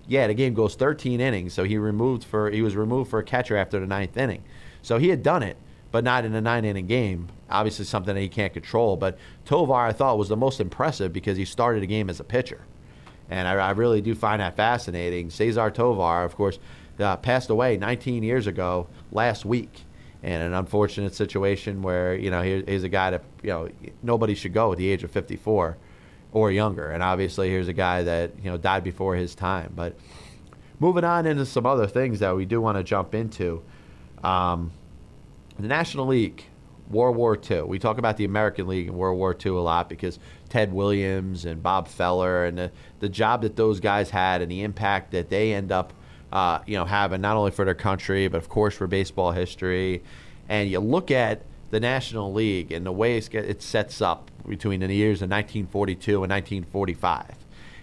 yeah, 0.07 0.27
the 0.27 0.35
game 0.35 0.55
goes 0.55 0.77
13 0.77 1.21
innings, 1.21 1.53
so 1.53 1.65
he 1.65 1.77
removed 1.77 2.25
for 2.25 2.51
he 2.51 2.63
was 2.63 2.77
removed 2.77 3.11
for 3.11 3.19
a 3.19 3.25
catcher 3.25 3.57
after 3.57 3.79
the 3.81 3.87
ninth 3.87 4.17
inning. 4.17 4.43
So 4.83 4.99
he 4.99 5.09
had 5.09 5.23
done 5.23 5.43
it, 5.43 5.57
but 5.91 6.05
not 6.05 6.25
in 6.25 6.35
a 6.35 6.41
nine 6.41 6.65
inning 6.65 6.87
game. 6.87 7.29
Obviously, 7.51 7.85
something 7.85 8.15
that 8.15 8.21
he 8.21 8.29
can't 8.29 8.53
control. 8.53 8.97
But 8.97 9.19
Tovar, 9.45 9.75
I 9.87 9.93
thought, 9.93 10.19
was 10.19 10.29
the 10.29 10.37
most 10.37 10.61
impressive 10.61 11.13
because 11.13 11.37
he 11.37 11.45
started 11.45 11.83
a 11.83 11.87
game 11.87 12.09
as 12.09 12.21
a 12.21 12.25
pitcher. 12.25 12.61
And 13.29 13.47
I, 13.47 13.55
I 13.55 13.71
really 13.71 14.01
do 14.01 14.15
find 14.15 14.41
that 14.41 14.57
fascinating. 14.57 15.31
Cesar 15.31 15.71
Tovar, 15.71 16.25
of 16.25 16.37
course, 16.37 16.59
uh, 16.99 17.17
passed 17.17 17.51
away 17.51 17.77
19 17.77 18.23
years 18.23 18.47
ago 18.47 18.89
last 19.13 19.45
week 19.45 19.85
in 20.23 20.41
an 20.41 20.53
unfortunate 20.53 21.15
situation 21.15 21.83
where, 21.83 22.15
you 22.15 22.31
know, 22.31 22.43
he, 22.43 22.63
he's 22.67 22.83
a 22.83 22.89
guy 22.89 23.11
that, 23.11 23.23
you 23.43 23.51
know, 23.51 23.69
nobody 24.03 24.35
should 24.35 24.53
go 24.53 24.73
at 24.73 24.79
the 24.79 24.89
age 24.89 25.03
of 25.03 25.11
54 25.11 25.77
or 26.33 26.51
younger. 26.53 26.91
And 26.91 27.03
obviously, 27.03 27.49
here's 27.49 27.69
a 27.69 27.73
guy 27.73 28.03
that, 28.03 28.33
you 28.43 28.51
know, 28.51 28.59
died 28.59 28.85
before 28.85 29.17
his 29.17 29.35
time. 29.35 29.73
But 29.75 29.97
moving 30.79 31.05
on 31.05 31.27
into 31.27 31.47
some 31.47 31.67
other 31.67 31.87
things 31.87 32.21
that 32.21 32.37
we 32.37 32.45
do 32.45 32.61
want 32.61 32.79
to 32.79 32.85
jump 32.85 33.15
into. 33.15 33.63
Um, 34.23 34.73
the 35.63 35.69
National 35.69 36.07
League, 36.07 36.45
World 36.91 37.17
War 37.17 37.39
II. 37.51 37.63
We 37.63 37.79
talk 37.79 37.99
about 37.99 38.17
the 38.17 38.25
American 38.25 38.67
League 38.67 38.89
and 38.89 38.97
World 38.97 39.19
War 39.19 39.37
II 39.45 39.53
a 39.53 39.55
lot 39.57 39.89
because 39.89 40.19
Ted 40.49 40.73
Williams 40.73 41.45
and 41.45 41.63
Bob 41.63 41.87
Feller 41.87 42.45
and 42.45 42.59
the, 42.59 42.73
the 42.99 43.09
job 43.09 43.43
that 43.43 43.57
those 43.57 43.81
guys 43.81 44.11
had 44.11 44.43
and 44.43 44.51
the 44.51 44.63
impact 44.63 45.13
that 45.13 45.31
they 45.31 45.53
end 45.53 45.71
up, 45.71 45.93
uh, 46.33 46.59
you 46.67 46.77
know, 46.77 46.85
having 46.85 47.21
not 47.21 47.37
only 47.37 47.53
for 47.53 47.65
their 47.65 47.75
country 47.75 48.27
but 48.27 48.39
of 48.39 48.49
course 48.49 48.75
for 48.75 48.87
baseball 48.87 49.31
history. 49.33 50.03
And 50.49 50.69
you 50.69 50.81
look 50.81 51.13
at 51.13 51.43
the 51.71 51.79
National 51.79 52.33
League 52.33 52.73
and 52.73 52.85
the 52.85 52.93
way 52.93 53.17
it 53.17 53.63
sets 53.63 54.03
up 54.03 54.31
between 54.49 54.81
the 54.81 54.93
years 54.93 55.23
of 55.23 55.31
1942 55.31 56.25
and 56.25 56.31
1945. 56.31 57.37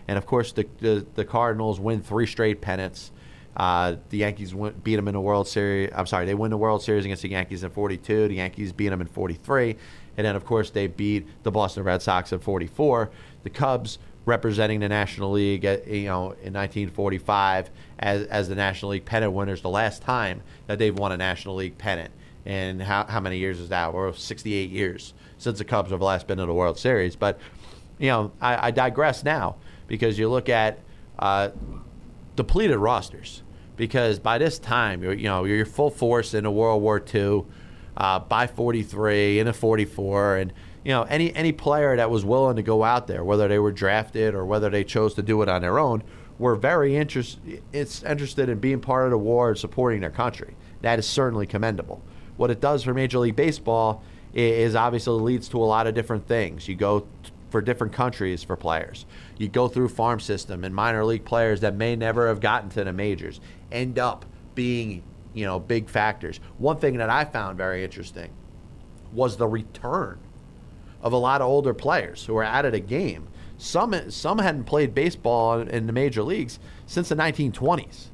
And 0.10 0.18
of 0.18 0.26
course, 0.26 0.52
the, 0.52 0.68
the, 0.80 1.06
the 1.16 1.26
Cardinals 1.26 1.80
win 1.80 2.02
three 2.02 2.26
straight 2.26 2.62
pennants. 2.62 3.12
Uh, 3.58 3.96
the 4.10 4.18
Yankees 4.20 4.54
win, 4.54 4.74
beat 4.84 4.96
them 4.98 5.08
in 5.08 5.16
the 5.16 5.20
World 5.20 5.48
Series. 5.48 5.90
I'm 5.96 6.06
sorry, 6.06 6.28
they 6.28 6.36
win 6.36 6.52
the 6.52 6.58
World 6.58 6.84
Series 6.84 7.06
against 7.06 7.24
the 7.24 7.30
Yankees 7.30 7.64
in 7.64 7.72
42. 7.72 8.28
The 8.28 8.36
Yankees 8.36 8.72
beat 8.72 8.90
them 8.90 9.02
in 9.02 9.08
43. 9.08 9.76
And 10.16 10.26
then, 10.26 10.36
of 10.36 10.46
course, 10.46 10.70
they 10.70 10.86
beat 10.86 11.28
the 11.44 11.50
Boston 11.50 11.84
Red 11.84 12.04
Sox 12.04 12.32
in 12.32 12.40
44. 12.40 13.10
The 13.44 13.50
Cubs 13.50 13.98
representing 14.26 14.80
the 14.80 14.90
National 14.90 15.32
League, 15.32 15.66
at, 15.66 15.88
you 15.88 16.06
know, 16.06 16.32
in 16.44 16.54
1945 16.54 17.72
as, 17.98 18.28
as 18.28 18.48
the 18.48 18.56
National 18.56 18.92
League 18.92 19.06
pennant 19.06 19.34
winners, 19.34 19.62
the 19.62 19.70
last 19.70 20.04
time 20.04 20.44
that 20.68 20.78
they've 20.78 20.98
won 20.98 21.12
a 21.12 21.18
National 21.18 21.56
League 21.56 21.78
pennant. 21.80 22.12
And 22.46 22.82
how, 22.82 23.06
how 23.06 23.20
many 23.20 23.40
years 23.40 23.60
is 23.60 23.70
that? 23.70 23.92
Well, 23.94 24.14
68 24.14 24.70
years 24.70 25.14
since 25.40 25.58
the 25.58 25.66
Cubs 25.66 25.92
have 25.92 26.02
last 26.02 26.28
been 26.28 26.40
in 26.40 26.48
the 26.48 26.54
World 26.54 26.78
Series. 26.78 27.16
But, 27.16 27.40
you 27.98 28.10
know, 28.10 28.32
I, 28.40 28.68
I 28.68 28.72
digress 28.72 29.24
now 29.24 29.56
because 29.88 30.20
you 30.20 30.30
look 30.30 30.48
at 30.48 30.80
uh, 31.18 31.50
depleted 32.36 32.78
rosters. 32.78 33.44
Because 33.78 34.20
by 34.20 34.38
this 34.38 34.60
time, 34.60 35.04
you're, 35.04 35.14
you 35.14 35.26
know, 35.26 35.46
you're 35.46 35.66
full 35.66 35.92
force 35.92 36.34
in 36.34 36.46
a 36.46 36.52
World 36.52 36.82
War 36.82 37.02
II 37.14 37.46
uh, 37.96 38.20
by 38.20 38.48
43 38.48 39.40
in 39.40 39.48
a 39.48 39.54
44, 39.54 40.38
and 40.38 40.54
you 40.84 40.92
know 40.92 41.04
any 41.04 41.34
any 41.36 41.52
player 41.52 41.96
that 41.96 42.10
was 42.10 42.26
willing 42.26 42.56
to 42.56 42.64
go 42.64 42.84
out 42.84 43.08
there, 43.08 43.24
whether 43.24 43.48
they 43.48 43.60
were 43.60 43.72
drafted 43.72 44.36
or 44.36 44.46
whether 44.46 44.70
they 44.70 44.84
chose 44.84 45.14
to 45.16 45.22
do 45.22 45.42
it 45.42 45.50
on 45.50 45.62
their 45.62 45.80
own, 45.80 46.04
were 46.40 46.56
very 46.56 46.96
interest, 46.96 47.40
it's 47.74 48.04
interested 48.04 48.50
in 48.50 48.60
being 48.60 48.80
part 48.80 49.06
of 49.06 49.12
the 49.12 49.18
war 49.18 49.50
and 49.50 49.58
supporting 49.58 50.02
their 50.02 50.12
country. 50.12 50.56
That 50.82 51.00
is 51.00 51.08
certainly 51.08 51.48
commendable. 51.48 52.02
What 52.38 52.52
it 52.52 52.62
does 52.62 52.84
for 52.84 52.94
Major 52.94 53.20
League 53.20 53.36
Baseball 53.36 54.04
is 54.34 54.76
obviously 54.76 55.20
leads 55.20 55.50
to 55.50 55.58
a 55.58 55.66
lot 55.66 55.88
of 55.88 55.96
different 55.96 56.28
things. 56.28 56.68
You 56.68 56.76
go 56.76 57.08
for 57.50 57.62
different 57.62 57.94
countries 57.94 58.44
for 58.44 58.56
players. 58.56 59.06
You 59.38 59.48
go 59.48 59.68
through 59.68 59.90
farm 59.90 60.20
system 60.20 60.64
and 60.64 60.76
minor 60.76 61.04
league 61.06 61.26
players 61.26 61.62
that 61.62 61.76
may 61.76 61.96
never 61.96 62.28
have 62.28 62.40
gotten 62.40 62.70
to 62.72 62.84
the 62.84 62.94
majors 62.94 63.40
end 63.72 64.00
up 64.00 64.26
being 64.56 65.04
you 65.38 65.46
know, 65.46 65.60
big 65.60 65.88
factors. 65.88 66.40
One 66.58 66.78
thing 66.78 66.98
that 66.98 67.12
I 67.12 67.24
found 67.24 67.58
very 67.58 67.84
interesting 67.84 68.32
was 69.14 69.38
the 69.38 69.48
return 69.48 70.18
of 71.00 71.14
a 71.14 71.18
lot 71.18 71.42
of 71.42 71.48
older 71.48 71.76
players 71.76 72.26
who 72.26 72.34
were 72.34 72.44
out 72.44 72.66
of 72.66 72.72
the 72.72 72.80
game. 72.80 73.28
Some 73.60 74.10
some 74.10 74.40
hadn't 74.40 74.64
played 74.64 74.96
baseball 74.96 75.60
in 75.62 75.86
the 75.86 75.94
major 75.94 76.24
leagues 76.24 76.60
since 76.88 77.10
the 77.10 77.16
1920s, 77.16 78.08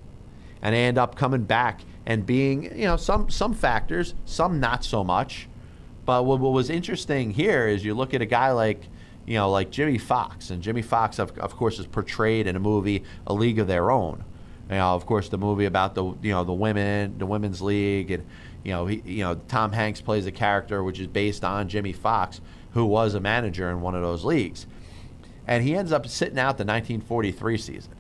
and 0.62 0.76
they 0.76 0.84
end 0.84 0.98
up 0.98 1.16
coming 1.16 1.44
back 1.44 1.82
and 2.06 2.26
being, 2.26 2.64
you 2.78 2.86
know, 2.86 2.98
some 2.98 3.30
some 3.30 3.54
factors, 3.54 4.16
some 4.26 4.60
not 4.60 4.84
so 4.84 5.02
much. 5.02 5.48
But 6.06 6.26
what, 6.26 6.42
what 6.42 6.52
was 6.52 6.70
interesting 6.70 7.32
here 7.32 7.68
is 7.70 7.86
you 7.86 7.94
look 7.94 8.14
at 8.14 8.22
a 8.22 8.26
guy 8.26 8.52
like, 8.52 8.90
you 9.26 9.36
know, 9.36 9.50
like 9.50 9.72
Jimmie 9.72 9.98
Foxx, 9.98 10.50
and 10.50 10.62
Jimmie 10.62 10.82
Foxx 10.82 11.20
of, 11.20 11.38
of 11.38 11.56
course, 11.56 11.80
is 11.80 11.88
portrayed 11.88 12.48
in 12.48 12.58
a 12.58 12.60
movie, 12.60 13.04
A 13.26 13.34
League 13.34 13.60
of 13.60 13.68
Their 13.68 13.92
Own 13.92 14.26
you 14.74 14.80
know, 14.80 14.96
of 14.96 15.06
course, 15.06 15.30
the 15.30 15.38
movie 15.38 15.66
about 15.66 15.96
the 15.96 16.04
you 16.04 16.32
know 16.32 16.44
the 16.44 16.54
women, 16.54 17.18
the 17.18 17.26
women's 17.26 17.62
league, 17.62 18.12
and 18.12 18.26
you 18.64 18.72
know, 18.72 18.86
he, 18.86 19.02
you 19.06 19.24
know, 19.24 19.36
Tom 19.48 19.72
Hanks 19.72 20.02
plays 20.02 20.26
a 20.26 20.32
character 20.32 20.84
which 20.84 21.00
is 21.00 21.08
based 21.08 21.44
on 21.44 21.70
Jimmie 21.70 21.94
Foxx, 21.94 22.42
who 22.72 22.86
was 22.86 23.14
a 23.14 23.20
manager 23.20 23.70
in 23.70 23.82
one 23.82 23.96
of 23.96 24.02
those 24.02 24.26
leagues, 24.26 24.66
and 25.48 25.64
he 25.64 25.76
ends 25.76 25.92
up 25.92 26.08
sitting 26.08 26.40
out 26.40 26.58
the 26.58 26.66
1943 26.66 27.58
season. 27.58 27.94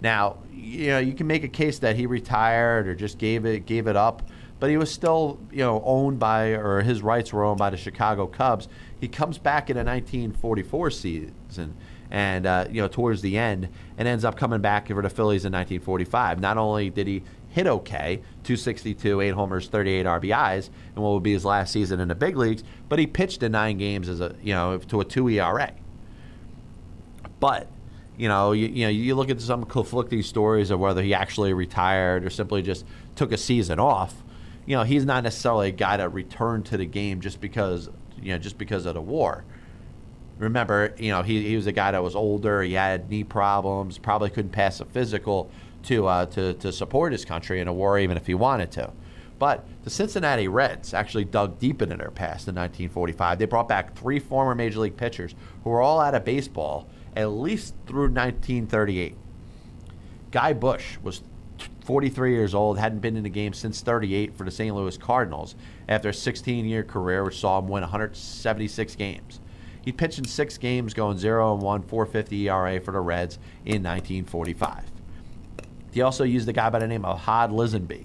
Now, 0.00 0.38
you 0.52 0.88
know, 0.88 0.98
you 0.98 1.14
can 1.14 1.26
make 1.26 1.44
a 1.44 1.48
case 1.48 1.78
that 1.80 1.96
he 1.96 2.06
retired 2.06 2.86
or 2.86 2.94
just 2.94 3.18
gave 3.18 3.44
it 3.44 3.66
gave 3.66 3.86
it 3.86 3.96
up, 3.96 4.22
but 4.60 4.70
he 4.70 4.76
was 4.76 4.90
still 4.90 5.38
you 5.50 5.58
know 5.58 5.82
owned 5.84 6.18
by 6.18 6.48
or 6.50 6.82
his 6.82 7.02
rights 7.02 7.32
were 7.32 7.44
owned 7.44 7.58
by 7.58 7.70
the 7.70 7.76
Chicago 7.76 8.26
Cubs. 8.26 8.68
He 9.00 9.08
comes 9.08 9.38
back 9.38 9.70
in 9.70 9.76
a 9.76 9.84
1944 9.84 10.90
season 10.90 11.74
and 12.10 12.46
uh, 12.46 12.66
you 12.70 12.80
know 12.80 12.88
towards 12.88 13.22
the 13.22 13.36
end, 13.36 13.68
and 13.96 14.08
ends 14.08 14.24
up 14.24 14.36
coming 14.36 14.60
back 14.60 14.88
for 14.88 15.02
the 15.02 15.10
Phillies 15.10 15.44
in 15.44 15.52
1945. 15.52 16.40
Not 16.40 16.58
only 16.58 16.90
did 16.90 17.06
he 17.06 17.22
hit 17.48 17.66
okay, 17.66 18.16
262, 18.44 19.20
eight 19.20 19.30
homers, 19.30 19.68
38 19.68 20.06
RBIs, 20.06 20.70
and 20.94 21.04
what 21.04 21.12
would 21.12 21.22
be 21.22 21.32
his 21.32 21.44
last 21.44 21.72
season 21.72 22.00
in 22.00 22.08
the 22.08 22.14
big 22.14 22.36
leagues, 22.36 22.62
but 22.88 22.98
he 22.98 23.06
pitched 23.06 23.42
in 23.42 23.52
nine 23.52 23.78
games 23.78 24.08
as 24.08 24.20
a 24.20 24.34
you 24.42 24.54
know 24.54 24.78
to 24.78 25.00
a 25.00 25.04
two 25.04 25.28
ERA. 25.28 25.72
But 27.40 27.68
you 28.16 28.28
know, 28.28 28.52
you, 28.52 28.66
you 28.66 28.84
know, 28.84 28.90
you 28.90 29.14
look 29.14 29.30
at 29.30 29.40
some 29.40 29.64
conflicting 29.64 30.22
stories 30.22 30.70
of 30.70 30.80
whether 30.80 31.02
he 31.02 31.14
actually 31.14 31.52
retired 31.52 32.24
or 32.24 32.30
simply 32.30 32.62
just 32.62 32.84
took 33.14 33.32
a 33.32 33.36
season 33.36 33.78
off. 33.78 34.24
You 34.66 34.76
know, 34.76 34.82
he's 34.82 35.04
not 35.04 35.22
necessarily 35.22 35.68
a 35.68 35.72
guy 35.72 35.96
that 35.96 36.12
returned 36.12 36.66
to 36.66 36.76
the 36.76 36.84
game 36.84 37.20
just 37.20 37.40
because 37.40 37.88
you 38.20 38.32
know 38.32 38.38
just 38.38 38.58
because 38.58 38.86
of 38.86 38.94
the 38.94 39.00
war 39.00 39.44
remember, 40.38 40.94
you 40.98 41.10
know, 41.10 41.22
he, 41.22 41.48
he 41.48 41.56
was 41.56 41.66
a 41.66 41.72
guy 41.72 41.90
that 41.90 42.02
was 42.02 42.14
older. 42.14 42.62
He 42.62 42.74
had 42.74 43.10
knee 43.10 43.24
problems. 43.24 43.98
Probably 43.98 44.30
couldn't 44.30 44.52
pass 44.52 44.80
a 44.80 44.84
physical 44.84 45.50
to 45.84 46.06
uh, 46.06 46.26
to 46.26 46.54
to 46.54 46.72
support 46.72 47.12
his 47.12 47.24
country 47.24 47.60
in 47.60 47.68
a 47.68 47.72
war, 47.72 47.98
even 47.98 48.16
if 48.16 48.26
he 48.26 48.34
wanted 48.34 48.70
to. 48.72 48.92
But 49.38 49.64
the 49.84 49.90
Cincinnati 49.90 50.48
Reds 50.48 50.92
actually 50.92 51.24
dug 51.24 51.60
deep 51.60 51.80
into 51.80 51.96
their 51.96 52.10
past 52.10 52.48
in 52.48 52.56
1945. 52.56 53.38
They 53.38 53.44
brought 53.44 53.68
back 53.68 53.96
three 53.96 54.18
former 54.18 54.54
major 54.54 54.80
league 54.80 54.96
pitchers 54.96 55.34
who 55.62 55.70
were 55.70 55.80
all 55.80 56.00
out 56.00 56.14
of 56.14 56.24
baseball 56.24 56.88
at 57.16 57.26
least 57.30 57.74
through 57.86 58.10
1938. 58.10 59.16
Guy 60.30 60.52
Bush 60.52 60.98
was 61.02 61.22
43 61.84 62.32
years 62.32 62.54
old, 62.54 62.78
hadn't 62.78 63.00
been 63.00 63.16
in 63.16 63.22
the 63.22 63.30
game 63.30 63.52
since 63.52 63.80
38 63.80 64.36
for 64.36 64.44
the 64.44 64.50
St. 64.50 64.74
Louis 64.74 64.96
Cardinals 64.98 65.54
after 65.88 66.10
a 66.10 66.14
16 66.14 66.64
year 66.64 66.84
career, 66.84 67.24
which 67.24 67.38
saw 67.38 67.58
him 67.58 67.68
win 67.68 67.82
176 67.82 68.94
games. 68.94 69.40
He 69.88 69.92
pitched 69.92 70.18
in 70.18 70.26
six 70.26 70.58
games, 70.58 70.92
going 70.92 71.16
0 71.16 71.54
and 71.54 71.62
1, 71.62 71.82
450 71.84 72.50
ERA 72.50 72.78
for 72.78 72.92
the 72.92 73.00
Reds 73.00 73.36
in 73.64 73.82
1945. 73.82 74.84
He 75.92 76.02
also 76.02 76.24
used 76.24 76.46
a 76.46 76.52
guy 76.52 76.68
by 76.68 76.80
the 76.80 76.86
name 76.86 77.06
of 77.06 77.20
Hod 77.20 77.50
Lisenbee, 77.50 78.04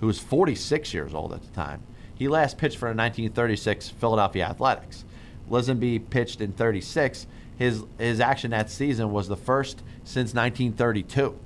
who 0.00 0.06
was 0.06 0.18
46 0.18 0.94
years 0.94 1.12
old 1.12 1.34
at 1.34 1.42
the 1.42 1.50
time. 1.50 1.82
He 2.14 2.28
last 2.28 2.56
pitched 2.56 2.78
for 2.78 2.86
the 2.86 2.96
1936 2.96 3.90
Philadelphia 3.90 4.46
Athletics. 4.46 5.04
Lisenby 5.50 6.08
pitched 6.08 6.40
in 6.40 6.52
36. 6.52 7.26
His 7.58 7.84
his 7.98 8.18
action 8.18 8.52
that 8.52 8.70
season 8.70 9.12
was 9.12 9.28
the 9.28 9.36
first 9.36 9.82
since 10.04 10.32
1932. 10.32 11.38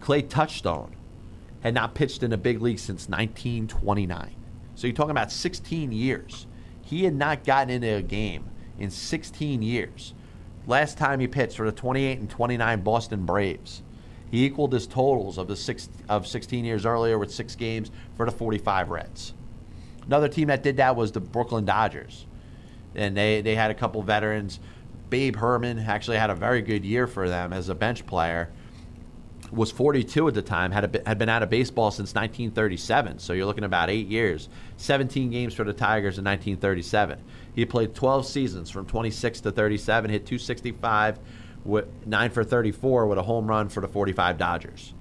Clay 0.00 0.20
Touchstone 0.20 0.94
had 1.62 1.72
not 1.72 1.94
pitched 1.94 2.22
in 2.22 2.34
a 2.34 2.36
big 2.36 2.60
league 2.60 2.78
since 2.78 3.08
1929. 3.08 4.34
So 4.74 4.86
you're 4.86 4.94
talking 4.94 5.12
about 5.12 5.32
16 5.32 5.92
years. 5.92 6.46
He 6.88 7.04
had 7.04 7.14
not 7.14 7.44
gotten 7.44 7.68
into 7.68 7.94
a 7.94 8.00
game 8.00 8.48
in 8.78 8.90
16 8.90 9.60
years. 9.60 10.14
Last 10.66 10.96
time 10.96 11.20
he 11.20 11.28
pitched 11.28 11.58
for 11.58 11.66
the 11.66 11.72
28 11.72 12.18
and 12.18 12.30
29 12.30 12.80
Boston 12.80 13.26
Braves. 13.26 13.82
He 14.30 14.46
equaled 14.46 14.72
his 14.72 14.86
totals 14.86 15.36
of 15.36 15.48
the 15.48 15.56
six 15.56 15.90
of 16.08 16.26
16 16.26 16.64
years 16.64 16.86
earlier 16.86 17.18
with 17.18 17.30
six 17.30 17.54
games 17.56 17.90
for 18.16 18.24
the 18.24 18.32
45 18.32 18.88
Reds. 18.88 19.34
Another 20.06 20.28
team 20.28 20.48
that 20.48 20.62
did 20.62 20.78
that 20.78 20.96
was 20.96 21.12
the 21.12 21.20
Brooklyn 21.20 21.66
Dodgers, 21.66 22.24
and 22.94 23.14
they 23.14 23.42
they 23.42 23.54
had 23.54 23.70
a 23.70 23.74
couple 23.74 24.02
veterans. 24.02 24.58
Babe 25.10 25.36
Herman 25.36 25.78
actually 25.78 26.16
had 26.16 26.30
a 26.30 26.34
very 26.34 26.62
good 26.62 26.86
year 26.86 27.06
for 27.06 27.28
them 27.28 27.52
as 27.52 27.68
a 27.68 27.74
bench 27.74 28.06
player. 28.06 28.50
Was 29.50 29.70
42 29.70 30.28
at 30.28 30.34
the 30.34 30.42
time, 30.42 30.72
had 30.72 30.96
a, 30.96 31.08
had 31.08 31.18
been 31.18 31.30
out 31.30 31.42
of 31.42 31.48
baseball 31.48 31.90
since 31.90 32.14
1937. 32.14 33.18
So 33.18 33.32
you're 33.32 33.46
looking 33.46 33.64
about 33.64 33.88
eight 33.88 34.06
years. 34.06 34.48
17 34.76 35.30
games 35.30 35.54
for 35.54 35.64
the 35.64 35.72
Tigers 35.72 36.18
in 36.18 36.24
1937. 36.24 37.18
He 37.54 37.64
played 37.64 37.94
12 37.94 38.26
seasons 38.26 38.70
from 38.70 38.84
26 38.86 39.40
to 39.40 39.50
37, 39.50 40.10
hit 40.10 40.26
265 40.26 41.18
with 41.64 41.86
9 42.06 42.30
for 42.30 42.44
34 42.44 43.06
with 43.06 43.18
a 43.18 43.22
home 43.22 43.46
run 43.46 43.68
for 43.68 43.80
the 43.80 43.88
45 43.88 44.36
Dodgers. 44.36 44.94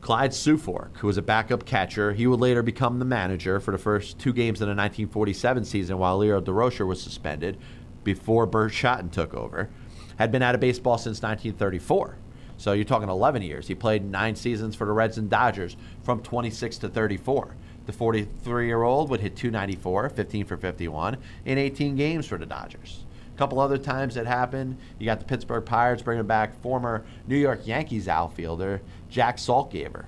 Clyde 0.00 0.30
Sukeforth, 0.30 0.96
who 0.98 1.06
was 1.06 1.18
a 1.18 1.22
backup 1.22 1.66
catcher, 1.66 2.12
he 2.12 2.26
would 2.26 2.40
later 2.40 2.62
become 2.62 2.98
the 2.98 3.04
manager 3.04 3.60
for 3.60 3.72
the 3.72 3.78
first 3.78 4.18
two 4.18 4.32
games 4.32 4.60
in 4.60 4.66
the 4.66 4.74
1947 4.74 5.64
season 5.64 5.98
while 5.98 6.18
Leo 6.18 6.40
Durocher 6.40 6.86
was 6.86 7.02
suspended 7.02 7.58
before 8.04 8.46
Burt 8.46 8.72
Shotton 8.72 9.10
took 9.10 9.34
over. 9.34 9.68
Had 10.16 10.32
been 10.32 10.42
out 10.42 10.54
of 10.54 10.60
baseball 10.60 10.98
since 10.98 11.20
1934. 11.20 12.16
So 12.58 12.72
you're 12.72 12.84
talking 12.84 13.08
11 13.08 13.42
years. 13.42 13.68
He 13.68 13.74
played 13.74 14.04
nine 14.04 14.34
seasons 14.34 14.74
for 14.74 14.84
the 14.84 14.92
Reds 14.92 15.16
and 15.16 15.30
Dodgers 15.30 15.76
from 16.02 16.22
26 16.22 16.78
to 16.78 16.88
34. 16.88 17.54
The 17.86 17.92
43 17.92 18.66
year 18.66 18.82
old 18.82 19.08
would 19.08 19.20
hit 19.20 19.36
294, 19.36 20.10
15 20.10 20.44
for 20.44 20.56
51, 20.56 21.16
in 21.46 21.56
18 21.56 21.96
games 21.96 22.26
for 22.26 22.36
the 22.36 22.44
Dodgers. 22.44 23.04
A 23.34 23.38
couple 23.38 23.60
other 23.60 23.78
times 23.78 24.16
that 24.16 24.26
happened. 24.26 24.76
You 24.98 25.06
got 25.06 25.20
the 25.20 25.24
Pittsburgh 25.24 25.64
Pirates 25.64 26.02
bringing 26.02 26.26
back 26.26 26.60
former 26.60 27.04
New 27.28 27.36
York 27.36 27.64
Yankees 27.64 28.08
outfielder 28.08 28.82
Jack 29.08 29.36
Saltzgaver. 29.36 30.06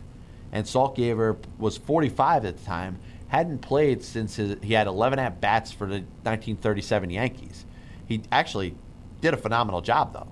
And 0.51 0.67
Saltgaver 0.67 1.37
was 1.57 1.79
45 1.79 2.45
at 2.45 2.59
the 2.59 2.65
time, 2.65 2.99
hadn't 3.29 3.61
played 3.61 4.03
since 4.03 4.35
his, 4.35 4.57
he 4.61 4.75
had 4.75 4.89
11 4.89 5.21
at 5.21 5.41
bats 5.41 5.71
for 5.71 5.87
the 5.87 6.01
1937 6.25 7.11
Yankees. 7.11 7.65
He 8.07 8.23
actually 8.33 8.75
did 9.21 9.35
a 9.35 9.37
phenomenal 9.37 9.81
job, 9.81 10.13
though. 10.13 10.27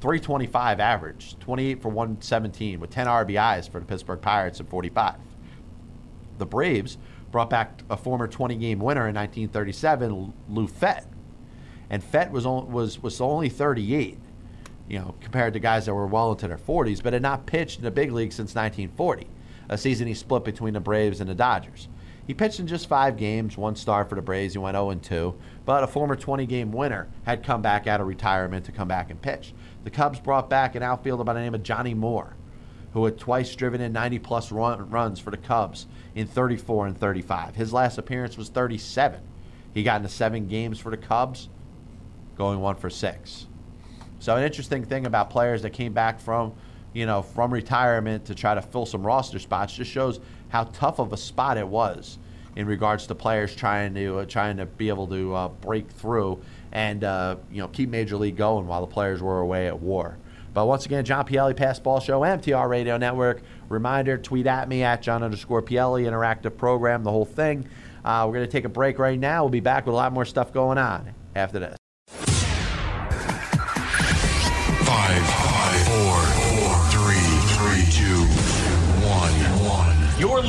325 0.00 0.80
average, 0.80 1.38
28 1.40 1.82
for 1.82 1.88
117 1.88 2.80
with 2.80 2.90
10 2.90 3.06
RBIs 3.06 3.70
for 3.70 3.80
the 3.80 3.86
Pittsburgh 3.86 4.20
Pirates 4.20 4.60
in 4.60 4.66
45. 4.66 5.16
The 6.38 6.46
Braves 6.46 6.98
brought 7.30 7.50
back 7.50 7.82
a 7.88 7.96
former 7.96 8.28
20 8.28 8.56
game 8.56 8.78
winner 8.78 9.08
in 9.08 9.14
1937, 9.14 10.32
Lou 10.48 10.66
Fett. 10.66 11.06
And 11.88 12.02
Fett 12.02 12.30
was, 12.30 12.44
on, 12.44 12.70
was, 12.72 13.02
was 13.02 13.20
only 13.20 13.48
38, 13.48 14.18
you 14.88 14.98
know, 14.98 15.14
compared 15.20 15.54
to 15.54 15.60
guys 15.60 15.86
that 15.86 15.94
were 15.94 16.06
well 16.06 16.32
into 16.32 16.48
their 16.48 16.58
40s, 16.58 17.02
but 17.02 17.12
had 17.12 17.22
not 17.22 17.46
pitched 17.46 17.78
in 17.78 17.84
the 17.84 17.90
big 17.90 18.12
league 18.12 18.32
since 18.32 18.54
1940, 18.54 19.28
a 19.68 19.78
season 19.78 20.06
he 20.06 20.14
split 20.14 20.44
between 20.44 20.74
the 20.74 20.80
Braves 20.80 21.20
and 21.20 21.30
the 21.30 21.34
Dodgers. 21.34 21.88
He 22.26 22.34
pitched 22.34 22.58
in 22.58 22.66
just 22.66 22.88
five 22.88 23.16
games, 23.16 23.56
one 23.56 23.76
star 23.76 24.04
for 24.04 24.16
the 24.16 24.22
Braves. 24.22 24.54
He 24.54 24.58
went 24.58 24.74
0 24.74 24.92
2, 24.94 25.34
but 25.64 25.84
a 25.84 25.86
former 25.86 26.16
20 26.16 26.44
game 26.46 26.72
winner 26.72 27.08
had 27.24 27.44
come 27.44 27.62
back 27.62 27.86
out 27.86 28.00
of 28.00 28.08
retirement 28.08 28.64
to 28.66 28.72
come 28.72 28.88
back 28.88 29.10
and 29.10 29.22
pitch. 29.22 29.54
The 29.86 29.92
Cubs 29.92 30.18
brought 30.18 30.50
back 30.50 30.74
an 30.74 30.82
outfielder 30.82 31.22
by 31.22 31.34
the 31.34 31.38
name 31.38 31.54
of 31.54 31.62
Johnny 31.62 31.94
Moore, 31.94 32.34
who 32.92 33.04
had 33.04 33.18
twice 33.18 33.54
driven 33.54 33.80
in 33.80 33.92
90 33.92 34.18
plus 34.18 34.50
run, 34.50 34.90
runs 34.90 35.20
for 35.20 35.30
the 35.30 35.36
Cubs 35.36 35.86
in 36.16 36.26
34 36.26 36.88
and 36.88 36.98
35. 36.98 37.54
His 37.54 37.72
last 37.72 37.96
appearance 37.96 38.36
was 38.36 38.48
37. 38.48 39.20
He 39.72 39.84
got 39.84 39.98
into 39.98 40.08
seven 40.08 40.48
games 40.48 40.80
for 40.80 40.90
the 40.90 40.96
Cubs, 40.96 41.48
going 42.36 42.58
one 42.58 42.74
for 42.74 42.90
six. 42.90 43.46
So 44.18 44.34
an 44.34 44.42
interesting 44.42 44.84
thing 44.84 45.06
about 45.06 45.30
players 45.30 45.62
that 45.62 45.70
came 45.70 45.92
back 45.92 46.18
from, 46.18 46.54
you 46.92 47.06
know, 47.06 47.22
from 47.22 47.52
retirement 47.52 48.24
to 48.24 48.34
try 48.34 48.56
to 48.56 48.62
fill 48.62 48.86
some 48.86 49.06
roster 49.06 49.38
spots 49.38 49.76
just 49.76 49.92
shows 49.92 50.18
how 50.48 50.64
tough 50.64 50.98
of 50.98 51.12
a 51.12 51.16
spot 51.16 51.58
it 51.58 51.68
was 51.68 52.18
in 52.56 52.66
regards 52.66 53.06
to 53.06 53.14
players 53.14 53.54
trying 53.54 53.94
to 53.94 54.18
uh, 54.18 54.24
trying 54.24 54.56
to 54.56 54.66
be 54.66 54.88
able 54.88 55.06
to 55.06 55.32
uh, 55.32 55.48
break 55.48 55.88
through 55.90 56.42
and 56.72 57.04
uh, 57.04 57.36
you 57.50 57.60
know 57.60 57.68
keep 57.68 57.88
Major 57.88 58.16
League 58.16 58.36
going 58.36 58.66
while 58.66 58.80
the 58.80 58.86
players 58.86 59.22
were 59.22 59.40
away 59.40 59.66
at 59.66 59.80
war. 59.80 60.16
But 60.54 60.66
once 60.66 60.86
again, 60.86 61.04
John 61.04 61.26
Pielli, 61.26 61.54
Pass 61.54 61.78
Ball 61.78 62.00
Show, 62.00 62.20
MTR 62.20 62.68
Radio 62.68 62.96
Network. 62.96 63.42
Reminder: 63.68 64.16
tweet 64.16 64.46
at 64.46 64.68
me 64.68 64.82
at 64.82 65.02
John 65.02 65.22
underscore 65.22 65.62
Pielli. 65.62 66.04
Interactive 66.04 66.56
program, 66.56 67.04
the 67.04 67.10
whole 67.10 67.24
thing. 67.24 67.68
Uh, 68.04 68.24
we're 68.26 68.34
going 68.34 68.46
to 68.46 68.52
take 68.52 68.64
a 68.64 68.68
break 68.68 68.98
right 68.98 69.18
now. 69.18 69.42
We'll 69.42 69.50
be 69.50 69.60
back 69.60 69.84
with 69.86 69.92
a 69.92 69.96
lot 69.96 70.12
more 70.12 70.24
stuff 70.24 70.52
going 70.52 70.78
on 70.78 71.12
after 71.34 71.58
this. 71.58 71.76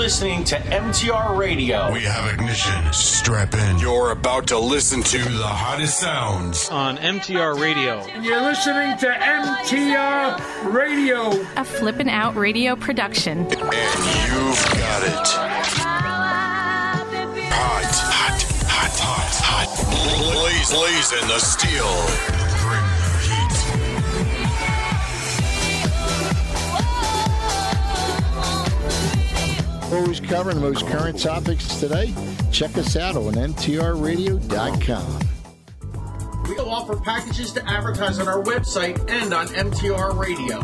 Listening 0.07 0.41
to 0.45 0.55
MTR 0.55 1.37
Radio. 1.37 1.91
We 1.91 2.03
have 2.03 2.33
ignition. 2.33 2.93
Strap 2.93 3.53
in. 3.53 3.77
You're 3.77 4.11
about 4.11 4.47
to 4.47 4.57
listen 4.57 5.03
to 5.03 5.17
the 5.17 5.45
hottest 5.45 5.99
sounds 5.99 6.69
on 6.69 6.95
MTR 6.95 7.59
Radio. 7.59 7.97
And 7.97 8.23
you're 8.23 8.39
listening 8.39 8.97
to 8.99 9.07
MTR 9.07 10.73
Radio, 10.73 11.31
a 11.57 11.65
flippin' 11.65 12.07
out 12.07 12.37
radio 12.37 12.77
production. 12.77 13.39
And 13.39 13.51
you've 13.51 14.65
got 14.79 15.03
it. 15.03 15.27
Hot, 17.51 17.91
hot, 17.91 18.41
hot, 18.63 18.99
hot, 19.03 19.33
hot. 19.43 19.67
Blaze, 20.31 20.71
blaze 20.71 21.11
in 21.21 21.27
the 21.27 21.39
steel. 21.39 22.46
Always 29.91 30.19
covering 30.19 30.57
the 30.57 30.61
most 30.61 30.85
current 30.87 31.17
topics 31.17 31.79
today. 31.79 32.13
Check 32.51 32.77
us 32.77 32.97
out 32.97 33.15
on 33.15 33.33
MTRRadio.com. 33.33 35.19
We'll 36.49 36.69
offer 36.69 36.97
packages 36.97 37.53
to 37.53 37.65
advertise 37.69 38.19
on 38.19 38.27
our 38.27 38.43
website 38.43 38.99
and 39.09 39.33
on 39.33 39.47
MTR 39.47 40.17
Radio. 40.17 40.61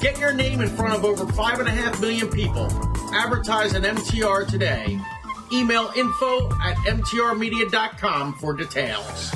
Get 0.00 0.18
your 0.18 0.34
name 0.34 0.60
in 0.60 0.68
front 0.68 0.94
of 0.94 1.04
over 1.04 1.24
5.5 1.24 2.00
million 2.00 2.28
people. 2.28 2.66
Advertise 3.14 3.74
on 3.74 3.82
MTR 3.82 4.46
today. 4.48 4.98
Email 5.52 5.90
info 5.96 6.46
at 6.62 6.76
MTRmedia.com 6.86 8.34
for 8.34 8.54
details. 8.54 9.32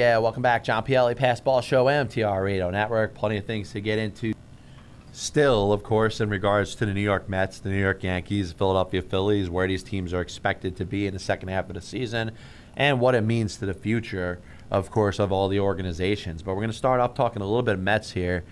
Yeah. 0.03 0.19
Welcome 0.19 0.43
back. 0.43 0.65
John 0.65 0.85
Pielli, 0.85 1.15
Pass 1.17 1.41
Ball 1.41 1.61
Show, 1.61 1.85
MTR 1.85 2.43
Radio 2.43 2.71
Network. 2.71 3.15
Plenty 3.15 3.37
of 3.37 3.45
things 3.45 3.71
to 3.71 3.81
get 3.81 4.01
into. 4.01 4.35
Still, 5.13 5.73
of 5.73 5.85
course, 5.85 6.21
in 6.21 6.29
regards 6.29 6.75
to 6.75 6.87
the 6.87 6.93
New 6.93 7.01
York 7.01 7.29
Mets, 7.29 7.61
the 7.61 7.69
New 7.69 7.81
York 7.81 8.03
Yankees, 8.03 8.51
Philadelphia 8.51 9.01
Phillies, 9.01 9.49
where 9.49 9.69
these 9.69 9.85
teams 9.85 10.13
are 10.13 10.21
expected 10.21 10.75
to 10.79 10.85
be 10.85 11.07
in 11.07 11.15
the 11.15 11.21
second 11.21 11.51
half 11.51 11.69
of 11.69 11.75
the 11.75 11.81
season, 11.81 12.33
and 12.77 12.99
what 12.99 13.15
it 13.15 13.21
means 13.21 13.59
to 13.59 13.67
the 13.67 13.75
future, 13.75 14.41
of 14.73 14.91
course, 14.91 15.21
of 15.21 15.31
all 15.31 15.47
the 15.47 15.61
organizations. 15.61 16.43
But 16.43 16.55
we're 16.55 16.63
going 16.63 16.71
to 16.73 16.77
start 16.77 16.99
off 16.99 17.15
talking 17.15 17.41
a 17.41 17.47
little 17.47 17.63
bit 17.63 17.75
of 17.75 17.81
Mets 17.81 18.11
here. 18.11 18.43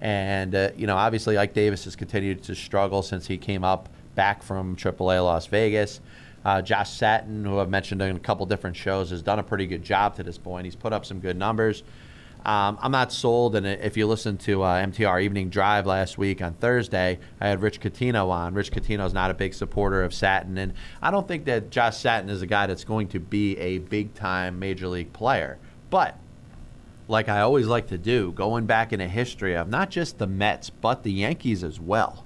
And, 0.00 0.54
uh, 0.54 0.70
you 0.76 0.86
know, 0.86 0.96
obviously, 0.96 1.36
Ike 1.36 1.54
Davis 1.54 1.82
has 1.86 1.96
continued 1.96 2.44
to 2.44 2.54
struggle 2.54 3.02
since 3.02 3.26
he 3.26 3.36
came 3.36 3.64
up 3.64 3.88
back 4.14 4.44
from 4.44 4.76
AAA 4.76 5.24
Las 5.24 5.46
Vegas. 5.46 6.00
Uh, 6.44 6.62
Josh 6.62 6.90
Satin, 6.90 7.44
who 7.44 7.58
I've 7.58 7.68
mentioned 7.68 8.00
in 8.00 8.16
a 8.16 8.20
couple 8.20 8.46
different 8.46 8.76
shows, 8.76 9.10
has 9.10 9.22
done 9.22 9.38
a 9.38 9.42
pretty 9.42 9.66
good 9.66 9.82
job 9.82 10.16
to 10.16 10.22
this 10.22 10.38
point. 10.38 10.64
He's 10.64 10.76
put 10.76 10.92
up 10.92 11.04
some 11.04 11.20
good 11.20 11.36
numbers. 11.36 11.82
Um, 12.44 12.78
I'm 12.80 12.92
not 12.92 13.12
sold, 13.12 13.54
and 13.54 13.66
if 13.66 13.98
you 13.98 14.06
listen 14.06 14.38
to 14.38 14.62
uh, 14.62 14.82
MTR 14.86 15.22
Evening 15.22 15.50
Drive 15.50 15.84
last 15.84 16.16
week 16.16 16.40
on 16.40 16.54
Thursday, 16.54 17.18
I 17.38 17.48
had 17.48 17.60
Rich 17.60 17.80
Catino 17.80 18.30
on. 18.30 18.54
Rich 18.54 18.72
Catino 18.72 19.04
is 19.04 19.12
not 19.12 19.30
a 19.30 19.34
big 19.34 19.52
supporter 19.52 20.02
of 20.02 20.14
Satin, 20.14 20.56
and 20.56 20.72
I 21.02 21.10
don't 21.10 21.28
think 21.28 21.44
that 21.44 21.70
Josh 21.70 21.98
Satin 21.98 22.30
is 22.30 22.40
a 22.40 22.46
guy 22.46 22.66
that's 22.66 22.84
going 22.84 23.08
to 23.08 23.20
be 23.20 23.58
a 23.58 23.78
big 23.78 24.14
time 24.14 24.58
major 24.58 24.88
league 24.88 25.12
player. 25.12 25.58
But 25.90 26.16
like 27.08 27.28
I 27.28 27.40
always 27.40 27.66
like 27.66 27.88
to 27.88 27.98
do, 27.98 28.32
going 28.32 28.64
back 28.64 28.92
in 28.92 29.00
a 29.02 29.08
history 29.08 29.54
of 29.54 29.68
not 29.68 29.90
just 29.90 30.18
the 30.18 30.26
Mets, 30.26 30.70
but 30.70 31.02
the 31.02 31.12
Yankees 31.12 31.62
as 31.62 31.78
well. 31.78 32.24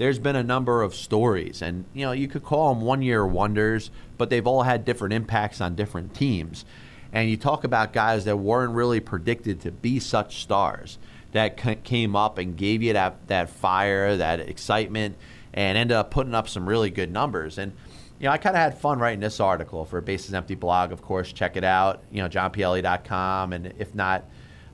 There's 0.00 0.18
been 0.18 0.34
a 0.34 0.42
number 0.42 0.80
of 0.80 0.94
stories, 0.94 1.60
and 1.60 1.84
you 1.92 2.06
know 2.06 2.12
you 2.12 2.26
could 2.26 2.42
call 2.42 2.72
them 2.72 2.82
one-year 2.82 3.26
wonders, 3.26 3.90
but 4.16 4.30
they've 4.30 4.46
all 4.46 4.62
had 4.62 4.86
different 4.86 5.12
impacts 5.12 5.60
on 5.60 5.74
different 5.74 6.14
teams. 6.14 6.64
And 7.12 7.28
you 7.28 7.36
talk 7.36 7.64
about 7.64 7.92
guys 7.92 8.24
that 8.24 8.38
weren't 8.38 8.72
really 8.72 9.00
predicted 9.00 9.60
to 9.60 9.70
be 9.70 10.00
such 10.00 10.40
stars 10.40 10.96
that 11.32 11.60
c- 11.60 11.74
came 11.74 12.16
up 12.16 12.38
and 12.38 12.56
gave 12.56 12.82
you 12.82 12.94
that 12.94 13.26
that 13.26 13.50
fire, 13.50 14.16
that 14.16 14.40
excitement, 14.40 15.18
and 15.52 15.76
ended 15.76 15.94
up 15.94 16.10
putting 16.10 16.34
up 16.34 16.48
some 16.48 16.66
really 16.66 16.88
good 16.88 17.12
numbers. 17.12 17.58
And 17.58 17.72
you 18.18 18.24
know, 18.24 18.30
I 18.30 18.38
kind 18.38 18.56
of 18.56 18.62
had 18.62 18.78
fun 18.78 19.00
writing 19.00 19.20
this 19.20 19.38
article 19.38 19.84
for 19.84 20.00
Bases 20.00 20.32
Empty 20.32 20.54
blog. 20.54 20.92
Of 20.92 21.02
course, 21.02 21.30
check 21.30 21.58
it 21.58 21.64
out. 21.64 22.02
You 22.10 22.22
know, 22.22 22.28
johnpielli.com, 22.30 23.52
and 23.52 23.74
if 23.78 23.94
not, 23.94 24.24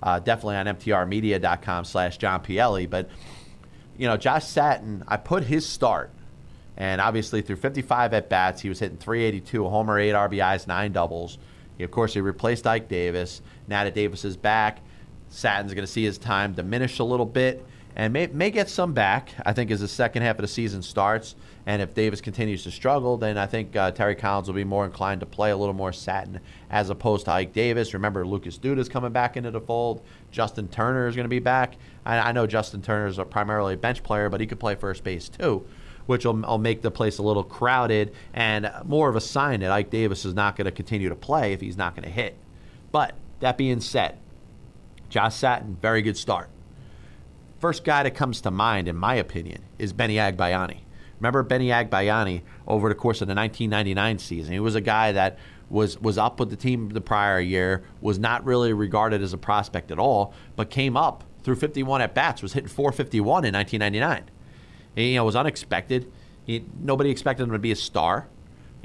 uh, 0.04 0.20
definitely 0.20 0.54
on 0.54 0.66
mtrmedia.com/slash 0.66 2.16
John 2.18 2.44
Pielli. 2.44 2.88
But 2.88 3.10
you 3.98 4.06
know, 4.06 4.16
Josh 4.16 4.44
Satin, 4.44 5.04
I 5.08 5.16
put 5.16 5.44
his 5.44 5.66
start, 5.66 6.10
and 6.76 7.00
obviously 7.00 7.42
through 7.42 7.56
55 7.56 8.14
at 8.14 8.28
bats, 8.28 8.60
he 8.60 8.68
was 8.68 8.78
hitting 8.78 8.98
382, 8.98 9.64
a 9.64 9.68
homer, 9.68 9.98
eight 9.98 10.14
RBIs, 10.14 10.66
nine 10.66 10.92
doubles. 10.92 11.38
He, 11.78 11.84
of 11.84 11.90
course, 11.90 12.14
he 12.14 12.20
replaced 12.20 12.66
Ike 12.66 12.88
Davis. 12.88 13.40
Now 13.68 13.84
that 13.84 13.94
Davis 13.94 14.24
is 14.24 14.36
back, 14.36 14.80
Satin's 15.28 15.74
going 15.74 15.86
to 15.86 15.90
see 15.92 16.04
his 16.04 16.18
time 16.18 16.52
diminish 16.52 16.98
a 16.98 17.04
little 17.04 17.26
bit 17.26 17.64
and 17.96 18.12
may, 18.12 18.26
may 18.26 18.50
get 18.50 18.68
some 18.68 18.92
back, 18.92 19.30
I 19.44 19.54
think, 19.54 19.70
as 19.70 19.80
the 19.80 19.88
second 19.88 20.22
half 20.22 20.36
of 20.36 20.42
the 20.42 20.48
season 20.48 20.82
starts. 20.82 21.34
And 21.66 21.82
if 21.82 21.94
Davis 21.94 22.20
continues 22.20 22.62
to 22.62 22.70
struggle, 22.70 23.16
then 23.16 23.36
I 23.36 23.46
think 23.46 23.74
uh, 23.74 23.90
Terry 23.90 24.14
Collins 24.14 24.46
will 24.46 24.54
be 24.54 24.62
more 24.62 24.84
inclined 24.84 25.18
to 25.20 25.26
play 25.26 25.50
a 25.50 25.56
little 25.56 25.74
more 25.74 25.92
Satin 25.92 26.40
as 26.70 26.90
opposed 26.90 27.24
to 27.24 27.32
Ike 27.32 27.52
Davis. 27.52 27.92
Remember, 27.92 28.24
Lucas 28.24 28.56
Duda's 28.56 28.88
coming 28.88 29.10
back 29.10 29.36
into 29.36 29.50
the 29.50 29.60
fold. 29.60 30.02
Justin 30.30 30.68
Turner 30.68 31.08
is 31.08 31.16
going 31.16 31.24
to 31.24 31.28
be 31.28 31.40
back. 31.40 31.76
I, 32.04 32.18
I 32.18 32.32
know 32.32 32.46
Justin 32.46 32.82
Turner 32.82 33.08
is 33.08 33.18
a 33.18 33.24
primarily 33.24 33.74
a 33.74 33.76
bench 33.76 34.04
player, 34.04 34.28
but 34.28 34.40
he 34.40 34.46
could 34.46 34.60
play 34.60 34.76
first 34.76 35.02
base 35.02 35.28
too 35.28 35.66
which 36.06 36.24
will, 36.24 36.34
will, 36.34 36.58
make 36.58 36.82
the 36.82 36.90
place 36.90 37.18
a 37.18 37.22
little 37.22 37.42
crowded 37.42 38.14
and 38.32 38.70
more 38.84 39.08
of 39.08 39.16
a 39.16 39.20
sign 39.20 39.58
that 39.58 39.72
Ike 39.72 39.90
Davis 39.90 40.24
is 40.24 40.34
not 40.34 40.54
going 40.54 40.66
to 40.66 40.70
continue 40.70 41.08
to 41.08 41.16
play 41.16 41.52
if 41.52 41.60
he's 41.60 41.76
not 41.76 41.96
going 41.96 42.04
to 42.04 42.10
hit. 42.10 42.36
But 42.92 43.14
that 43.40 43.58
being 43.58 43.80
said, 43.80 44.18
Josh 45.08 45.34
Satin, 45.34 45.76
very 45.82 46.02
good 46.02 46.16
start. 46.16 46.48
First 47.58 47.84
guy 47.84 48.02
that 48.02 48.14
comes 48.14 48.40
to 48.42 48.50
mind, 48.50 48.86
in 48.86 48.96
my 48.96 49.14
opinion, 49.14 49.62
is 49.78 49.92
Benny 49.92 50.16
Agbayani. 50.16 50.80
Remember 51.20 51.42
Benny 51.42 51.68
Agbayani 51.68 52.42
over 52.66 52.88
the 52.88 52.94
course 52.94 53.20
of 53.20 53.28
the 53.28 53.34
1999 53.34 54.18
season? 54.18 54.52
He 54.52 54.60
was 54.60 54.74
a 54.74 54.80
guy 54.80 55.12
that 55.12 55.38
was 55.68 56.00
was 56.00 56.18
up 56.18 56.38
with 56.38 56.50
the 56.50 56.56
team 56.56 56.90
the 56.90 57.00
prior 57.00 57.40
year, 57.40 57.82
was 58.00 58.18
not 58.18 58.44
really 58.44 58.72
regarded 58.72 59.22
as 59.22 59.32
a 59.32 59.38
prospect 59.38 59.90
at 59.90 59.98
all, 59.98 60.32
but 60.54 60.70
came 60.70 60.96
up 60.96 61.24
through 61.42 61.56
51 61.56 62.00
at 62.00 62.14
bats, 62.14 62.42
was 62.42 62.52
hitting 62.52 62.68
451 62.68 63.44
in 63.44 63.54
1999 63.54 64.30
you 64.96 65.14
know, 65.16 65.24
was 65.24 65.36
unexpected. 65.36 66.10
He, 66.44 66.64
nobody 66.80 67.10
expected 67.10 67.44
him 67.44 67.52
to 67.52 67.58
be 67.58 67.72
a 67.72 67.76
star, 67.76 68.28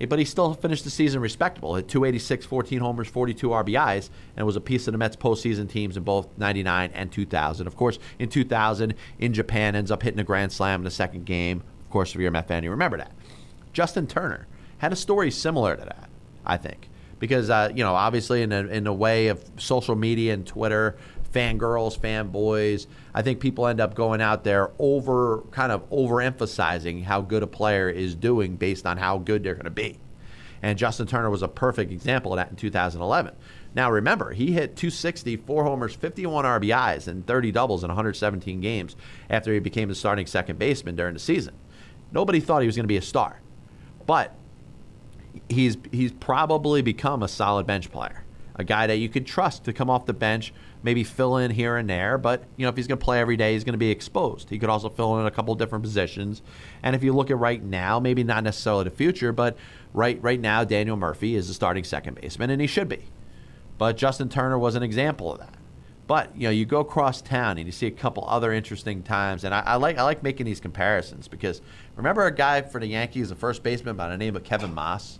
but 0.09 0.19
he 0.19 0.25
still 0.25 0.53
finished 0.53 0.83
the 0.83 0.89
season 0.89 1.21
respectable. 1.21 1.75
Hit 1.75 1.87
286, 1.87 2.45
14 2.45 2.79
homers, 2.79 3.07
42 3.07 3.49
RBIs, 3.49 4.09
and 4.35 4.45
was 4.45 4.55
a 4.55 4.61
piece 4.61 4.87
of 4.87 4.93
the 4.93 4.97
Mets 4.97 5.15
postseason 5.15 5.69
teams 5.69 5.95
in 5.95 6.03
both 6.03 6.27
99 6.37 6.91
and 6.93 7.11
2000. 7.11 7.67
Of 7.67 7.75
course, 7.75 7.99
in 8.19 8.29
2000, 8.29 8.93
in 9.19 9.33
Japan, 9.33 9.75
ends 9.75 9.91
up 9.91 10.03
hitting 10.03 10.19
a 10.19 10.23
grand 10.23 10.51
slam 10.51 10.81
in 10.81 10.85
the 10.85 10.91
second 10.91 11.25
game. 11.25 11.63
Course, 11.91 12.13
if 12.13 12.19
you're 12.19 12.29
a 12.29 12.31
Met 12.31 12.47
fan, 12.47 12.63
you 12.63 12.71
remember 12.71 12.97
that. 12.97 13.11
Justin 13.73 14.07
Turner 14.07 14.47
had 14.79 14.91
a 14.91 14.95
story 14.95 15.31
similar 15.31 15.75
to 15.75 15.83
that, 15.83 16.09
I 16.45 16.57
think. 16.57 16.89
Because, 17.19 17.49
uh, 17.49 17.71
you 17.73 17.83
know, 17.83 17.93
obviously 17.93 18.41
in 18.41 18.51
a, 18.51 18.61
in 18.65 18.87
a 18.87 18.93
way 18.93 19.27
of 19.27 19.43
social 19.57 19.95
media 19.95 20.33
and 20.33 20.45
Twitter, 20.45 20.97
fangirls, 21.31 21.97
fanboys. 21.97 22.87
I 23.13 23.21
think 23.21 23.39
people 23.39 23.67
end 23.67 23.79
up 23.79 23.93
going 23.93 24.21
out 24.21 24.43
there 24.43 24.71
over 24.79 25.43
kind 25.51 25.71
of 25.71 25.89
overemphasizing 25.89 27.03
how 27.03 27.21
good 27.21 27.43
a 27.43 27.47
player 27.47 27.89
is 27.89 28.15
doing 28.15 28.55
based 28.55 28.85
on 28.85 28.97
how 28.97 29.17
good 29.17 29.43
they're 29.43 29.53
going 29.53 29.65
to 29.65 29.69
be. 29.69 29.99
And 30.61 30.77
Justin 30.77 31.07
Turner 31.07 31.29
was 31.29 31.41
a 31.41 31.47
perfect 31.47 31.91
example 31.91 32.33
of 32.33 32.37
that 32.37 32.51
in 32.51 32.55
2011. 32.55 33.35
Now 33.73 33.89
remember, 33.89 34.31
he 34.31 34.51
hit 34.51 34.75
260, 34.75 35.37
four 35.37 35.63
homers, 35.63 35.95
51 35.95 36.45
RBIs, 36.45 37.07
and 37.07 37.25
30 37.25 37.51
doubles 37.51 37.83
in 37.83 37.87
117 37.87 38.61
games 38.61 38.95
after 39.29 39.53
he 39.53 39.59
became 39.59 39.89
the 39.89 39.95
starting 39.95 40.27
second 40.27 40.59
baseman 40.59 40.95
during 40.95 41.13
the 41.13 41.19
season. 41.19 41.55
Nobody 42.11 42.39
thought 42.39 42.61
he 42.61 42.65
was 42.67 42.75
going 42.75 42.83
to 42.83 42.87
be 42.87 42.97
a 42.97 43.01
star, 43.01 43.41
but 44.05 44.35
he's 45.49 45.77
he's 45.91 46.11
probably 46.11 46.81
become 46.81 47.23
a 47.23 47.27
solid 47.27 47.65
bench 47.65 47.91
player, 47.91 48.23
a 48.55 48.63
guy 48.63 48.87
that 48.87 48.97
you 48.97 49.09
could 49.09 49.25
trust 49.25 49.63
to 49.65 49.73
come 49.73 49.89
off 49.89 50.05
the 50.05 50.13
bench 50.13 50.53
maybe 50.83 51.03
fill 51.03 51.37
in 51.37 51.51
here 51.51 51.77
and 51.77 51.89
there. 51.89 52.17
But 52.17 52.43
you 52.57 52.65
know, 52.65 52.69
if 52.69 52.75
he's 52.75 52.87
going 52.87 52.99
to 52.99 53.03
play 53.03 53.19
every 53.19 53.37
day, 53.37 53.53
he's 53.53 53.63
going 53.63 53.73
to 53.73 53.79
be 53.79 53.91
exposed. 53.91 54.49
He 54.49 54.59
could 54.59 54.69
also 54.69 54.89
fill 54.89 55.19
in 55.19 55.25
a 55.25 55.31
couple 55.31 55.53
different 55.55 55.83
positions. 55.83 56.41
And 56.83 56.95
if 56.95 57.03
you 57.03 57.13
look 57.13 57.29
at 57.29 57.37
right 57.37 57.61
now, 57.63 57.99
maybe 57.99 58.23
not 58.23 58.43
necessarily 58.43 58.85
the 58.85 58.91
future, 58.91 59.31
but 59.31 59.57
right 59.93 60.21
right 60.21 60.39
now, 60.39 60.63
Daniel 60.63 60.97
Murphy 60.97 61.35
is 61.35 61.47
the 61.47 61.53
starting 61.53 61.83
second 61.83 62.19
baseman, 62.19 62.49
and 62.49 62.61
he 62.61 62.67
should 62.67 62.89
be. 62.89 63.05
But 63.77 63.97
Justin 63.97 64.29
Turner 64.29 64.59
was 64.59 64.75
an 64.75 64.83
example 64.83 65.31
of 65.31 65.39
that. 65.39 65.55
But 66.07 66.35
you 66.35 66.43
know, 66.43 66.49
you 66.49 66.65
go 66.65 66.79
across 66.79 67.21
town 67.21 67.57
and 67.57 67.65
you 67.65 67.71
see 67.71 67.87
a 67.87 67.91
couple 67.91 68.25
other 68.27 68.51
interesting 68.51 69.01
times, 69.01 69.43
and 69.43 69.53
I, 69.53 69.61
I, 69.61 69.75
like 69.75 69.97
I 69.97 70.03
like 70.03 70.23
making 70.23 70.45
these 70.45 70.59
comparisons 70.59 71.27
because 71.27 71.61
remember 71.95 72.25
a 72.25 72.33
guy 72.33 72.61
for 72.61 72.79
the 72.79 72.87
Yankees, 72.87 73.31
a 73.31 73.35
first 73.35 73.63
baseman 73.63 73.95
by 73.95 74.09
the 74.09 74.17
name 74.17 74.35
of 74.35 74.43
Kevin 74.43 74.73
Maas? 74.73 75.19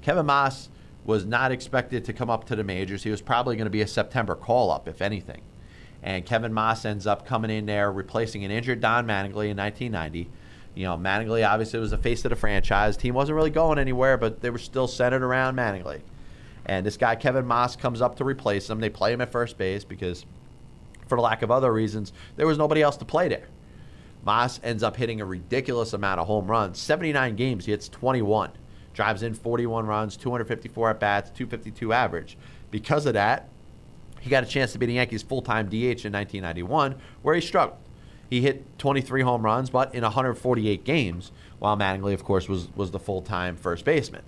Kevin 0.00 0.26
Maas 0.26 0.68
was 1.04 1.24
not 1.24 1.50
expected 1.50 2.04
to 2.04 2.12
come 2.12 2.30
up 2.30 2.44
to 2.44 2.56
the 2.56 2.64
majors. 2.64 3.02
He 3.02 3.10
was 3.10 3.20
probably 3.20 3.56
going 3.56 3.66
to 3.66 3.70
be 3.70 3.82
a 3.82 3.86
September 3.86 4.34
call 4.34 4.70
up, 4.70 4.86
if 4.86 5.02
anything. 5.02 5.42
And 6.02 6.26
Kevin 6.26 6.52
Maas 6.52 6.84
ends 6.84 7.06
up 7.06 7.26
coming 7.26 7.50
in 7.50 7.66
there, 7.66 7.90
replacing 7.92 8.44
an 8.44 8.50
injured 8.50 8.80
Don 8.80 9.06
Mattingly 9.06 9.50
in 9.50 9.56
1990. 9.56 10.28
You 10.74 10.84
know, 10.84 10.96
Mattingly 10.96 11.48
obviously 11.48 11.78
was 11.78 11.90
the 11.90 11.98
face 11.98 12.24
of 12.24 12.30
the 12.30 12.36
franchise. 12.36 12.96
Team 12.96 13.14
wasn't 13.14 13.36
really 13.36 13.50
going 13.50 13.78
anywhere, 13.78 14.16
but 14.16 14.40
they 14.40 14.50
were 14.50 14.58
still 14.58 14.88
centered 14.88 15.22
around 15.22 15.56
Mattingly. 15.56 16.00
And 16.64 16.86
this 16.86 16.96
guy, 16.96 17.16
Kevin 17.16 17.46
Moss, 17.46 17.76
comes 17.76 18.00
up 18.00 18.16
to 18.16 18.24
replace 18.24 18.70
him. 18.70 18.80
They 18.80 18.90
play 18.90 19.12
him 19.12 19.20
at 19.20 19.30
first 19.30 19.58
base 19.58 19.84
because, 19.84 20.24
for 21.06 21.20
lack 21.20 21.42
of 21.42 21.50
other 21.50 21.72
reasons, 21.72 22.12
there 22.36 22.46
was 22.46 22.58
nobody 22.58 22.82
else 22.82 22.96
to 22.98 23.04
play 23.04 23.28
there. 23.28 23.48
Maas 24.24 24.60
ends 24.62 24.82
up 24.82 24.96
hitting 24.96 25.20
a 25.20 25.24
ridiculous 25.24 25.92
amount 25.92 26.20
of 26.20 26.26
home 26.26 26.46
runs. 26.46 26.78
79 26.78 27.36
games, 27.36 27.64
he 27.64 27.72
hits 27.72 27.88
21 27.88 28.52
drives 28.94 29.22
in 29.22 29.34
41 29.34 29.86
runs, 29.86 30.16
254 30.16 30.90
at 30.90 31.00
bats, 31.00 31.30
252 31.30 31.92
average. 31.92 32.36
Because 32.70 33.06
of 33.06 33.14
that, 33.14 33.48
he 34.20 34.30
got 34.30 34.44
a 34.44 34.46
chance 34.46 34.72
to 34.72 34.78
be 34.78 34.86
the 34.86 34.94
Yankees' 34.94 35.22
full 35.22 35.42
time 35.42 35.66
DH 35.68 36.04
in 36.04 36.12
1991, 36.12 36.96
where 37.22 37.34
he 37.34 37.40
struggled. 37.40 37.78
He 38.30 38.40
hit 38.40 38.78
23 38.78 39.22
home 39.22 39.42
runs, 39.42 39.68
but 39.68 39.94
in 39.94 40.02
148 40.02 40.84
games, 40.84 41.32
while 41.58 41.76
Mattingly, 41.76 42.14
of 42.14 42.24
course, 42.24 42.48
was, 42.48 42.68
was 42.74 42.90
the 42.90 42.98
full 42.98 43.20
time 43.20 43.56
first 43.56 43.84
baseman. 43.84 44.22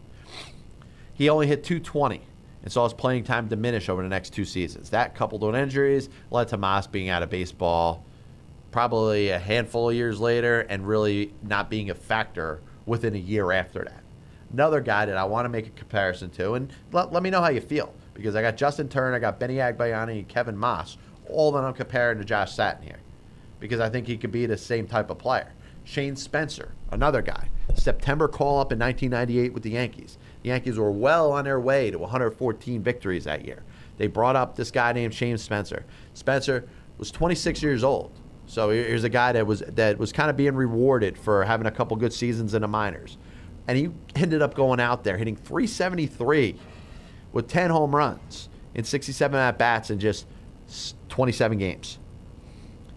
He 1.15 1.29
only 1.29 1.47
hit 1.47 1.65
220 1.65 2.21
and 2.63 2.73
saw 2.73 2.85
his 2.85 2.93
playing 2.93 3.25
time 3.25 3.47
diminish 3.47 3.89
over 3.89 4.03
the 4.03 4.09
next 4.09 4.31
two 4.31 4.45
seasons. 4.45 4.91
That, 4.91 5.15
coupled 5.15 5.43
with 5.43 5.55
injuries, 5.55 6.09
led 6.31 6.49
to 6.49 6.57
Maas 6.57 6.87
being 6.87 7.09
out 7.09 7.23
of 7.23 7.31
baseball 7.31 8.05
probably 8.75 9.29
a 9.29 9.39
handful 9.39 9.89
of 9.89 9.95
years 9.95 10.19
later 10.19 10.63
and 10.63 10.85
really 10.85 11.33
not 11.45 11.71
being 11.71 11.91
a 11.91 11.95
factor 11.95 12.61
within 12.87 13.15
a 13.15 13.19
year 13.19 13.53
after 13.53 13.85
that. 13.85 14.03
Another 14.53 14.81
guy 14.81 15.07
that 15.07 15.17
I 15.17 15.23
want 15.23 15.45
to 15.45 15.49
make 15.49 15.69
a 15.69 15.71
comparison 15.71 16.29
to, 16.31 16.55
and 16.55 16.73
let, 16.91 17.13
let 17.13 17.23
me 17.23 17.31
know 17.31 17.41
how 17.41 17.51
you 17.51 17.61
feel 17.61 17.95
because 18.15 18.35
I 18.35 18.43
got 18.43 18.57
Justin 18.57 18.89
Turner, 18.89 19.15
I 19.15 19.21
got 19.21 19.39
Benny 19.39 19.59
Agbayani, 19.59 20.19
and 20.19 20.29
Kevin 20.29 20.57
Maas, 20.57 20.99
all 21.29 21.53
that 21.53 21.63
I'm 21.63 21.73
comparing 21.73 22.19
to 22.19 22.25
Josh 22.25 22.53
Satin 22.53 22.83
here 22.83 22.99
because 23.61 23.79
I 23.79 23.89
think 23.89 24.09
he 24.09 24.17
could 24.17 24.33
be 24.33 24.45
the 24.45 24.57
same 24.57 24.89
type 24.89 25.09
of 25.09 25.19
player. 25.19 25.53
Shane 25.85 26.17
Spencer, 26.17 26.73
another 26.91 27.23
guy, 27.23 27.51
September 27.75 28.27
call 28.27 28.59
up 28.59 28.73
in 28.73 28.81
1998 28.81 29.55
with 29.55 29.63
the 29.63 29.71
Yankees. 29.71 30.19
The 30.43 30.49
Yankees 30.49 30.79
were 30.79 30.91
well 30.91 31.31
on 31.31 31.45
their 31.45 31.61
way 31.61 31.93
to 31.93 31.99
114 32.01 32.83
victories 32.83 33.23
that 33.23 33.45
year. 33.45 33.63
They 33.99 34.09
brought 34.09 34.35
up 34.35 34.57
this 34.57 34.73
guy 34.73 34.93
named 34.93 35.15
Shane 35.15 35.39
Spencer. 35.39 35.85
Spencer 36.15 36.67
was 36.99 37.13
26 37.13 37.63
years 37.63 37.85
old. 37.85 38.11
So 38.47 38.71
here's 38.71 39.05
a 39.05 39.09
guy 39.09 39.33
that 39.33 39.47
was 39.47 39.61
that 39.61 39.99
was 39.99 40.13
kind 40.13 40.31
of 40.31 40.37
being 40.37 40.55
rewarded 40.55 41.17
for 41.17 41.45
having 41.45 41.67
a 41.67 41.71
couple 41.71 41.97
good 41.97 42.13
seasons 42.13 42.55
in 42.55 42.63
the 42.63 42.69
minors. 42.69 43.17
And 43.67 43.79
he 43.79 43.91
ended 44.15 44.43
up 44.43 44.55
going 44.55 44.81
out 44.81 45.05
there 45.05 45.17
hitting 45.17 45.37
373 45.37 46.57
with 47.33 47.49
10 47.49 47.71
home 47.71 47.95
runs 47.95 48.49
in 48.75 48.85
67 48.85 49.39
at 49.39 49.59
bats 49.59 49.91
in 49.91 49.99
just 49.99 50.27
27 51.09 51.59
games. 51.59 51.99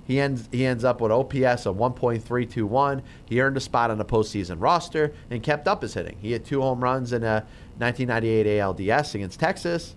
He 0.05 0.21
ends 0.21 0.47
he 0.51 0.65
ends 0.65 0.85
up 0.85 1.01
with 1.01 1.11
OPS 1.11 1.65
of 1.65 1.75
1.321. 1.75 3.01
He 3.25 3.41
earned 3.41 3.57
a 3.57 3.59
spot 3.59 3.91
on 3.91 3.97
the 3.97 4.05
postseason 4.05 4.55
roster 4.61 5.13
and 5.29 5.43
kept 5.43 5.67
up 5.67 5.81
his 5.81 5.93
hitting. 5.93 6.17
He 6.21 6.31
had 6.31 6.45
two 6.45 6.61
home 6.61 6.81
runs 6.81 7.11
in 7.11 7.23
a 7.23 7.45
1998 7.77 8.45
ALDS 8.45 9.15
against 9.15 9.39
Texas. 9.39 9.95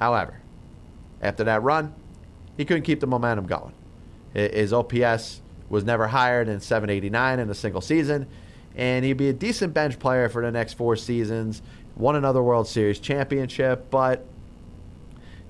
However, 0.00 0.40
after 1.20 1.44
that 1.44 1.62
run, 1.62 1.94
he 2.56 2.64
couldn't 2.64 2.84
keep 2.84 3.00
the 3.00 3.06
momentum 3.06 3.46
going. 3.46 3.74
His 4.38 4.72
OPS 4.72 5.40
was 5.68 5.84
never 5.84 6.06
higher 6.08 6.44
than 6.44 6.60
789 6.60 7.40
in 7.40 7.50
a 7.50 7.54
single 7.54 7.80
season, 7.80 8.26
and 8.76 9.04
he'd 9.04 9.14
be 9.14 9.28
a 9.28 9.32
decent 9.32 9.74
bench 9.74 9.98
player 9.98 10.28
for 10.28 10.42
the 10.42 10.50
next 10.50 10.74
four 10.74 10.96
seasons. 10.96 11.62
Won 11.96 12.16
another 12.16 12.42
World 12.42 12.68
Series 12.68 12.98
championship, 13.00 13.90
but 13.90 14.24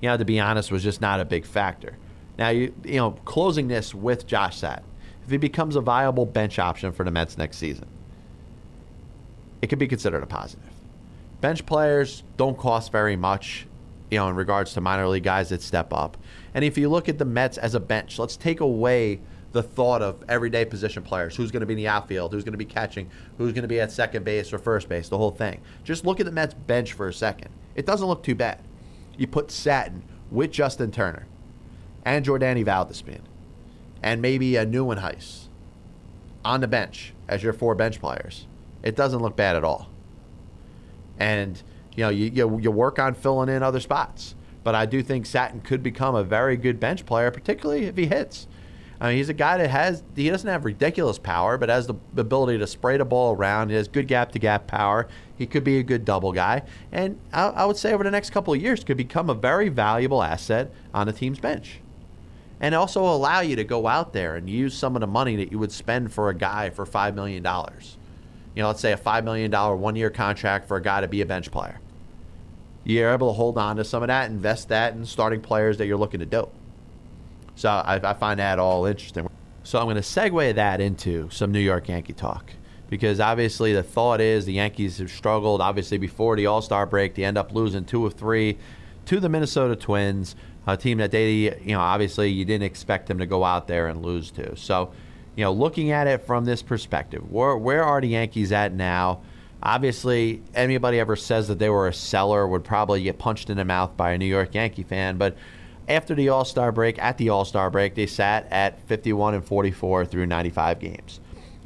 you 0.01 0.09
know, 0.09 0.17
to 0.17 0.25
be 0.25 0.39
honest, 0.39 0.71
was 0.71 0.83
just 0.83 1.01
not 1.01 1.19
a 1.19 1.25
big 1.25 1.45
factor. 1.45 1.97
Now, 2.37 2.49
you, 2.49 2.73
you 2.83 2.95
know, 2.95 3.11
closing 3.25 3.67
this 3.67 3.93
with 3.93 4.25
Josh 4.25 4.57
Satin, 4.57 4.85
if 5.25 5.31
he 5.31 5.37
becomes 5.37 5.75
a 5.75 5.81
viable 5.81 6.25
bench 6.25 6.57
option 6.57 6.91
for 6.91 7.03
the 7.03 7.11
Mets 7.11 7.37
next 7.37 7.57
season, 7.57 7.87
it 9.61 9.67
could 9.67 9.79
be 9.79 9.87
considered 9.87 10.23
a 10.23 10.25
positive. 10.25 10.63
Bench 11.41 11.65
players 11.65 12.23
don't 12.37 12.57
cost 12.57 12.91
very 12.91 13.15
much, 13.15 13.67
you 14.09 14.17
know, 14.17 14.29
in 14.29 14.35
regards 14.35 14.73
to 14.73 14.81
minor 14.81 15.07
league 15.07 15.23
guys 15.23 15.49
that 15.49 15.61
step 15.61 15.93
up. 15.93 16.17
And 16.53 16.65
if 16.65 16.77
you 16.77 16.89
look 16.89 17.09
at 17.09 17.17
the 17.17 17.25
Mets 17.25 17.57
as 17.57 17.75
a 17.75 17.79
bench, 17.79 18.19
let's 18.19 18.37
take 18.37 18.59
away 18.59 19.19
the 19.51 19.63
thought 19.63 20.01
of 20.01 20.23
everyday 20.29 20.63
position 20.63 21.01
players 21.01 21.35
who's 21.35 21.51
going 21.51 21.61
to 21.61 21.65
be 21.65 21.73
in 21.73 21.77
the 21.77 21.87
outfield, 21.87 22.31
who's 22.31 22.43
going 22.43 22.53
to 22.53 22.57
be 22.57 22.65
catching, 22.65 23.09
who's 23.37 23.51
going 23.51 23.63
to 23.63 23.67
be 23.67 23.79
at 23.79 23.91
second 23.91 24.23
base 24.23 24.53
or 24.53 24.59
first 24.59 24.87
base, 24.87 25.09
the 25.09 25.17
whole 25.17 25.31
thing. 25.31 25.59
Just 25.83 26.05
look 26.05 26.19
at 26.19 26.25
the 26.25 26.31
Mets 26.31 26.53
bench 26.53 26.93
for 26.93 27.07
a 27.07 27.13
second. 27.13 27.49
It 27.75 27.85
doesn't 27.85 28.07
look 28.07 28.23
too 28.23 28.35
bad. 28.35 28.59
You 29.17 29.27
put 29.27 29.51
Satin 29.51 30.03
with 30.29 30.51
Justin 30.51 30.91
Turner 30.91 31.25
and 32.05 32.25
Jordany 32.25 32.63
Valdespin 32.63 33.21
and 34.01 34.21
maybe 34.21 34.55
a 34.55 34.65
Nieuwenhuis 34.65 35.47
on 36.45 36.61
the 36.61 36.67
bench 36.67 37.13
as 37.27 37.43
your 37.43 37.53
four 37.53 37.75
bench 37.75 37.99
players, 37.99 38.47
it 38.83 38.95
doesn't 38.95 39.19
look 39.19 39.35
bad 39.35 39.55
at 39.55 39.63
all. 39.63 39.89
And 41.17 41.61
you 41.95 42.03
know, 42.03 42.09
you, 42.09 42.27
you, 42.27 42.59
you 42.59 42.71
work 42.71 42.97
on 42.97 43.13
filling 43.13 43.49
in 43.49 43.61
other 43.61 43.79
spots. 43.79 44.35
But 44.69 44.75
I 44.75 44.85
do 44.85 45.01
think 45.01 45.25
Satin 45.25 45.61
could 45.61 45.81
become 45.81 46.13
a 46.13 46.23
very 46.23 46.55
good 46.55 46.79
bench 46.79 47.03
player, 47.07 47.31
particularly 47.31 47.85
if 47.85 47.97
he 47.97 48.05
hits. 48.05 48.47
I 49.01 49.07
mean, 49.07 49.17
he's 49.17 49.27
a 49.27 49.33
guy 49.33 49.57
that 49.57 49.71
has, 49.71 50.03
he 50.15 50.29
doesn't 50.29 50.47
have 50.47 50.63
ridiculous 50.63 51.17
power, 51.17 51.57
but 51.57 51.69
has 51.69 51.87
the 51.87 51.95
ability 52.15 52.59
to 52.59 52.67
spray 52.67 52.95
the 52.97 53.03
ball 53.03 53.35
around. 53.35 53.71
He 53.71 53.75
has 53.77 53.87
good 53.87 54.07
gap 54.07 54.31
to 54.33 54.37
gap 54.37 54.67
power. 54.67 55.07
He 55.35 55.47
could 55.47 55.63
be 55.63 55.79
a 55.79 55.81
good 55.81 56.05
double 56.05 56.31
guy. 56.33 56.61
And 56.91 57.19
I, 57.33 57.47
I 57.47 57.65
would 57.65 57.77
say 57.77 57.93
over 57.93 58.03
the 58.03 58.11
next 58.11 58.29
couple 58.29 58.53
of 58.53 58.61
years, 58.61 58.83
could 58.83 58.95
become 58.95 59.27
a 59.27 59.33
very 59.33 59.69
valuable 59.69 60.21
asset 60.21 60.71
on 60.93 61.09
a 61.09 61.13
team's 61.13 61.39
bench 61.39 61.79
and 62.59 62.75
also 62.75 63.03
allow 63.03 63.39
you 63.39 63.55
to 63.55 63.63
go 63.63 63.87
out 63.87 64.13
there 64.13 64.35
and 64.35 64.47
use 64.47 64.77
some 64.77 64.95
of 64.95 64.99
the 64.99 65.07
money 65.07 65.35
that 65.37 65.51
you 65.51 65.57
would 65.57 65.71
spend 65.71 66.13
for 66.13 66.29
a 66.29 66.35
guy 66.35 66.69
for 66.69 66.85
$5 66.85 67.15
million. 67.15 67.43
You 67.43 68.61
know, 68.61 68.67
let's 68.67 68.81
say 68.81 68.93
a 68.93 68.97
$5 68.97 69.23
million 69.23 69.51
one 69.51 69.95
year 69.95 70.11
contract 70.11 70.67
for 70.67 70.77
a 70.77 70.81
guy 70.83 71.01
to 71.01 71.07
be 71.07 71.21
a 71.21 71.25
bench 71.25 71.49
player. 71.49 71.79
You're 72.89 73.13
able 73.13 73.27
to 73.27 73.33
hold 73.33 73.57
on 73.57 73.75
to 73.75 73.83
some 73.83 74.01
of 74.01 74.07
that, 74.07 74.29
invest 74.29 74.69
that 74.69 74.93
in 74.93 75.05
starting 75.05 75.41
players 75.41 75.77
that 75.77 75.85
you're 75.85 75.97
looking 75.97 76.21
to 76.21 76.25
do. 76.25 76.49
So 77.55 77.69
I, 77.69 77.99
I 78.03 78.13
find 78.13 78.39
that 78.39 78.57
all 78.57 78.85
interesting. 78.85 79.29
So 79.63 79.79
I'm 79.79 79.85
going 79.85 79.95
to 79.97 80.01
segue 80.01 80.55
that 80.55 80.81
into 80.81 81.29
some 81.29 81.51
New 81.51 81.59
York 81.59 81.87
Yankee 81.89 82.13
talk 82.13 82.51
because 82.89 83.19
obviously 83.19 83.73
the 83.73 83.83
thought 83.83 84.19
is 84.19 84.45
the 84.45 84.53
Yankees 84.53 84.97
have 84.97 85.11
struggled. 85.11 85.61
Obviously, 85.61 85.97
before 85.97 86.35
the 86.35 86.47
All 86.47 86.61
Star 86.61 86.85
break, 86.85 87.15
they 87.15 87.23
end 87.23 87.37
up 87.37 87.53
losing 87.53 87.85
two 87.85 88.05
of 88.05 88.13
three 88.13 88.57
to 89.05 89.19
the 89.19 89.29
Minnesota 89.29 89.75
Twins 89.75 90.35
a 90.67 90.77
team 90.77 90.99
that 90.99 91.11
they, 91.11 91.33
you 91.33 91.73
know, 91.73 91.79
obviously 91.79 92.29
you 92.29 92.45
didn't 92.45 92.63
expect 92.63 93.07
them 93.07 93.17
to 93.19 93.25
go 93.25 93.43
out 93.43 93.67
there 93.67 93.87
and 93.87 94.03
lose 94.03 94.31
to. 94.31 94.55
So, 94.55 94.91
you 95.35 95.43
know, 95.43 95.51
looking 95.51 95.91
at 95.91 96.07
it 96.07 96.21
from 96.21 96.45
this 96.45 96.61
perspective, 96.61 97.31
where 97.31 97.57
where 97.57 97.83
are 97.83 98.01
the 98.01 98.09
Yankees 98.09 98.51
at 98.51 98.73
now? 98.73 99.21
Obviously, 99.61 100.41
anybody 100.55 100.99
ever 100.99 101.15
says 101.15 101.47
that 101.49 101.59
they 101.59 101.69
were 101.69 101.87
a 101.87 101.93
seller 101.93 102.47
would 102.47 102.63
probably 102.63 103.03
get 103.03 103.19
punched 103.19 103.49
in 103.49 103.57
the 103.57 103.65
mouth 103.65 103.95
by 103.97 104.11
a 104.11 104.17
New 104.17 104.25
York 104.25 104.55
Yankee 104.55 104.83
fan. 104.83 105.17
But 105.17 105.35
after 105.87 106.15
the 106.15 106.29
All 106.29 106.45
Star 106.45 106.71
break, 106.71 106.97
at 106.99 107.17
the 107.17 107.29
All 107.29 107.43
Star 107.43 107.69
break, 107.69 107.95
they 107.95 108.05
sat 108.05 108.47
at 108.51 108.81
51 108.87 109.33
and 109.33 109.43
44 109.43 110.05
through 110.05 110.27
95 110.27 110.79
games. 110.79 111.19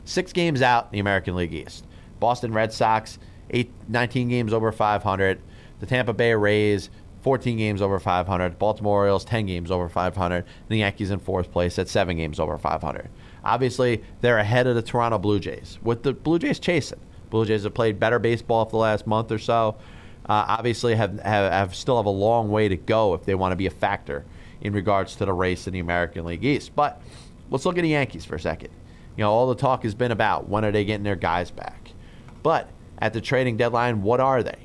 Six 0.06 0.34
games 0.34 0.62
out 0.62 0.86
in 0.86 0.92
the 0.94 1.00
American 1.00 1.36
League 1.36 1.54
East. 1.54 1.86
Boston 2.20 2.54
Red 2.54 2.74
Sox, 2.74 3.20
eight, 3.52 3.72
19 3.90 4.30
games 4.30 4.54
over 4.54 4.72
500. 4.72 5.42
The 5.80 5.86
Tampa 5.86 6.14
Bay 6.14 6.34
Rays, 6.34 6.90
14 7.22 7.58
games 7.58 7.82
over 7.82 8.00
500. 8.00 8.58
Baltimore 8.58 9.00
Orioles, 9.00 9.26
10 9.26 9.46
games 9.46 9.70
over 9.70 9.88
500. 9.88 10.36
And 10.38 10.46
the 10.68 10.78
Yankees 10.78 11.12
in 11.12 11.20
fourth 11.20 11.52
place 11.52 11.78
at 11.78 11.90
seven 11.90 12.18
games 12.18 12.40
over 12.40 12.58
500. 12.58 13.10
Obviously, 13.44 14.04
they're 14.22 14.38
ahead 14.38 14.68
of 14.68 14.76
the 14.76 14.82
Toronto 14.82 15.20
Blue 15.20 15.40
Jays, 15.40 15.80
with 15.84 16.04
the 16.04 16.14
Blue 16.14 16.40
Jays 16.40 16.60
chasing. 16.60 17.00
Blue 17.34 17.46
Jays 17.48 17.64
have 17.64 17.74
played 17.74 18.00
better 18.00 18.20
baseball 18.20 18.64
for 18.66 18.72
the 18.72 18.78
last 18.78 19.08
month 19.08 19.32
or 19.32 19.40
so. 19.40 19.76
Uh, 20.30 20.46
obviously, 20.48 20.94
have, 20.94 21.20
have, 21.22 21.52
have 21.52 21.76
still 21.76 21.98
have 21.98 22.06
a 22.06 22.10
long 22.10 22.52
way 22.52 22.70
to 22.70 22.78
go 22.78 23.16
if 23.16 23.26
they 23.26 23.34
want 23.34 23.52
to 23.52 23.56
be 23.56 23.66
a 23.66 23.72
factor 23.72 24.24
in 24.62 24.72
regards 24.72 25.16
to 25.16 25.26
the 25.26 25.34
race 25.34 25.66
in 25.66 25.74
the 25.74 25.80
American 25.80 26.26
League 26.26 26.46
East. 26.46 26.76
But 26.76 27.02
let's 27.50 27.66
look 27.66 27.80
at 27.80 27.82
the 27.82 27.90
Yankees 27.90 28.24
for 28.24 28.36
a 28.36 28.40
second. 28.40 28.70
You 29.18 29.24
know, 29.24 29.32
all 29.32 29.48
the 29.48 29.56
talk 29.56 29.82
has 29.82 29.96
been 29.96 30.12
about 30.12 30.48
when 30.48 30.64
are 30.64 30.72
they 30.72 30.86
getting 30.86 31.04
their 31.04 31.16
guys 31.16 31.50
back. 31.50 31.94
But 32.44 32.70
at 33.00 33.14
the 33.14 33.20
trading 33.20 33.58
deadline, 33.58 34.04
what 34.04 34.20
are 34.20 34.44
they? 34.44 34.60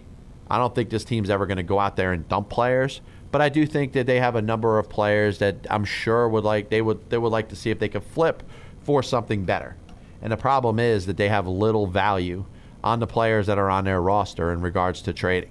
I 0.50 0.58
don't 0.58 0.74
think 0.74 0.90
this 0.90 1.04
team's 1.04 1.30
ever 1.30 1.46
going 1.46 1.56
to 1.56 1.62
go 1.62 1.78
out 1.78 1.96
there 1.96 2.12
and 2.12 2.28
dump 2.28 2.50
players, 2.50 3.00
but 3.32 3.40
I 3.40 3.48
do 3.48 3.64
think 3.64 3.94
that 3.94 4.06
they 4.06 4.20
have 4.20 4.36
a 4.36 4.42
number 4.42 4.78
of 4.78 4.90
players 4.90 5.38
that 5.38 5.66
I'm 5.70 5.86
sure 5.86 6.28
would 6.28 6.44
like 6.44 6.68
they 6.68 6.82
would 6.82 7.08
they 7.08 7.18
would 7.18 7.32
like 7.32 7.48
to 7.48 7.56
see 7.56 7.70
if 7.70 7.78
they 7.78 7.88
could 7.88 8.04
flip 8.04 8.42
for 8.82 9.02
something 9.02 9.46
better. 9.46 9.76
And 10.20 10.30
the 10.30 10.36
problem 10.36 10.78
is 10.78 11.06
that 11.06 11.16
they 11.16 11.28
have 11.28 11.46
little 11.46 11.86
value 11.86 12.44
on 12.82 13.00
the 13.00 13.06
players 13.06 13.46
that 13.46 13.58
are 13.58 13.70
on 13.70 13.84
their 13.84 14.00
roster 14.00 14.52
in 14.52 14.60
regards 14.60 15.02
to 15.02 15.12
trading. 15.12 15.50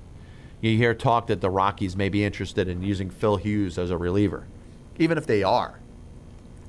You 0.61 0.75
hear 0.77 0.93
talk 0.93 1.27
that 1.27 1.41
the 1.41 1.49
Rockies 1.49 1.95
may 1.95 2.09
be 2.09 2.23
interested 2.23 2.67
in 2.67 2.81
using 2.81 3.09
Phil 3.09 3.37
Hughes 3.37 3.77
as 3.77 3.91
a 3.91 3.97
reliever. 3.97 4.45
Even 4.97 5.17
if 5.17 5.27
they 5.27 5.43
are, 5.43 5.79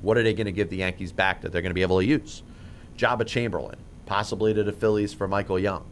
what 0.02 0.18
are 0.18 0.22
they 0.22 0.34
going 0.34 0.46
to 0.46 0.52
give 0.52 0.68
the 0.68 0.76
Yankees 0.76 1.12
back 1.12 1.40
that 1.40 1.52
they're 1.52 1.62
going 1.62 1.70
to 1.70 1.74
be 1.74 1.82
able 1.82 1.98
to 1.98 2.04
use? 2.04 2.42
Joba 2.96 3.26
Chamberlain, 3.26 3.78
possibly 4.04 4.52
to 4.52 4.62
the 4.62 4.72
Phillies 4.72 5.14
for 5.14 5.26
Michael 5.26 5.58
Young 5.58 5.84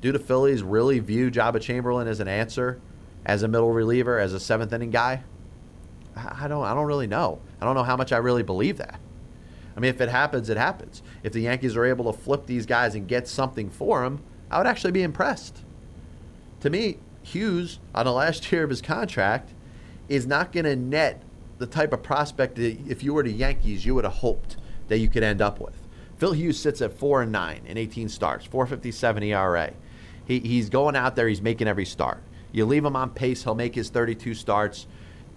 do 0.00 0.12
the 0.12 0.18
Phillies 0.18 0.62
really 0.62 0.98
view 0.98 1.30
Joba 1.30 1.60
Chamberlain 1.60 2.06
as 2.06 2.20
an 2.20 2.28
answer, 2.28 2.80
as 3.24 3.42
a 3.42 3.48
middle 3.48 3.72
reliever, 3.72 4.18
as 4.18 4.32
a 4.32 4.40
seventh 4.40 4.72
inning 4.72 4.90
guy? 4.90 5.22
I 6.16 6.48
don't. 6.48 6.64
I 6.64 6.74
don't 6.74 6.86
really 6.86 7.06
know. 7.06 7.40
I 7.60 7.64
don't 7.64 7.74
know 7.74 7.82
how 7.82 7.96
much 7.96 8.12
I 8.12 8.18
really 8.18 8.42
believe 8.42 8.78
that. 8.78 9.00
I 9.76 9.80
mean, 9.80 9.90
if 9.90 10.00
it 10.00 10.08
happens, 10.08 10.48
it 10.48 10.56
happens. 10.56 11.02
If 11.26 11.32
the 11.32 11.40
Yankees 11.40 11.76
are 11.76 11.84
able 11.84 12.12
to 12.12 12.16
flip 12.16 12.46
these 12.46 12.66
guys 12.66 12.94
and 12.94 13.08
get 13.08 13.26
something 13.26 13.68
for 13.68 14.04
them, 14.04 14.22
I 14.48 14.58
would 14.58 14.66
actually 14.68 14.92
be 14.92 15.02
impressed. 15.02 15.64
To 16.60 16.70
me, 16.70 16.98
Hughes 17.20 17.80
on 17.92 18.04
the 18.04 18.12
last 18.12 18.52
year 18.52 18.62
of 18.62 18.70
his 18.70 18.80
contract 18.80 19.52
is 20.08 20.24
not 20.24 20.52
going 20.52 20.66
to 20.66 20.76
net 20.76 21.24
the 21.58 21.66
type 21.66 21.92
of 21.92 22.04
prospect 22.04 22.54
that 22.54 22.78
if 22.88 23.02
you 23.02 23.12
were 23.12 23.24
the 23.24 23.32
Yankees, 23.32 23.84
you 23.84 23.92
would 23.96 24.04
have 24.04 24.12
hoped 24.12 24.56
that 24.86 24.98
you 24.98 25.08
could 25.08 25.24
end 25.24 25.42
up 25.42 25.58
with. 25.58 25.74
Phil 26.16 26.30
Hughes 26.30 26.60
sits 26.60 26.80
at 26.80 26.92
four 26.92 27.22
and 27.22 27.32
nine 27.32 27.62
in 27.66 27.76
18 27.76 28.08
starts, 28.08 28.46
4.57 28.46 29.24
ERA. 29.24 29.72
He, 30.26 30.38
he's 30.38 30.70
going 30.70 30.94
out 30.94 31.16
there. 31.16 31.26
He's 31.26 31.42
making 31.42 31.66
every 31.66 31.86
start. 31.86 32.22
You 32.52 32.66
leave 32.66 32.84
him 32.84 32.94
on 32.94 33.10
pace. 33.10 33.42
He'll 33.42 33.56
make 33.56 33.74
his 33.74 33.90
32 33.90 34.34
starts. 34.34 34.86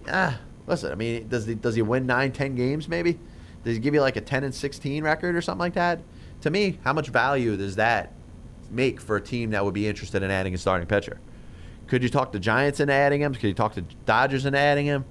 Ah, 0.08 0.38
listen. 0.68 0.92
I 0.92 0.94
mean, 0.94 1.26
does 1.26 1.46
he 1.46 1.56
does 1.56 1.74
he 1.74 1.82
win 1.82 2.06
nine, 2.06 2.30
10 2.30 2.54
games? 2.54 2.86
Maybe. 2.86 3.18
Does 3.64 3.76
he 3.76 3.80
give 3.80 3.94
you 3.94 4.00
like 4.00 4.16
a 4.16 4.20
10 4.20 4.44
and 4.44 4.54
16 4.54 5.04
record 5.04 5.36
or 5.36 5.42
something 5.42 5.60
like 5.60 5.74
that? 5.74 6.00
To 6.42 6.50
me, 6.50 6.78
how 6.84 6.92
much 6.92 7.08
value 7.08 7.56
does 7.56 7.76
that 7.76 8.12
make 8.70 9.00
for 9.00 9.16
a 9.16 9.20
team 9.20 9.50
that 9.50 9.64
would 9.64 9.74
be 9.74 9.86
interested 9.86 10.22
in 10.22 10.30
adding 10.30 10.54
a 10.54 10.58
starting 10.58 10.86
pitcher? 10.86 11.20
Could 11.86 12.02
you 12.02 12.08
talk 12.08 12.32
to 12.32 12.38
Giants 12.38 12.80
into 12.80 12.92
adding 12.92 13.20
him? 13.20 13.34
Could 13.34 13.48
you 13.48 13.54
talk 13.54 13.74
to 13.74 13.82
Dodgers 14.06 14.46
into 14.46 14.58
adding 14.58 14.86
him? 14.86 15.04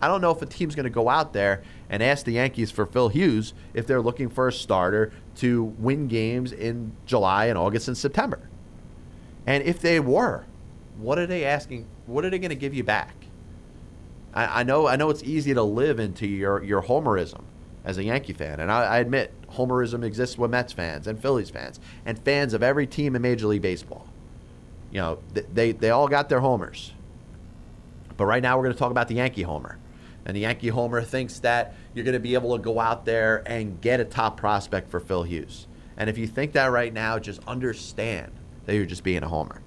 I 0.00 0.06
don't 0.06 0.20
know 0.20 0.30
if 0.30 0.40
a 0.42 0.46
team's 0.46 0.76
going 0.76 0.84
to 0.84 0.90
go 0.90 1.08
out 1.08 1.32
there 1.32 1.62
and 1.90 2.02
ask 2.02 2.24
the 2.24 2.32
Yankees 2.32 2.70
for 2.70 2.86
Phil 2.86 3.08
Hughes 3.08 3.52
if 3.74 3.86
they're 3.86 4.02
looking 4.02 4.28
for 4.28 4.46
a 4.46 4.52
starter 4.52 5.12
to 5.36 5.64
win 5.64 6.06
games 6.06 6.52
in 6.52 6.92
July 7.06 7.46
and 7.46 7.58
August 7.58 7.88
and 7.88 7.96
September. 7.96 8.48
And 9.46 9.64
if 9.64 9.80
they 9.80 9.98
were, 9.98 10.44
what 10.98 11.18
are 11.18 11.26
they 11.26 11.44
asking? 11.44 11.86
What 12.06 12.24
are 12.24 12.30
they 12.30 12.38
going 12.38 12.50
to 12.50 12.56
give 12.56 12.74
you 12.74 12.84
back? 12.84 13.14
I, 14.34 14.60
I, 14.60 14.62
know 14.62 14.86
I 14.86 14.96
know 14.96 15.10
it's 15.10 15.22
easy 15.24 15.54
to 15.54 15.62
live 15.62 15.98
into 15.98 16.26
your, 16.26 16.62
your 16.62 16.82
homerism 16.82 17.42
as 17.88 17.96
a 17.96 18.04
Yankee 18.04 18.34
fan, 18.34 18.60
and 18.60 18.70
I, 18.70 18.84
I 18.84 18.98
admit 18.98 19.32
homerism 19.50 20.04
exists 20.04 20.36
with 20.36 20.50
Mets 20.50 20.74
fans 20.74 21.06
and 21.06 21.18
Phillies 21.18 21.48
fans 21.48 21.80
and 22.04 22.18
fans 22.18 22.52
of 22.52 22.62
every 22.62 22.86
team 22.86 23.16
in 23.16 23.22
Major 23.22 23.46
League 23.46 23.62
Baseball. 23.62 24.06
You 24.92 25.00
know, 25.00 25.18
they, 25.32 25.72
they 25.72 25.88
all 25.88 26.06
got 26.06 26.28
their 26.28 26.40
homers. 26.40 26.92
But 28.18 28.26
right 28.26 28.42
now 28.42 28.58
we're 28.58 28.64
going 28.64 28.74
to 28.74 28.78
talk 28.78 28.90
about 28.90 29.08
the 29.08 29.14
Yankee 29.14 29.40
homer. 29.40 29.78
And 30.26 30.36
the 30.36 30.40
Yankee 30.42 30.68
homer 30.68 31.00
thinks 31.00 31.38
that 31.38 31.76
you're 31.94 32.04
going 32.04 32.12
to 32.12 32.20
be 32.20 32.34
able 32.34 32.54
to 32.58 32.62
go 32.62 32.78
out 32.78 33.06
there 33.06 33.42
and 33.46 33.80
get 33.80 34.00
a 34.00 34.04
top 34.04 34.36
prospect 34.36 34.90
for 34.90 35.00
Phil 35.00 35.22
Hughes. 35.22 35.66
And 35.96 36.10
if 36.10 36.18
you 36.18 36.26
think 36.26 36.52
that 36.52 36.66
right 36.66 36.92
now, 36.92 37.18
just 37.18 37.40
understand 37.46 38.32
that 38.66 38.74
you're 38.74 38.84
just 38.84 39.02
being 39.02 39.22
a 39.22 39.28
homer. 39.28 39.62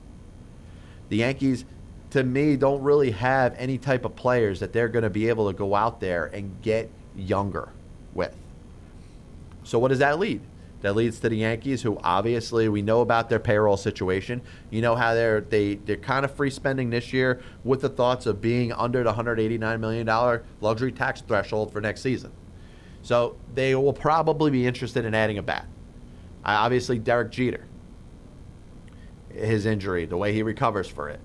The 1.09 1.17
Yankees, 1.17 1.65
to 2.11 2.23
me, 2.23 2.55
don't 2.55 2.83
really 2.83 3.11
have 3.11 3.55
any 3.57 3.79
type 3.79 4.05
of 4.05 4.15
players 4.15 4.59
that 4.59 4.73
they're 4.73 4.89
going 4.89 5.03
to 5.03 5.09
be 5.09 5.27
able 5.27 5.51
to 5.51 5.57
go 5.57 5.73
out 5.73 5.99
there 5.99 6.25
and 6.27 6.61
get 6.61 6.91
younger. 7.15 7.69
So, 9.63 9.79
what 9.79 9.89
does 9.89 9.99
that 9.99 10.19
lead? 10.19 10.41
That 10.81 10.95
leads 10.95 11.19
to 11.19 11.29
the 11.29 11.35
Yankees, 11.35 11.83
who 11.83 11.99
obviously 12.03 12.67
we 12.67 12.81
know 12.81 13.01
about 13.01 13.29
their 13.29 13.39
payroll 13.39 13.77
situation. 13.77 14.41
You 14.71 14.81
know 14.81 14.95
how 14.95 15.13
they're 15.13 15.41
they 15.41 15.75
they're 15.75 15.95
kind 15.95 16.25
of 16.25 16.33
free 16.33 16.49
spending 16.49 16.89
this 16.89 17.13
year 17.13 17.41
with 17.63 17.81
the 17.81 17.89
thoughts 17.89 18.25
of 18.25 18.41
being 18.41 18.71
under 18.73 19.03
the 19.03 19.09
189 19.09 19.79
million 19.79 20.05
dollar 20.07 20.43
luxury 20.59 20.91
tax 20.91 21.21
threshold 21.21 21.71
for 21.71 21.81
next 21.81 22.01
season. 22.01 22.31
So 23.03 23.37
they 23.53 23.75
will 23.75 23.93
probably 23.93 24.51
be 24.51 24.65
interested 24.65 25.05
in 25.05 25.13
adding 25.13 25.37
a 25.37 25.43
bat. 25.43 25.67
obviously, 26.45 26.99
Derek 26.99 27.31
Jeter, 27.31 27.65
his 29.29 29.65
injury, 29.65 30.05
the 30.05 30.17
way 30.17 30.33
he 30.33 30.43
recovers 30.43 30.87
for 30.87 31.09
it. 31.09 31.19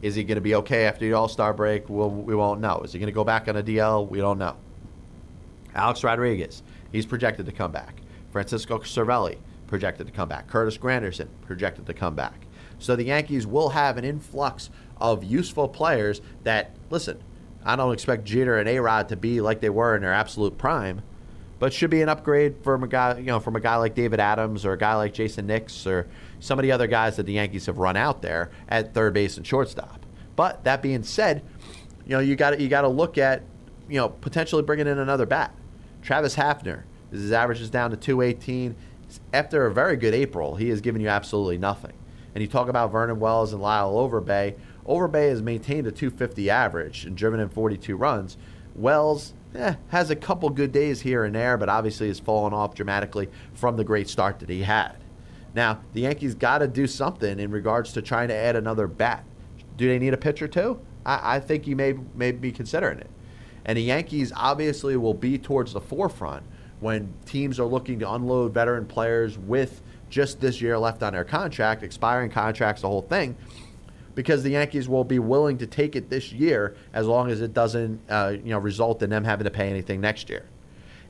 Is 0.00 0.14
he 0.14 0.22
going 0.22 0.36
to 0.36 0.40
be 0.42 0.54
okay 0.56 0.86
after 0.86 1.04
the 1.04 1.12
All 1.14 1.28
Star 1.28 1.52
break? 1.52 1.88
We'll, 1.88 2.10
we 2.10 2.34
won't 2.34 2.60
know. 2.60 2.80
Is 2.84 2.92
he 2.92 2.98
going 2.98 3.08
to 3.08 3.12
go 3.12 3.24
back 3.24 3.48
on 3.48 3.56
a 3.56 3.62
DL? 3.62 4.08
We 4.08 4.18
don't 4.18 4.38
know. 4.38 4.56
Alex 5.74 6.02
Rodriguez, 6.04 6.62
he's 6.92 7.06
projected 7.06 7.46
to 7.46 7.52
come 7.52 7.72
back. 7.72 8.02
Francisco 8.30 8.78
Cervelli 8.78 9.38
projected 9.66 10.06
to 10.06 10.12
come 10.12 10.28
back. 10.28 10.48
Curtis 10.48 10.78
Granderson 10.78 11.28
projected 11.42 11.86
to 11.86 11.94
come 11.94 12.14
back. 12.14 12.46
So 12.78 12.96
the 12.96 13.04
Yankees 13.04 13.46
will 13.46 13.70
have 13.70 13.96
an 13.96 14.04
influx 14.04 14.70
of 14.98 15.24
useful 15.24 15.68
players 15.68 16.20
that, 16.44 16.76
listen, 16.90 17.22
I 17.64 17.76
don't 17.76 17.92
expect 17.92 18.24
Jeter 18.24 18.58
and 18.58 18.68
A-Rod 18.68 19.08
to 19.08 19.16
be 19.16 19.40
like 19.40 19.60
they 19.60 19.70
were 19.70 19.94
in 19.94 20.02
their 20.02 20.12
absolute 20.12 20.58
prime, 20.58 21.02
but 21.58 21.72
should 21.72 21.90
be 21.90 22.02
an 22.02 22.08
upgrade 22.08 22.56
from 22.62 22.84
a 22.84 22.88
guy, 22.88 23.18
you 23.18 23.26
know, 23.26 23.40
from 23.40 23.56
a 23.56 23.60
guy 23.60 23.76
like 23.76 23.94
David 23.94 24.20
Adams 24.20 24.64
or 24.64 24.72
a 24.72 24.78
guy 24.78 24.94
like 24.94 25.12
Jason 25.12 25.46
Nix 25.46 25.86
or 25.86 26.08
some 26.40 26.58
of 26.58 26.62
the 26.62 26.72
other 26.72 26.86
guys 26.86 27.16
that 27.16 27.26
the 27.26 27.32
Yankees 27.32 27.66
have 27.66 27.78
run 27.78 27.96
out 27.96 28.22
there 28.22 28.50
at 28.68 28.94
third 28.94 29.12
base 29.12 29.36
and 29.36 29.46
shortstop. 29.46 30.06
But 30.36 30.62
that 30.64 30.82
being 30.82 31.02
said, 31.02 31.42
you 32.06 32.12
know, 32.12 32.20
you 32.20 32.36
got 32.36 32.60
you 32.60 32.68
got 32.68 32.82
to 32.82 32.88
look 32.88 33.18
at, 33.18 33.42
you 33.88 33.96
know, 33.96 34.08
potentially 34.08 34.62
bringing 34.62 34.86
in 34.86 34.98
another 34.98 35.26
bat. 35.26 35.52
Travis 36.08 36.36
Hafner, 36.36 36.84
his 37.10 37.32
average 37.32 37.60
is 37.60 37.68
down 37.68 37.90
to 37.90 37.96
218. 37.98 38.74
After 39.34 39.66
a 39.66 39.74
very 39.74 39.94
good 39.94 40.14
April, 40.14 40.56
he 40.56 40.70
has 40.70 40.80
given 40.80 41.02
you 41.02 41.08
absolutely 41.08 41.58
nothing. 41.58 41.92
And 42.34 42.40
you 42.40 42.48
talk 42.48 42.70
about 42.70 42.90
Vernon 42.90 43.20
Wells 43.20 43.52
and 43.52 43.60
Lyle 43.60 43.92
Overbay. 43.92 44.54
Overbay 44.86 45.28
has 45.28 45.42
maintained 45.42 45.86
a 45.86 45.92
250 45.92 46.48
average 46.48 47.04
and 47.04 47.14
driven 47.14 47.40
in 47.40 47.50
42 47.50 47.94
runs. 47.94 48.38
Wells 48.74 49.34
eh, 49.54 49.74
has 49.88 50.08
a 50.08 50.16
couple 50.16 50.48
good 50.48 50.72
days 50.72 51.02
here 51.02 51.24
and 51.24 51.34
there, 51.34 51.58
but 51.58 51.68
obviously 51.68 52.08
has 52.08 52.18
fallen 52.18 52.54
off 52.54 52.74
dramatically 52.74 53.28
from 53.52 53.76
the 53.76 53.84
great 53.84 54.08
start 54.08 54.38
that 54.38 54.48
he 54.48 54.62
had. 54.62 54.96
Now, 55.54 55.82
the 55.92 56.00
Yankees 56.00 56.34
got 56.34 56.60
to 56.60 56.68
do 56.68 56.86
something 56.86 57.38
in 57.38 57.50
regards 57.50 57.92
to 57.92 58.00
trying 58.00 58.28
to 58.28 58.34
add 58.34 58.56
another 58.56 58.86
bat. 58.86 59.26
Do 59.76 59.86
they 59.86 59.98
need 59.98 60.14
a 60.14 60.16
pitcher 60.16 60.48
too? 60.48 60.80
I, 61.04 61.36
I 61.36 61.40
think 61.40 61.66
you 61.66 61.76
may, 61.76 61.96
may 62.14 62.32
be 62.32 62.50
considering 62.50 62.98
it. 62.98 63.10
And 63.68 63.76
the 63.76 63.82
Yankees 63.82 64.32
obviously 64.34 64.96
will 64.96 65.14
be 65.14 65.36
towards 65.36 65.74
the 65.74 65.80
forefront 65.80 66.42
when 66.80 67.12
teams 67.26 67.60
are 67.60 67.66
looking 67.66 67.98
to 67.98 68.10
unload 68.10 68.54
veteran 68.54 68.86
players 68.86 69.36
with 69.36 69.82
just 70.08 70.40
this 70.40 70.62
year 70.62 70.78
left 70.78 71.02
on 71.02 71.12
their 71.12 71.24
contract, 71.24 71.82
expiring 71.82 72.30
contracts, 72.30 72.80
the 72.80 72.88
whole 72.88 73.02
thing, 73.02 73.36
because 74.14 74.42
the 74.42 74.50
Yankees 74.50 74.88
will 74.88 75.04
be 75.04 75.18
willing 75.18 75.58
to 75.58 75.66
take 75.66 75.96
it 75.96 76.08
this 76.08 76.32
year 76.32 76.76
as 76.94 77.06
long 77.06 77.30
as 77.30 77.42
it 77.42 77.52
doesn't, 77.52 78.00
uh, 78.08 78.32
you 78.42 78.50
know, 78.50 78.58
result 78.58 79.02
in 79.02 79.10
them 79.10 79.22
having 79.22 79.44
to 79.44 79.50
pay 79.50 79.68
anything 79.68 80.00
next 80.00 80.30
year. 80.30 80.46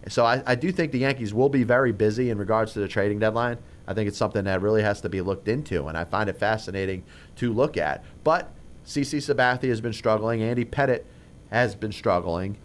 So 0.08 0.24
I, 0.24 0.42
I 0.44 0.56
do 0.56 0.72
think 0.72 0.90
the 0.90 0.98
Yankees 0.98 1.32
will 1.32 1.48
be 1.48 1.62
very 1.62 1.92
busy 1.92 2.30
in 2.30 2.38
regards 2.38 2.72
to 2.72 2.80
the 2.80 2.88
trading 2.88 3.20
deadline. 3.20 3.58
I 3.86 3.94
think 3.94 4.08
it's 4.08 4.18
something 4.18 4.44
that 4.44 4.62
really 4.62 4.82
has 4.82 5.00
to 5.02 5.08
be 5.08 5.20
looked 5.20 5.46
into, 5.46 5.86
and 5.86 5.96
I 5.96 6.02
find 6.02 6.28
it 6.28 6.36
fascinating 6.36 7.04
to 7.36 7.52
look 7.52 7.76
at. 7.76 8.02
But 8.24 8.50
CC 8.84 9.18
Sabathia 9.18 9.68
has 9.68 9.80
been 9.80 9.92
struggling. 9.92 10.42
Andy 10.42 10.64
Pettitte 10.64 11.04
has 11.50 11.74
been 11.74 11.92
struggling 11.92 12.58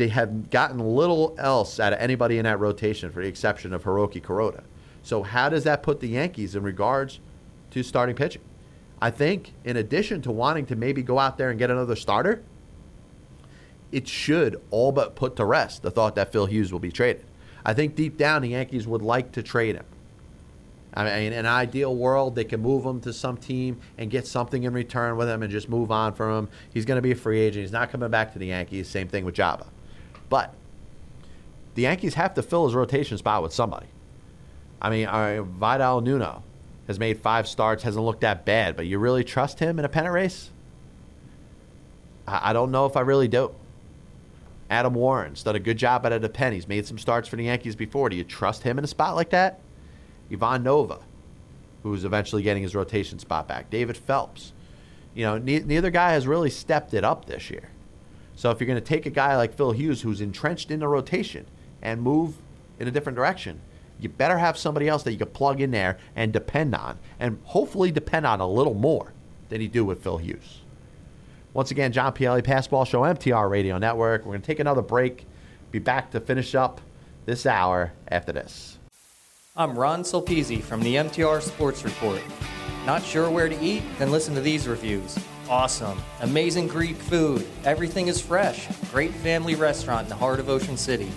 they 0.00 0.08
have 0.08 0.48
gotten 0.50 0.78
little 0.78 1.34
else 1.38 1.78
out 1.78 1.92
of 1.92 1.98
anybody 1.98 2.38
in 2.38 2.44
that 2.44 2.58
rotation, 2.58 3.10
for 3.10 3.22
the 3.22 3.28
exception 3.28 3.72
of 3.72 3.84
Hiroki 3.84 4.22
Kuroda. 4.22 4.62
So 5.02 5.22
how 5.22 5.50
does 5.50 5.64
that 5.64 5.82
put 5.82 6.00
the 6.00 6.08
Yankees 6.08 6.54
in 6.54 6.62
regards 6.62 7.20
to 7.72 7.82
starting 7.82 8.16
pitching? 8.16 8.42
I 9.02 9.10
think, 9.10 9.52
in 9.64 9.76
addition 9.76 10.22
to 10.22 10.30
wanting 10.30 10.66
to 10.66 10.76
maybe 10.76 11.02
go 11.02 11.18
out 11.18 11.38
there 11.38 11.50
and 11.50 11.58
get 11.58 11.70
another 11.70 11.96
starter, 11.96 12.42
it 13.92 14.08
should 14.08 14.60
all 14.70 14.90
but 14.92 15.16
put 15.16 15.36
to 15.36 15.44
rest 15.44 15.82
the 15.82 15.90
thought 15.90 16.14
that 16.14 16.32
Phil 16.32 16.46
Hughes 16.46 16.72
will 16.72 16.80
be 16.80 16.92
traded. 16.92 17.26
I 17.64 17.74
think 17.74 17.94
deep 17.94 18.16
down 18.16 18.42
the 18.42 18.48
Yankees 18.48 18.86
would 18.86 19.02
like 19.02 19.32
to 19.32 19.42
trade 19.42 19.74
him. 19.74 19.84
I 20.92 21.04
mean, 21.04 21.32
in 21.32 21.38
an 21.40 21.46
ideal 21.46 21.94
world, 21.94 22.34
they 22.34 22.44
can 22.44 22.60
move 22.60 22.84
him 22.84 23.00
to 23.02 23.12
some 23.12 23.36
team 23.36 23.80
and 23.96 24.10
get 24.10 24.26
something 24.26 24.64
in 24.64 24.72
return 24.72 25.16
with 25.16 25.28
him 25.28 25.42
and 25.42 25.50
just 25.50 25.68
move 25.68 25.92
on 25.92 26.14
from 26.14 26.36
him. 26.36 26.48
He's 26.72 26.84
going 26.84 26.96
to 26.96 27.02
be 27.02 27.12
a 27.12 27.16
free 27.16 27.40
agent. 27.40 27.62
He's 27.62 27.72
not 27.72 27.90
coming 27.90 28.10
back 28.10 28.32
to 28.32 28.38
the 28.38 28.46
Yankees. 28.46 28.88
Same 28.88 29.06
thing 29.06 29.24
with 29.24 29.36
Joba. 29.36 29.68
But 30.28 30.54
the 31.74 31.82
Yankees 31.82 32.14
have 32.14 32.34
to 32.34 32.42
fill 32.42 32.66
his 32.66 32.74
rotation 32.74 33.18
spot 33.18 33.42
with 33.42 33.52
somebody. 33.52 33.86
I 34.82 34.90
mean, 34.90 35.06
uh, 35.06 35.42
Vidal 35.42 36.00
Nuno 36.00 36.42
has 36.86 36.98
made 36.98 37.20
five 37.20 37.46
starts, 37.46 37.84
hasn't 37.84 38.04
looked 38.04 38.22
that 38.22 38.44
bad, 38.44 38.74
but 38.74 38.86
you 38.86 38.98
really 38.98 39.22
trust 39.22 39.60
him 39.60 39.78
in 39.78 39.84
a 39.84 39.88
pennant 39.88 40.12
race? 40.12 40.50
I, 42.26 42.50
I 42.50 42.52
don't 42.52 42.72
know 42.72 42.86
if 42.86 42.96
I 42.96 43.00
really 43.00 43.28
do. 43.28 43.54
Adam 44.70 44.94
Warren's 44.94 45.42
done 45.42 45.56
a 45.56 45.60
good 45.60 45.76
job 45.76 46.06
out 46.06 46.12
of 46.12 46.22
the 46.22 46.28
pen. 46.28 46.52
He's 46.52 46.68
made 46.68 46.86
some 46.86 46.98
starts 46.98 47.28
for 47.28 47.36
the 47.36 47.44
Yankees 47.44 47.76
before. 47.76 48.08
Do 48.08 48.16
you 48.16 48.24
trust 48.24 48.62
him 48.62 48.78
in 48.78 48.84
a 48.84 48.88
spot 48.88 49.16
like 49.16 49.30
that? 49.30 49.60
Ivan 50.32 50.62
Nova, 50.62 51.00
who's 51.82 52.04
eventually 52.04 52.42
getting 52.42 52.62
his 52.62 52.74
rotation 52.74 53.18
spot 53.18 53.48
back. 53.48 53.70
David 53.70 53.96
Phelps. 53.96 54.52
You 55.14 55.24
know, 55.24 55.38
ne- 55.38 55.60
neither 55.60 55.90
guy 55.90 56.12
has 56.12 56.26
really 56.26 56.50
stepped 56.50 56.94
it 56.94 57.04
up 57.04 57.24
this 57.24 57.50
year. 57.50 57.70
So 58.36 58.50
if 58.50 58.60
you're 58.60 58.66
going 58.66 58.80
to 58.80 58.84
take 58.84 59.06
a 59.06 59.10
guy 59.10 59.36
like 59.36 59.54
Phil 59.54 59.72
Hughes 59.72 60.02
who's 60.02 60.20
entrenched 60.20 60.70
in 60.70 60.80
the 60.80 60.88
rotation 60.88 61.46
and 61.82 62.00
move 62.00 62.36
in 62.78 62.88
a 62.88 62.90
different 62.90 63.16
direction, 63.16 63.60
you 63.98 64.08
better 64.08 64.38
have 64.38 64.56
somebody 64.56 64.88
else 64.88 65.02
that 65.02 65.12
you 65.12 65.18
can 65.18 65.28
plug 65.28 65.60
in 65.60 65.72
there 65.72 65.98
and 66.16 66.32
depend 66.32 66.74
on, 66.74 66.98
and 67.18 67.38
hopefully 67.44 67.90
depend 67.90 68.26
on 68.26 68.40
a 68.40 68.48
little 68.48 68.74
more 68.74 69.12
than 69.50 69.60
you 69.60 69.68
do 69.68 69.84
with 69.84 70.02
Phil 70.02 70.16
Hughes. 70.16 70.62
Once 71.52 71.70
again, 71.70 71.92
John 71.92 72.12
Pielli, 72.12 72.42
Passball 72.42 72.86
Show, 72.86 73.02
MTR 73.02 73.50
Radio 73.50 73.76
Network. 73.76 74.24
We're 74.24 74.32
going 74.32 74.40
to 74.40 74.46
take 74.46 74.60
another 74.60 74.82
break. 74.82 75.26
Be 75.70 75.80
back 75.80 76.12
to 76.12 76.20
finish 76.20 76.54
up 76.54 76.80
this 77.26 77.44
hour 77.44 77.92
after 78.08 78.32
this. 78.32 78.78
I'm 79.60 79.78
Ron 79.78 80.04
Sulpizzi 80.04 80.62
from 80.62 80.80
the 80.80 80.94
MTR 80.94 81.42
Sports 81.42 81.84
Report. 81.84 82.22
Not 82.86 83.02
sure 83.02 83.28
where 83.28 83.50
to 83.50 83.60
eat? 83.60 83.82
Then 83.98 84.10
listen 84.10 84.34
to 84.34 84.40
these 84.40 84.66
reviews 84.66 85.18
awesome. 85.50 86.00
Amazing 86.22 86.66
Greek 86.66 86.96
food. 86.96 87.46
Everything 87.64 88.08
is 88.08 88.22
fresh. 88.22 88.68
Great 88.90 89.12
family 89.12 89.54
restaurant 89.56 90.04
in 90.04 90.08
the 90.08 90.14
heart 90.14 90.40
of 90.40 90.48
Ocean 90.48 90.78
City. 90.78 91.10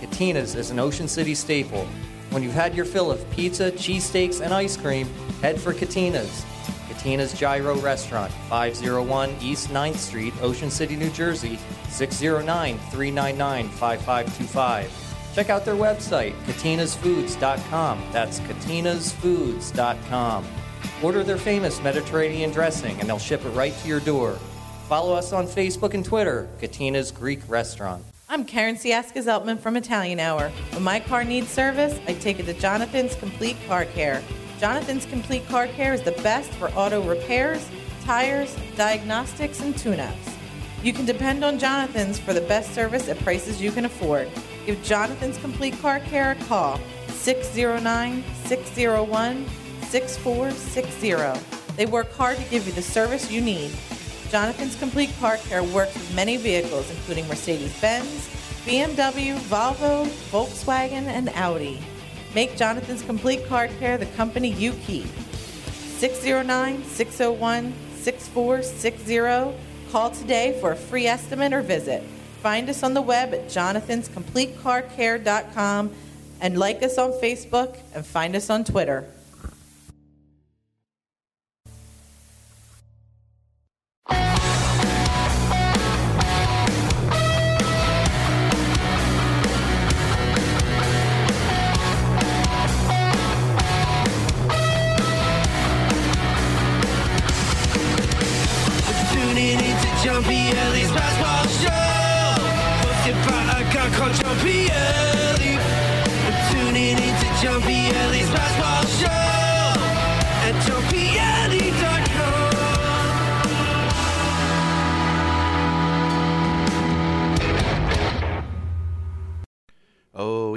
Katina's 0.00 0.54
is 0.54 0.70
an 0.70 0.78
Ocean 0.78 1.08
City 1.08 1.34
staple. 1.34 1.84
When 2.30 2.42
you've 2.42 2.54
had 2.54 2.74
your 2.74 2.86
fill 2.86 3.10
of 3.10 3.30
pizza, 3.32 3.70
cheesesteaks, 3.70 4.40
and 4.40 4.54
ice 4.54 4.78
cream, 4.78 5.06
head 5.42 5.60
for 5.60 5.74
Katina's. 5.74 6.46
Katina's 6.88 7.34
Gyro 7.34 7.78
Restaurant, 7.80 8.32
501 8.48 9.36
East 9.42 9.68
9th 9.68 9.96
Street, 9.96 10.32
Ocean 10.40 10.70
City, 10.70 10.96
New 10.96 11.10
Jersey, 11.10 11.58
609 11.90 12.78
399 12.78 13.68
5525. 13.68 15.09
Check 15.34 15.48
out 15.48 15.64
their 15.64 15.74
website, 15.74 16.34
katinasfoods.com. 16.44 18.02
That's 18.12 18.40
katinasfoods.com. 18.40 20.46
Order 21.02 21.22
their 21.22 21.38
famous 21.38 21.82
Mediterranean 21.82 22.50
dressing 22.50 22.98
and 23.00 23.08
they'll 23.08 23.18
ship 23.18 23.44
it 23.44 23.50
right 23.50 23.76
to 23.78 23.88
your 23.88 24.00
door. 24.00 24.32
Follow 24.88 25.14
us 25.14 25.32
on 25.32 25.46
Facebook 25.46 25.94
and 25.94 26.04
Twitter, 26.04 26.48
Katina's 26.60 27.12
Greek 27.12 27.40
Restaurant. 27.48 28.04
I'm 28.28 28.44
Karen 28.44 28.76
Siaska 28.76 29.22
Zeltman 29.22 29.58
from 29.58 29.76
Italian 29.76 30.20
Hour. 30.20 30.50
When 30.72 30.82
my 30.82 31.00
car 31.00 31.24
needs 31.24 31.48
service, 31.48 31.98
I 32.06 32.14
take 32.14 32.40
it 32.40 32.46
to 32.46 32.54
Jonathan's 32.54 33.14
Complete 33.14 33.56
Car 33.66 33.84
Care. 33.84 34.22
Jonathan's 34.58 35.06
Complete 35.06 35.46
Car 35.48 35.68
Care 35.68 35.94
is 35.94 36.02
the 36.02 36.12
best 36.22 36.50
for 36.52 36.68
auto 36.70 37.02
repairs, 37.02 37.68
tires, 38.04 38.54
diagnostics, 38.76 39.60
and 39.60 39.76
tune 39.76 40.00
ups. 40.00 40.36
You 40.82 40.92
can 40.92 41.06
depend 41.06 41.44
on 41.44 41.58
Jonathan's 41.58 42.18
for 42.18 42.32
the 42.32 42.40
best 42.42 42.74
service 42.74 43.08
at 43.08 43.18
prices 43.20 43.60
you 43.60 43.70
can 43.70 43.84
afford. 43.84 44.28
Give 44.70 44.84
Jonathan's 44.84 45.36
Complete 45.38 45.76
Car 45.82 45.98
Care 45.98 46.30
a 46.30 46.34
call 46.44 46.78
609 47.08 48.22
601 48.44 49.46
6460. 49.88 51.74
They 51.74 51.86
work 51.86 52.12
hard 52.12 52.36
to 52.36 52.44
give 52.44 52.68
you 52.68 52.72
the 52.74 52.80
service 52.80 53.32
you 53.32 53.40
need. 53.40 53.72
Jonathan's 54.28 54.76
Complete 54.76 55.10
Car 55.18 55.38
Care 55.38 55.64
works 55.64 55.94
with 55.94 56.14
many 56.14 56.36
vehicles, 56.36 56.88
including 56.88 57.26
Mercedes 57.26 57.80
Benz, 57.80 58.28
BMW, 58.64 59.36
Volvo, 59.48 60.06
Volkswagen, 60.30 61.06
and 61.06 61.30
Audi. 61.30 61.80
Make 62.32 62.56
Jonathan's 62.56 63.02
Complete 63.02 63.44
Car 63.48 63.66
Care 63.80 63.98
the 63.98 64.06
company 64.06 64.52
you 64.52 64.74
keep. 64.74 65.08
609 65.98 66.84
601 66.84 67.74
6460. 67.96 69.90
Call 69.90 70.10
today 70.12 70.56
for 70.60 70.70
a 70.70 70.76
free 70.76 71.06
estimate 71.06 71.52
or 71.52 71.62
visit. 71.62 72.04
Find 72.42 72.68
us 72.70 72.82
on 72.82 72.94
the 72.94 73.02
web 73.02 73.34
at 73.34 73.48
jonathanscompletecarcare.com 73.48 75.90
and 76.40 76.58
like 76.58 76.82
us 76.82 76.96
on 76.96 77.12
Facebook 77.12 77.76
and 77.94 78.06
find 78.06 78.34
us 78.34 78.48
on 78.48 78.64
Twitter. 78.64 79.06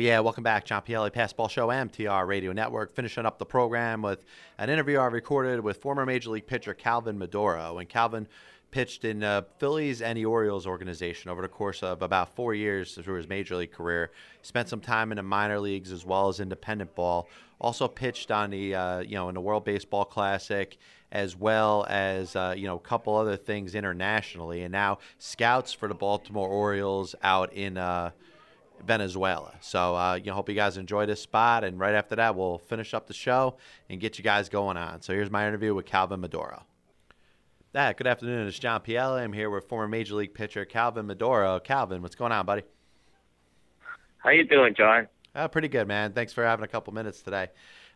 Yeah. 0.03 0.19
Welcome 0.19 0.43
back. 0.43 0.65
John 0.65 0.81
Pielli, 0.81 1.09
Passball 1.11 1.49
Show, 1.49 1.69
MTR 1.69 2.27
Radio 2.27 2.51
Network. 2.51 2.93
Finishing 2.93 3.25
up 3.25 3.39
the 3.39 3.45
program 3.45 4.01
with 4.01 4.25
an 4.57 4.69
interview 4.69 4.97
I 4.97 5.05
recorded 5.05 5.61
with 5.61 5.77
former 5.77 6.05
Major 6.05 6.31
League 6.31 6.45
pitcher 6.45 6.73
Calvin 6.73 7.17
Maduro. 7.17 7.77
And 7.77 7.87
Calvin 7.87 8.27
pitched 8.69 9.05
in 9.05 9.23
uh, 9.23 9.43
Phillies 9.59 10.01
and 10.01 10.17
the 10.17 10.25
Orioles 10.25 10.67
organization 10.67 11.31
over 11.31 11.41
the 11.41 11.47
course 11.47 11.81
of 11.83 12.01
about 12.01 12.35
four 12.35 12.53
years 12.53 12.95
through 12.95 13.15
his 13.15 13.29
Major 13.29 13.55
League 13.55 13.71
career. 13.71 14.11
Spent 14.41 14.67
some 14.67 14.81
time 14.81 15.13
in 15.13 15.15
the 15.15 15.23
minor 15.23 15.57
leagues 15.61 15.89
as 15.89 16.03
well 16.03 16.27
as 16.27 16.41
independent 16.41 16.93
ball. 16.95 17.29
Also 17.61 17.87
pitched 17.87 18.29
on 18.29 18.49
the, 18.49 18.75
uh, 18.75 18.99
you 18.99 19.15
know, 19.15 19.29
in 19.29 19.35
the 19.35 19.41
World 19.41 19.63
Baseball 19.63 20.03
Classic 20.03 20.77
as 21.13 21.37
well 21.37 21.85
as 21.87 22.35
uh, 22.35 22.53
you 22.57 22.65
know 22.65 22.75
a 22.75 22.79
couple 22.79 23.15
other 23.15 23.37
things 23.37 23.75
internationally, 23.75 24.63
and 24.63 24.71
now 24.71 24.97
scouts 25.19 25.71
for 25.71 25.87
the 25.87 25.93
Baltimore 25.93 26.49
Orioles 26.49 27.15
out 27.21 27.53
in 27.53 27.77
uh, 27.77 28.09
Venezuela. 28.85 29.53
So 29.61 29.95
uh, 29.95 30.15
you 30.15 30.25
know, 30.25 30.33
hope 30.33 30.49
you 30.49 30.55
guys 30.55 30.77
enjoy 30.77 31.05
this 31.05 31.21
spot, 31.21 31.63
and 31.63 31.79
right 31.79 31.95
after 31.95 32.15
that, 32.15 32.35
we'll 32.35 32.57
finish 32.57 32.93
up 32.93 33.07
the 33.07 33.13
show 33.13 33.57
and 33.89 33.99
get 33.99 34.17
you 34.17 34.23
guys 34.23 34.49
going 34.49 34.77
on. 34.77 35.01
So 35.01 35.13
here's 35.13 35.31
my 35.31 35.47
interview 35.47 35.73
with 35.73 35.85
Calvin 35.85 36.19
Maduro. 36.19 36.63
That 37.73 37.97
good 37.97 38.07
afternoon, 38.07 38.47
it's 38.47 38.59
John 38.59 38.81
Pielli. 38.81 39.21
I'm 39.21 39.33
here 39.33 39.49
with 39.49 39.67
former 39.67 39.87
Major 39.87 40.15
League 40.15 40.33
pitcher 40.33 40.65
Calvin 40.65 41.07
Maduro. 41.07 41.59
Calvin, 41.59 42.01
what's 42.01 42.15
going 42.15 42.31
on, 42.31 42.45
buddy? 42.45 42.63
How 44.17 44.29
you 44.29 44.45
doing, 44.45 44.73
John? 44.75 45.07
Uh, 45.35 45.47
pretty 45.47 45.67
good, 45.67 45.87
man. 45.87 46.13
Thanks 46.13 46.31
for 46.31 46.45
having 46.45 46.63
a 46.63 46.67
couple 46.67 46.93
minutes 46.93 47.21
today. 47.21 47.47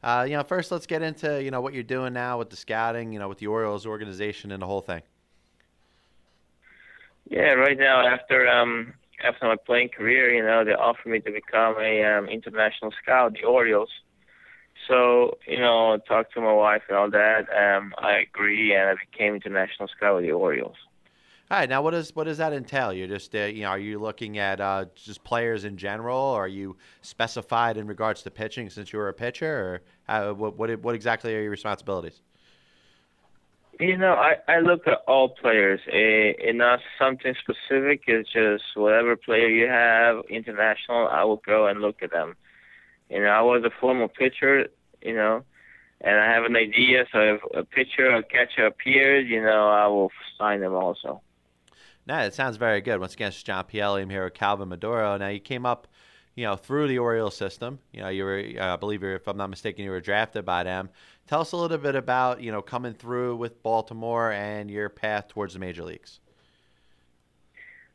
Uh, 0.04 0.26
you 0.28 0.36
know, 0.36 0.44
first 0.44 0.72
let's 0.72 0.86
get 0.86 1.02
into 1.02 1.44
you 1.44 1.52
know 1.52 1.62
what 1.62 1.74
you're 1.74 1.84
doing 1.84 2.14
now 2.14 2.38
with 2.38 2.50
the 2.50 2.56
scouting, 2.56 3.12
you 3.12 3.20
know, 3.20 3.28
with 3.28 3.38
the 3.38 3.48
Orioles 3.48 3.86
organization 3.86 4.52
and 4.52 4.62
the 4.62 4.68
whole 4.68 4.82
thing. 4.82 5.02
Yeah, 7.30 7.54
right 7.54 7.78
now 7.78 8.08
after 8.08 8.48
um 8.48 8.94
after 9.24 9.46
my 9.46 9.56
playing 9.56 9.90
career, 9.90 10.34
you 10.34 10.44
know, 10.44 10.64
they 10.64 10.74
offered 10.74 11.10
me 11.10 11.20
to 11.20 11.32
become 11.32 11.76
a 11.80 12.04
um, 12.04 12.28
international 12.28 12.92
scout, 13.02 13.34
the 13.34 13.48
Orioles. 13.48 13.90
So, 14.88 15.38
you 15.48 15.60
know, 15.60 15.98
talk 16.08 16.32
to 16.34 16.42
my 16.42 16.54
wife 16.54 16.84
and 16.88 16.98
all 16.98 17.10
that. 17.10 17.48
Um, 17.50 17.94
I 17.98 18.20
agree, 18.20 18.74
and 18.74 18.90
I 18.90 18.94
became 19.12 19.36
international 19.36 19.90
scout 19.96 20.16
with 20.16 20.26
the 20.26 20.32
Orioles. 20.32 20.78
All 21.50 21.58
right, 21.58 21.70
now 21.70 21.82
what 21.82 21.92
does 21.92 22.14
what 22.14 22.26
does 22.26 22.40
that 22.40 22.52
entail? 22.52 22.92
You're 22.92 23.08
just 23.08 23.34
uh, 23.34 23.46
you 23.46 23.62
know, 23.62 23.70
are 23.70 23.80
you 23.80 24.00
looking 24.00 24.38
at 24.38 24.60
uh, 24.60 24.86
just 24.96 25.24
players 25.24 25.64
in 25.64 25.78
general? 25.78 26.18
Or 26.18 26.44
are 26.44 26.48
you 26.48 26.76
specified 27.02 27.78
in 27.78 27.88
regards 27.88 28.22
to 28.24 28.32
pitching 28.32 28.70
since 28.70 28.92
you 28.92 29.00
were 29.00 29.08
a 29.08 29.14
pitcher, 29.14 29.82
or 30.10 30.34
what, 30.34 30.58
what 30.58 30.80
what 30.82 30.94
exactly 30.94 31.34
are 31.36 31.42
your 31.42 31.50
responsibilities? 31.52 32.22
You 33.80 33.98
know, 33.98 34.14
I 34.14 34.38
I 34.48 34.60
look 34.60 34.88
at 34.88 35.04
all 35.08 35.30
players. 35.30 35.82
Eh, 35.88 35.96
it, 35.96 36.36
it 36.40 36.56
not 36.56 36.80
something 36.98 37.36
specific. 37.40 38.04
It's 38.08 38.32
just 38.32 38.64
whatever 38.76 39.16
player 39.16 39.48
you 39.48 39.68
have 39.68 40.24
international. 40.30 41.08
I 41.08 41.24
will 41.24 41.42
go 41.46 41.68
and 41.68 41.82
look 41.82 42.02
at 42.02 42.12
them. 42.12 42.36
You 43.10 43.22
know, 43.22 43.30
I 43.30 43.42
was 43.42 43.64
a 43.64 43.72
former 43.80 44.08
pitcher. 44.08 44.68
You 45.02 45.14
know, 45.14 45.44
and 46.02 46.20
I 46.20 46.26
have 46.34 46.44
an 46.44 46.56
idea. 46.56 47.06
So 47.12 47.20
if 47.20 47.42
a 47.54 47.64
pitcher 47.64 48.12
or 48.14 48.24
catcher 48.24 48.66
appears, 48.66 49.28
you 49.28 49.42
know, 49.42 49.70
I 49.70 49.88
will 49.88 50.12
sign 50.38 50.62
them 50.62 50.74
also. 50.74 51.22
No, 52.08 52.20
it 52.20 52.34
sounds 52.34 52.58
very 52.58 52.82
good. 52.82 53.00
Once 53.00 53.16
again, 53.16 53.30
it's 53.30 53.44
John 53.44 53.66
Pielli. 53.66 54.02
I'm 54.02 54.10
here 54.10 54.24
with 54.24 54.34
Calvin 54.34 54.70
Maduro. 54.70 55.18
Now, 55.18 55.28
you 55.28 55.42
came 55.42 55.66
up, 55.66 55.88
you 56.38 56.44
know, 56.44 56.56
through 56.56 56.88
the 56.88 57.00
Orioles 57.00 57.36
system. 57.36 57.80
You 57.92 58.02
know, 58.02 58.10
you 58.10 58.24
were, 58.24 58.44
uh, 58.60 58.74
I 58.74 58.76
believe, 58.76 59.02
you're, 59.02 59.16
if 59.16 59.28
I'm 59.28 59.38
not 59.38 59.50
mistaken, 59.50 59.84
you 59.84 59.90
were 59.90 60.00
drafted 60.00 60.46
by 60.46 60.64
them. 60.64 60.90
Tell 61.26 61.42
us 61.42 61.52
a 61.52 61.58
little 61.58 61.80
bit 61.80 61.96
about, 61.96 62.42
you 62.42 62.52
know, 62.52 62.62
coming 62.62 62.94
through 62.94 63.38
with 63.38 63.62
Baltimore 63.64 64.32
and 64.32 64.70
your 64.70 64.88
path 64.88 65.30
towards 65.30 65.54
the 65.56 65.60
major 65.60 65.84
leagues. 65.84 66.20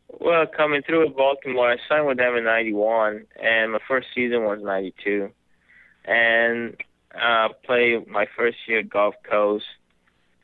Well, 0.09 0.45
coming 0.47 0.82
through 0.82 1.07
with 1.07 1.16
Baltimore, 1.16 1.70
I 1.70 1.76
signed 1.88 2.07
with 2.07 2.18
them 2.18 2.36
in 2.36 2.45
'91, 2.45 3.26
and 3.40 3.72
my 3.72 3.78
first 3.88 4.09
season 4.14 4.45
was 4.45 4.61
'92, 4.61 5.30
and 6.05 6.76
uh, 7.14 7.49
played 7.64 8.09
my 8.09 8.26
first 8.36 8.59
year 8.66 8.82
Gulf 8.82 9.14
Coast. 9.22 9.64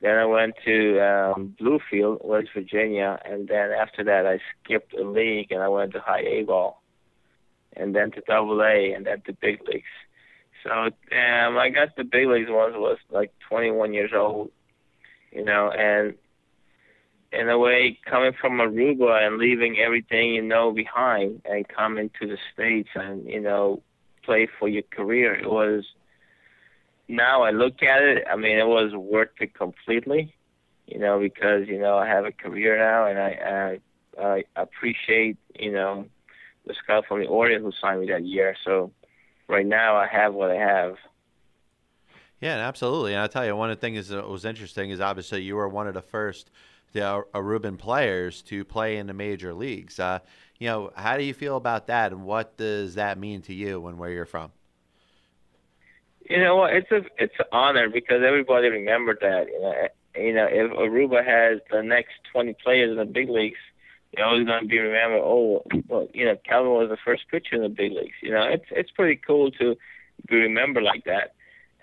Then 0.00 0.16
I 0.16 0.24
went 0.24 0.54
to 0.64 1.00
um, 1.00 1.56
Bluefield, 1.60 2.24
West 2.24 2.48
Virginia, 2.54 3.18
and 3.24 3.48
then 3.48 3.72
after 3.72 4.04
that 4.04 4.24
I 4.24 4.38
skipped 4.64 4.94
a 4.94 5.02
league 5.02 5.50
and 5.50 5.60
I 5.60 5.68
went 5.68 5.92
to 5.92 6.00
high 6.00 6.20
A 6.20 6.44
ball, 6.44 6.80
and 7.78 7.94
then 7.94 8.10
to 8.12 8.20
Double 8.22 8.62
A, 8.62 8.92
and 8.92 9.06
then 9.06 9.22
to 9.22 9.32
big 9.32 9.60
leagues. 9.66 9.84
So 10.64 10.70
um, 10.72 11.56
I 11.56 11.70
got 11.70 11.96
the 11.96 12.04
big 12.04 12.26
leagues 12.26 12.50
once 12.50 12.74
was 12.76 12.98
like 13.10 13.32
21 13.48 13.94
years 13.94 14.10
old, 14.14 14.50
you 15.30 15.44
know, 15.44 15.70
and 15.70 16.14
in 17.32 17.48
a 17.48 17.58
way, 17.58 17.98
coming 18.06 18.32
from 18.40 18.58
Aruba 18.58 19.26
and 19.26 19.38
leaving 19.38 19.78
everything 19.78 20.34
you 20.34 20.42
know 20.42 20.72
behind 20.72 21.42
and 21.44 21.68
coming 21.68 22.10
to 22.20 22.26
the 22.26 22.38
states 22.52 22.88
and 22.94 23.28
you 23.28 23.40
know 23.40 23.82
play 24.24 24.48
for 24.58 24.68
your 24.68 24.82
career, 24.82 25.34
it 25.34 25.50
was 25.50 25.84
now 27.08 27.42
I 27.42 27.50
look 27.50 27.82
at 27.82 28.02
it, 28.02 28.24
I 28.30 28.36
mean, 28.36 28.58
it 28.58 28.66
was 28.66 28.94
worth 28.94 29.30
it 29.40 29.54
completely, 29.54 30.34
you 30.86 30.98
know, 30.98 31.18
because 31.18 31.66
you 31.68 31.78
know 31.78 31.96
I 31.96 32.06
have 32.06 32.24
a 32.24 32.32
career 32.32 32.78
now, 32.78 33.06
and 33.06 33.18
I 33.18 33.80
I, 34.20 34.26
I 34.30 34.44
appreciate 34.56 35.36
you 35.58 35.72
know 35.72 36.06
the 36.68 36.74
scout 36.74 37.04
from 37.06 37.20
the 37.20 37.26
Orioles 37.26 37.62
who 37.62 37.72
signed 37.80 38.00
me 38.00 38.06
that 38.08 38.24
year. 38.24 38.56
So 38.64 38.92
right 39.48 39.66
now 39.66 39.96
I 39.96 40.06
have 40.06 40.34
what 40.34 40.50
I 40.50 40.56
have. 40.56 40.96
Yeah, 42.40 42.56
absolutely. 42.58 43.14
And 43.14 43.20
I'll 43.20 43.28
tell 43.28 43.44
you, 43.44 43.56
one 43.56 43.70
of 43.70 43.78
the 43.78 43.80
things 43.80 44.08
that 44.08 44.28
was 44.28 44.44
interesting 44.44 44.90
is 44.90 45.00
obviously 45.00 45.42
you 45.42 45.56
were 45.56 45.68
one 45.68 45.88
of 45.88 45.94
the 45.94 46.02
first 46.02 46.50
the 46.92 47.24
Aruban 47.34 47.78
players 47.78 48.42
to 48.42 48.64
play 48.64 48.96
in 48.96 49.06
the 49.06 49.12
major 49.12 49.52
leagues. 49.52 49.98
Uh, 50.00 50.20
you 50.58 50.68
know, 50.68 50.90
how 50.94 51.16
do 51.16 51.24
you 51.24 51.34
feel 51.34 51.56
about 51.56 51.86
that, 51.88 52.12
and 52.12 52.24
what 52.24 52.56
does 52.56 52.94
that 52.94 53.18
mean 53.18 53.42
to 53.42 53.54
you 53.54 53.86
and 53.86 53.98
where 53.98 54.10
you're 54.10 54.24
from? 54.24 54.50
You 56.28 56.40
know 56.42 56.56
what? 56.56 56.74
It's 56.74 56.90
a 56.90 57.02
it's 57.18 57.34
an 57.38 57.46
honor 57.52 57.88
because 57.88 58.22
everybody 58.26 58.68
remembered 58.68 59.18
that. 59.20 59.48
You 59.48 59.60
know, 59.60 59.88
you 60.16 60.32
know, 60.32 60.48
if 60.50 60.72
Aruba 60.72 61.24
has 61.24 61.60
the 61.70 61.82
next 61.82 62.14
20 62.32 62.54
players 62.62 62.90
in 62.90 62.96
the 62.96 63.04
big 63.04 63.28
leagues, 63.28 63.58
they're 64.14 64.24
always 64.24 64.46
going 64.46 64.62
to 64.62 64.68
be 64.68 64.78
remembered. 64.78 65.20
Oh, 65.22 65.64
well, 65.88 66.08
you 66.12 66.24
know, 66.24 66.36
Calvin 66.44 66.72
was 66.72 66.88
the 66.88 66.96
first 67.04 67.28
pitcher 67.30 67.56
in 67.56 67.62
the 67.62 67.68
big 67.68 67.92
leagues. 67.92 68.16
You 68.22 68.32
know, 68.32 68.42
it's 68.42 68.64
it's 68.70 68.90
pretty 68.90 69.20
cool 69.26 69.50
to 69.52 69.76
be 70.28 70.36
remembered 70.36 70.84
like 70.84 71.04
that. 71.04 71.34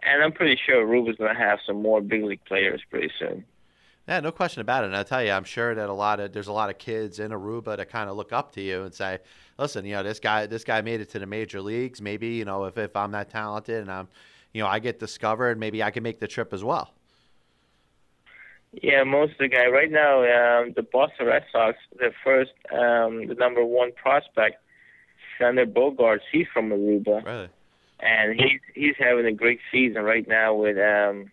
And 0.01 0.23
I'm 0.23 0.32
pretty 0.32 0.59
sure 0.63 0.86
Aruba's 0.86 1.17
going 1.17 1.34
to 1.34 1.39
have 1.39 1.59
some 1.65 1.82
more 1.82 2.01
big 2.01 2.23
league 2.23 2.43
players 2.45 2.82
pretty 2.89 3.11
soon. 3.17 3.45
Yeah, 4.07 4.19
no 4.19 4.32
question 4.32 4.61
about 4.61 4.84
it. 4.84 4.88
And 4.88 4.95
I'll 4.95 5.03
tell 5.03 5.23
you, 5.23 5.32
I'm 5.32 5.43
sure 5.43 5.73
that 5.73 5.89
a 5.89 5.93
lot 5.93 6.19
of 6.19 6.32
there's 6.32 6.47
a 6.47 6.53
lot 6.53 6.69
of 6.69 6.78
kids 6.78 7.19
in 7.19 7.32
Aruba 7.32 7.78
that 7.78 7.89
kind 7.89 8.09
of 8.09 8.15
look 8.15 8.32
up 8.32 8.51
to 8.53 8.61
you 8.61 8.84
and 8.84 8.93
say, 8.93 9.19
"Listen, 9.57 9.84
you 9.86 9.93
know, 9.93 10.03
this 10.03 10.19
guy 10.19 10.45
this 10.45 10.63
guy 10.63 10.82
made 10.82 11.01
it 11.01 11.09
to 11.11 11.19
the 11.19 11.26
major 11.26 11.61
leagues. 11.61 12.01
Maybe 12.01 12.28
you 12.28 12.45
know, 12.45 12.65
if 12.65 12.78
if 12.78 12.95
I'm 12.95 13.11
that 13.11 13.30
talented 13.30 13.82
and 13.82 13.91
I'm, 13.91 14.07
you 14.53 14.61
know, 14.61 14.67
I 14.67 14.78
get 14.80 14.99
discovered, 14.99 15.59
maybe 15.59 15.82
I 15.82 15.89
can 15.89 16.03
make 16.03 16.19
the 16.19 16.28
trip 16.28 16.53
as 16.53 16.63
well." 16.63 16.91
Yeah, 18.82 19.03
most 19.03 19.34
of 19.34 19.38
the 19.39 19.47
guy 19.47 19.67
right 19.67 19.91
now, 19.91 20.19
um, 20.19 20.73
the 20.76 20.84
Boston 20.84 21.28
Red 21.28 21.43
Sox, 21.51 21.78
the 21.97 22.11
first, 22.23 22.51
um, 22.71 23.28
the 23.28 23.36
number 23.38 23.63
one 23.63 23.91
prospect, 23.93 24.57
Xander 25.39 25.65
Bogaerts, 25.65 26.21
he's 26.32 26.47
from 26.53 26.69
Aruba. 26.69 27.26
Really? 27.26 27.49
And 27.99 28.39
he's 28.39 28.59
he's 28.73 28.95
having 28.99 29.26
a 29.26 29.32
great 29.32 29.59
season 29.71 30.03
right 30.03 30.28
now 30.28 30.53
with 30.53 30.78
um 30.78 31.32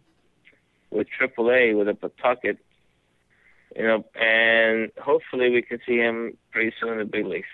with 0.91 1.09
AAA 1.21 1.77
with 1.77 1.89
a 1.89 1.95
Pawtucket. 1.95 2.59
You 3.75 3.87
know, 3.87 4.05
and 4.15 4.93
hopefully 5.01 5.51
we 5.51 5.63
can 5.63 5.81
see 5.87 5.97
him 5.97 6.37
pretty 6.53 6.73
soon 6.79 6.93
in 6.93 6.99
the 6.99 7.05
big 7.05 7.27
leagues. 7.27 7.49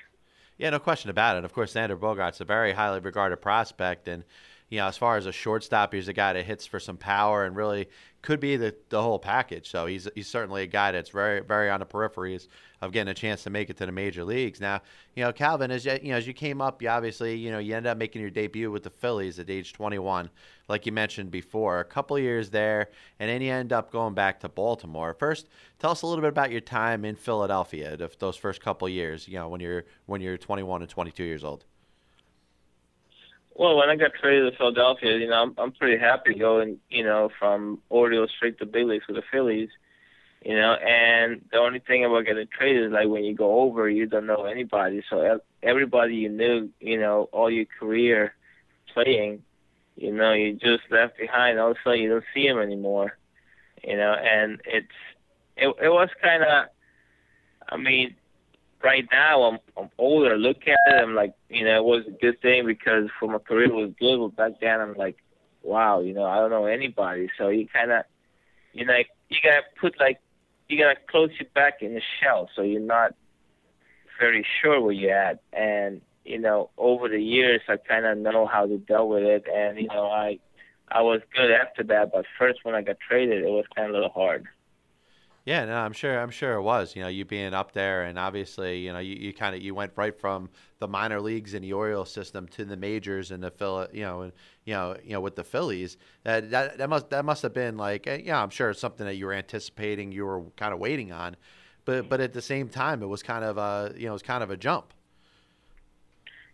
Yeah, 0.59 0.71
no 0.71 0.81
question 0.81 1.09
about 1.11 1.37
it. 1.37 1.45
Of 1.45 1.53
course, 1.53 1.73
Xander 1.73 1.97
Bogaerts, 1.97 2.41
a 2.41 2.45
very 2.45 2.73
highly 2.73 3.01
regarded 3.01 3.37
prospect, 3.37 4.09
and 4.09 4.25
you 4.69 4.79
know, 4.79 4.87
as 4.87 4.99
far 4.99 5.17
as 5.17 5.27
a 5.27 5.33
shortstop, 5.33 5.95
he's 5.95 6.09
a 6.09 6.13
guy 6.13 6.35
that 6.35 6.45
hits 6.45 6.67
for 6.67 6.79
some 6.79 6.99
power 6.99 7.45
and 7.45 7.57
really 7.57 7.89
could 8.21 8.41
be 8.41 8.57
the, 8.57 8.75
the 8.91 9.01
whole 9.01 9.19
package. 9.19 9.71
So 9.71 9.87
he's 9.87 10.09
he's 10.15 10.27
certainly 10.27 10.63
a 10.63 10.67
guy 10.67 10.93
that's 10.93 11.11
very 11.11 11.41
very 11.41 11.71
on 11.71 11.81
the 11.81 11.87
peripheries 11.87 12.49
of 12.81 12.93
getting 12.93 13.11
a 13.11 13.15
chance 13.15 13.43
to 13.45 13.51
make 13.51 13.71
it 13.71 13.77
to 13.79 13.87
the 13.87 13.93
major 13.93 14.25
leagues. 14.25 14.61
Now, 14.61 14.83
you 15.15 15.25
know, 15.25 15.33
Calvin, 15.33 15.71
as 15.71 15.85
you, 15.85 15.99
you 16.03 16.11
know, 16.11 16.17
as 16.17 16.27
you 16.27 16.35
came 16.35 16.61
up, 16.61 16.83
you 16.83 16.89
obviously, 16.89 17.35
you 17.35 17.51
know, 17.51 17.59
you 17.59 17.75
ended 17.75 17.91
up 17.91 17.99
making 17.99 18.21
your 18.21 18.31
debut 18.31 18.71
with 18.71 18.83
the 18.83 18.91
Phillies 18.91 19.39
at 19.39 19.51
age 19.51 19.73
21, 19.73 20.31
like 20.69 20.87
you 20.87 20.93
mentioned 20.93 21.31
before. 21.31 21.81
A 21.81 21.85
couple 21.85 22.19
years 22.19 22.51
there, 22.51 22.91
and 23.19 23.29
then 23.31 23.41
you 23.41 23.53
end 23.53 23.73
up 23.73 23.91
going 23.91 24.15
back 24.15 24.41
to 24.41 24.49
Baltimore. 24.49 25.15
First, 25.15 25.49
tell 25.79 25.91
us 25.93 26.03
a 26.03 26.07
little 26.07 26.23
bit 26.23 26.29
about 26.29 26.53
your 26.53 26.61
time 26.61 27.05
in 27.05 27.17
Philadelphia, 27.17 27.97
those 28.19 28.37
first 28.37 28.61
couple 28.61 28.89
years. 28.89 29.27
You 29.27 29.39
know, 29.39 29.49
when 29.49 29.61
you're 29.61 29.85
when 30.07 30.21
you're 30.21 30.37
21 30.37 30.83
and 30.83 30.91
22 30.91 31.25
years 31.25 31.45
old. 31.45 31.65
Well, 33.59 33.77
when 33.77 33.91
I 33.91 33.97
got 33.97 34.13
traded 34.15 34.53
to 34.53 34.57
Philadelphia, 34.57 35.19
you 35.19 35.29
know, 35.29 35.43
I'm, 35.43 35.55
I'm 35.59 35.73
pretty 35.73 35.99
happy 35.99 36.35
going, 36.35 36.79
you 36.91 37.03
know, 37.03 37.29
from 37.41 37.81
Orioles 37.91 38.31
straight 38.37 38.57
to 38.61 38.67
big 38.67 38.87
leagues 38.87 39.09
with 39.09 39.17
the 39.17 39.23
Phillies, 39.33 39.69
you 40.45 40.55
know. 40.55 40.75
And 40.75 41.45
the 41.51 41.59
only 41.59 41.81
thing 41.81 42.05
about 42.05 42.25
getting 42.25 42.47
traded 42.57 42.85
is 42.85 42.93
like 42.93 43.09
when 43.09 43.25
you 43.25 43.35
go 43.35 43.63
over, 43.63 43.91
you 43.91 44.07
don't 44.07 44.27
know 44.27 44.45
anybody. 44.45 45.03
So 45.11 45.41
everybody 45.61 46.15
you 46.15 46.29
knew, 46.29 46.71
you 46.79 47.01
know, 47.01 47.29
all 47.33 47.51
your 47.51 47.65
career 47.65 48.33
playing, 48.95 49.43
you 49.97 50.13
know, 50.13 50.33
you 50.35 50.53
just 50.53 50.85
left 50.93 51.19
behind. 51.19 51.59
All 51.59 51.73
of 51.73 51.79
a 51.79 51.81
sudden, 51.83 52.01
you 52.01 52.11
don't 52.11 52.25
see 52.33 52.47
them 52.47 52.61
anymore, 52.61 53.19
you 53.83 53.97
know. 53.97 54.13
And 54.13 54.61
it's 54.67 54.87
it 55.57 55.75
it 55.83 55.89
was 55.89 56.11
kind 56.23 56.45
of, 56.45 56.67
I 57.69 57.77
mean, 57.77 58.15
right 58.83 59.07
now 59.11 59.43
I'm 59.43 59.59
I'm 59.77 59.91
older. 59.99 60.37
Look 60.37 60.63
at 60.67 60.79
it, 60.87 61.03
I'm 61.03 61.15
like, 61.15 61.35
you 61.49 61.65
know, 61.65 61.77
it 61.77 61.85
was 61.85 62.05
a 62.07 62.11
good 62.11 62.41
thing 62.41 62.67
because 62.67 63.09
for 63.19 63.29
my 63.29 63.39
career 63.39 63.73
was 63.73 63.93
good. 63.99 64.19
But 64.19 64.37
back 64.37 64.61
then 64.61 64.81
I'm 64.81 64.95
like, 64.95 65.17
wow, 65.63 66.01
you 66.01 66.15
know, 66.15 66.25
I 66.25 66.37
don't 66.37 66.51
know 66.51 66.67
anybody. 66.67 67.29
So 67.39 67.49
you 67.49 67.67
kind 67.69 67.91
of, 67.91 68.05
you 68.73 68.85
know, 68.85 68.97
you 69.29 69.37
gotta 69.43 69.63
put 69.81 69.99
like, 69.99 70.21
you 70.69 70.79
gotta 70.79 70.99
close 71.11 71.31
your 71.39 71.49
back 71.55 71.83
in 71.83 71.95
the 71.95 72.03
shell, 72.21 72.49
so 72.55 72.63
you're 72.63 72.81
not 72.81 73.15
very 74.19 74.45
sure 74.61 74.81
where 74.81 74.93
you're 74.93 75.17
at. 75.17 75.41
And 75.53 76.01
you 76.25 76.39
know, 76.39 76.71
over 76.77 77.09
the 77.09 77.21
years, 77.21 77.63
I 77.69 77.77
kind 77.77 78.05
of 78.05 78.19
know 78.19 78.47
how 78.47 78.67
to 78.67 78.79
deal 78.79 79.09
with 79.09 79.23
it. 79.23 79.47
And 79.53 79.79
you 79.79 79.89
know, 79.89 80.07
I 80.11 80.39
I 80.91 81.03
was 81.03 81.21
good 81.35 81.51
after 81.51 81.83
that, 81.85 82.13
but 82.13 82.25
first 82.39 82.61
when 82.63 82.75
I 82.75 82.83
got 82.83 82.97
traded, 83.01 83.45
it 83.45 83.49
was 83.49 83.65
kind 83.75 83.89
of 83.89 83.95
a 83.95 83.95
little 83.95 84.11
hard. 84.11 84.47
Yeah, 85.49 85.65
no, 85.65 85.77
I'm 85.77 85.95
sure. 85.95 86.21
I'm 86.21 86.29
sure 86.29 86.57
it 86.57 86.63
was. 86.63 86.95
You 86.95 87.01
know, 87.01 87.09
you 87.09 87.25
being 87.25 87.55
up 87.55 87.73
there, 87.73 88.03
and 88.03 88.19
obviously, 88.19 88.81
you 88.81 88.93
know, 88.93 88.99
you, 88.99 89.15
you 89.15 89.33
kind 89.33 89.57
of 89.57 89.63
you 89.63 89.75
went 89.75 89.93
right 89.97 90.15
from 90.15 90.51
the 90.79 90.87
minor 90.87 91.23
leagues 91.23 91.55
in 91.55 91.63
the 91.63 91.73
Orioles 91.73 92.11
system 92.11 92.47
to 92.49 92.67
the 92.67 92.77
majors 92.77 93.31
and 93.31 93.43
the 93.43 93.51
Phil, 93.51 93.89
you 93.91 94.03
know, 94.03 94.21
and 94.21 94.33
you 94.67 94.75
know, 94.75 94.95
you 95.03 95.15
know, 95.15 95.23
with 95.23 95.37
the 95.37 95.45
Phillies. 95.45 95.97
That 96.25 96.51
that, 96.51 96.77
that 96.77 96.91
must 96.91 97.09
that 97.09 97.25
must 97.25 97.41
have 97.41 97.55
been 97.55 97.79
like, 97.79 98.07
eh, 98.07 98.21
yeah, 98.25 98.43
I'm 98.43 98.51
sure 98.51 98.69
it's 98.69 98.79
something 98.79 99.07
that 99.07 99.15
you 99.15 99.25
were 99.25 99.33
anticipating, 99.33 100.13
you 100.13 100.27
were 100.27 100.43
kind 100.59 100.75
of 100.75 100.81
waiting 100.81 101.13
on, 101.13 101.35
but 101.87 102.11
but 102.11 102.21
at 102.21 102.35
the 102.35 102.43
same 102.43 102.69
time, 102.69 103.03
it 103.03 103.07
was 103.07 103.23
kind 103.23 103.43
of 103.43 103.57
a 103.57 103.95
you 103.97 104.05
know, 104.05 104.11
it 104.11 104.13
was 104.13 104.23
kind 104.23 104.43
of 104.43 104.51
a 104.51 104.57
jump. 104.59 104.93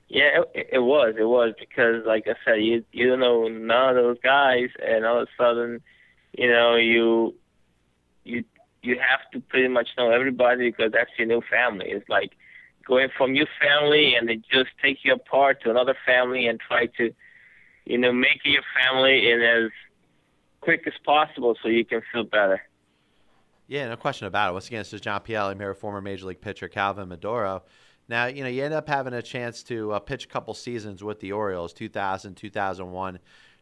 Yeah, 0.09 0.43
it, 0.55 0.69
it 0.75 0.79
was. 0.79 1.17
It 1.19 1.27
was 1.27 1.53
because, 1.59 2.07
like 2.07 2.29
I 2.29 2.37
said, 2.45 2.63
you 2.63 2.85
you 2.93 3.09
don't 3.09 3.19
know 3.19 3.49
none 3.49 3.89
of 3.89 3.97
those 3.97 4.19
guys, 4.23 4.69
and 4.81 5.05
all 5.05 5.23
of 5.23 5.27
a 5.27 5.43
sudden, 5.43 5.83
you 6.39 6.49
know, 6.49 6.77
you 6.77 7.35
you 8.23 8.45
you 8.85 8.99
have 8.99 9.31
to 9.33 9.41
pretty 9.41 9.69
much 9.69 9.89
know 9.97 10.11
everybody 10.11 10.71
because 10.71 10.93
that's 10.93 11.11
your 11.19 11.27
new 11.27 11.43
family. 11.51 11.87
It's 11.89 12.09
like 12.09 12.33
going 12.87 13.09
from 13.17 13.35
your 13.35 13.47
family 13.61 14.15
and 14.15 14.29
they 14.29 14.37
just 14.37 14.71
take 14.83 14.99
you 15.05 15.15
apart 15.15 15.63
to 15.63 15.71
another 15.71 15.97
family 16.05 16.47
and 16.47 16.61
try 16.61 16.87
to, 16.99 17.13
you 17.87 17.99
know, 17.99 18.13
make 18.13 18.41
your 18.45 18.63
family 18.79 19.31
in 19.31 19.41
as 19.41 19.71
quick 20.61 20.83
as 20.87 20.93
possible 21.05 21.57
so 21.63 21.69
you 21.69 21.85
can 21.85 22.03
feel 22.13 22.25
better. 22.25 22.61
Yeah, 23.67 23.89
no 23.89 23.97
question 23.97 24.27
about 24.27 24.51
it. 24.51 24.53
Once 24.53 24.67
again, 24.67 24.81
this 24.81 24.93
is 24.93 25.01
John 25.01 25.21
Pielli. 25.21 25.53
I'm 25.53 25.59
here 25.59 25.73
former 25.75 26.03
Major 26.03 26.27
League 26.27 26.43
pitcher 26.43 26.69
Calvin 26.69 27.09
Maduro. 27.09 27.63
Now, 28.09 28.27
you 28.27 28.43
know, 28.43 28.51
you 28.51 28.63
end 28.63 28.75
up 28.75 28.87
having 28.87 29.15
a 29.15 29.23
chance 29.23 29.63
to 29.65 29.93
uh, 29.93 29.99
pitch 29.99 30.27
a 30.27 30.29
couple 30.29 30.53
seasons 30.53 31.03
with 31.03 31.21
the 31.21 31.33
Orioles, 31.33 31.73
2000, 31.73 32.35
2001, 32.35 33.19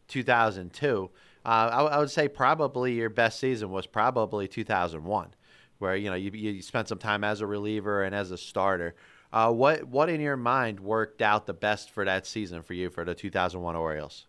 2002. 0.09 1.09
Uh, 1.45 1.69
I, 1.71 1.81
I, 1.83 1.97
would 1.99 2.11
say 2.11 2.29
probably 2.29 2.93
your 2.93 3.09
best 3.09 3.39
season 3.39 3.69
was 3.69 3.85
probably 3.85 4.47
2001, 4.47 5.33
where 5.79 5.95
you 5.95 6.09
know 6.09 6.15
you, 6.15 6.31
you 6.31 6.61
spent 6.61 6.87
some 6.87 6.99
time 6.99 7.23
as 7.23 7.41
a 7.41 7.47
reliever 7.47 8.03
and 8.03 8.15
as 8.15 8.31
a 8.31 8.37
starter. 8.37 8.95
Uh, 9.33 9.51
what 9.51 9.83
what 9.85 10.09
in 10.09 10.21
your 10.21 10.37
mind 10.37 10.79
worked 10.79 11.21
out 11.21 11.45
the 11.45 11.53
best 11.53 11.91
for 11.91 12.05
that 12.05 12.25
season 12.25 12.61
for 12.61 12.73
you 12.73 12.89
for 12.89 13.03
the 13.03 13.13
2001 13.13 13.75
Orioles? 13.75 14.27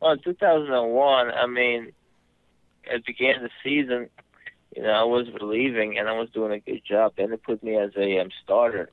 Well, 0.00 0.16
2001, 0.18 1.30
I 1.30 1.46
mean, 1.46 1.92
at 2.84 2.98
the 2.98 3.02
beginning 3.06 3.36
of 3.36 3.42
the 3.42 3.50
season, 3.64 4.10
you 4.76 4.82
know, 4.82 4.90
I 4.90 5.04
was 5.04 5.26
relieving 5.40 5.98
and 5.98 6.08
I 6.08 6.12
was 6.12 6.28
doing 6.30 6.52
a 6.52 6.60
good 6.60 6.82
job. 6.84 7.14
Then 7.16 7.30
they 7.30 7.38
put 7.38 7.62
me 7.62 7.76
as 7.76 7.90
a 7.96 8.20
um, 8.20 8.28
starter, 8.44 8.90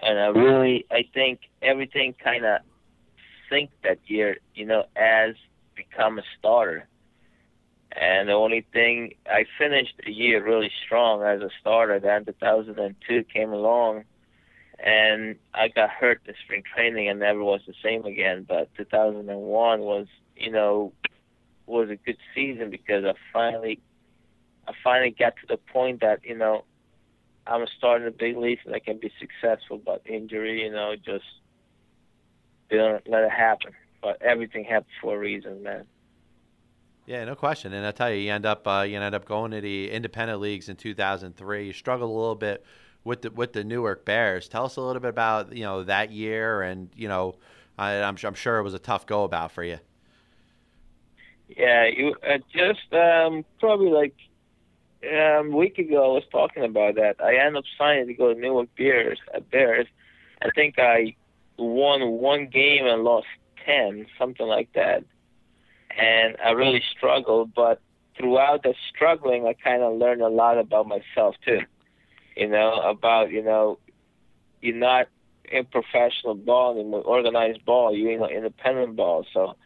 and 0.00 0.18
I 0.18 0.26
really, 0.26 0.86
I 0.90 1.04
think 1.12 1.40
everything 1.62 2.14
kind 2.22 2.44
of 2.44 2.60
synced 3.50 3.70
that 3.82 3.98
year. 4.06 4.36
You 4.54 4.66
know, 4.66 4.84
as 4.94 5.34
become 5.88 6.18
a 6.18 6.22
starter. 6.38 6.86
And 7.92 8.28
the 8.28 8.32
only 8.32 8.64
thing 8.72 9.14
I 9.26 9.44
finished 9.58 9.94
the 10.04 10.12
year 10.12 10.44
really 10.44 10.70
strong 10.84 11.22
as 11.22 11.40
a 11.40 11.50
starter. 11.60 11.98
Then 11.98 12.24
2002 12.24 13.24
came 13.24 13.52
along, 13.52 14.04
and 14.78 15.36
I 15.52 15.68
got 15.68 15.90
hurt 15.90 16.20
in 16.26 16.34
spring 16.44 16.62
training 16.62 17.08
and 17.08 17.18
never 17.18 17.42
was 17.42 17.62
the 17.66 17.74
same 17.82 18.04
again. 18.04 18.46
But 18.48 18.68
2001 18.76 19.80
was, 19.80 20.06
you 20.36 20.52
know, 20.52 20.92
was 21.66 21.90
a 21.90 21.96
good 21.96 22.18
season 22.34 22.70
because 22.70 23.04
I 23.04 23.14
finally, 23.32 23.80
I 24.68 24.72
finally 24.84 25.14
got 25.18 25.34
to 25.36 25.46
the 25.48 25.56
point 25.56 26.00
that 26.00 26.24
you 26.24 26.36
know, 26.36 26.64
I'm 27.46 27.66
starting 27.76 28.04
the 28.04 28.12
big 28.12 28.36
leagues 28.36 28.62
and 28.64 28.74
I 28.74 28.78
can 28.78 28.98
be 28.98 29.10
successful. 29.18 29.80
But 29.84 30.02
injury, 30.06 30.62
you 30.62 30.70
know, 30.70 30.94
just 30.94 31.24
didn't 32.70 33.08
let 33.08 33.24
it 33.24 33.32
happen 33.32 33.72
but 34.02 34.20
everything 34.22 34.64
happens 34.64 34.92
for 35.00 35.16
a 35.16 35.18
reason, 35.18 35.62
man. 35.62 35.84
Yeah, 37.06 37.24
no 37.24 37.34
question. 37.34 37.72
And 37.72 37.84
I 37.86 37.90
tell 37.90 38.10
you, 38.10 38.20
you 38.20 38.32
end 38.32 38.46
up 38.46 38.66
uh, 38.66 38.84
you 38.88 38.98
end 38.98 39.14
up 39.14 39.24
going 39.24 39.50
to 39.50 39.60
the 39.60 39.90
independent 39.90 40.40
leagues 40.40 40.68
in 40.68 40.76
2003. 40.76 41.66
You 41.66 41.72
struggled 41.72 42.10
a 42.10 42.12
little 42.12 42.34
bit 42.34 42.64
with 43.04 43.22
the 43.22 43.30
with 43.30 43.52
the 43.52 43.64
Newark 43.64 44.04
Bears. 44.04 44.48
Tell 44.48 44.64
us 44.64 44.76
a 44.76 44.80
little 44.80 45.00
bit 45.00 45.08
about 45.08 45.54
you 45.54 45.64
know 45.64 45.82
that 45.84 46.12
year, 46.12 46.62
and 46.62 46.88
you 46.94 47.08
know, 47.08 47.34
I, 47.78 47.94
am 47.94 48.16
I'm, 48.16 48.26
I'm 48.26 48.34
sure 48.34 48.58
it 48.58 48.62
was 48.62 48.74
a 48.74 48.78
tough 48.78 49.06
go 49.06 49.24
about 49.24 49.52
for 49.52 49.64
you. 49.64 49.78
Yeah, 51.48 51.86
you 51.86 52.14
uh, 52.22 52.38
just 52.54 52.92
um, 52.92 53.44
probably 53.58 53.90
like 53.90 54.14
um, 55.04 55.52
a 55.52 55.56
week 55.56 55.78
ago 55.78 56.12
I 56.12 56.14
was 56.14 56.24
talking 56.30 56.64
about 56.64 56.94
that. 56.96 57.16
I 57.20 57.36
ended 57.36 57.56
up 57.56 57.64
signing 57.76 58.06
to 58.06 58.14
go 58.14 58.32
to 58.32 58.38
Newark 58.38 58.68
Bears. 58.76 59.18
Uh, 59.34 59.40
Bears. 59.40 59.86
I 60.42 60.50
think 60.54 60.78
I 60.78 61.16
won 61.58 62.02
one 62.12 62.46
game 62.46 62.86
and 62.86 63.02
lost 63.02 63.26
10, 63.70 64.06
something 64.18 64.46
like 64.46 64.72
that. 64.74 65.04
And 65.96 66.36
I 66.44 66.50
really 66.50 66.82
struggled, 66.96 67.54
but 67.54 67.80
throughout 68.16 68.62
the 68.62 68.74
struggling, 68.94 69.46
I 69.46 69.54
kind 69.54 69.82
of 69.82 69.96
learned 69.96 70.22
a 70.22 70.28
lot 70.28 70.58
about 70.58 70.86
myself 70.86 71.34
too. 71.44 71.60
You 72.36 72.48
know, 72.48 72.80
about, 72.80 73.30
you 73.30 73.42
know, 73.42 73.78
you're 74.60 74.76
not 74.76 75.08
in 75.50 75.64
professional 75.66 76.34
ball, 76.34 76.80
in 76.80 76.92
organized 76.94 77.64
ball, 77.64 77.94
you're 77.94 78.12
in 78.12 78.36
independent 78.36 78.96
ball. 78.96 79.26
So, 79.32 79.56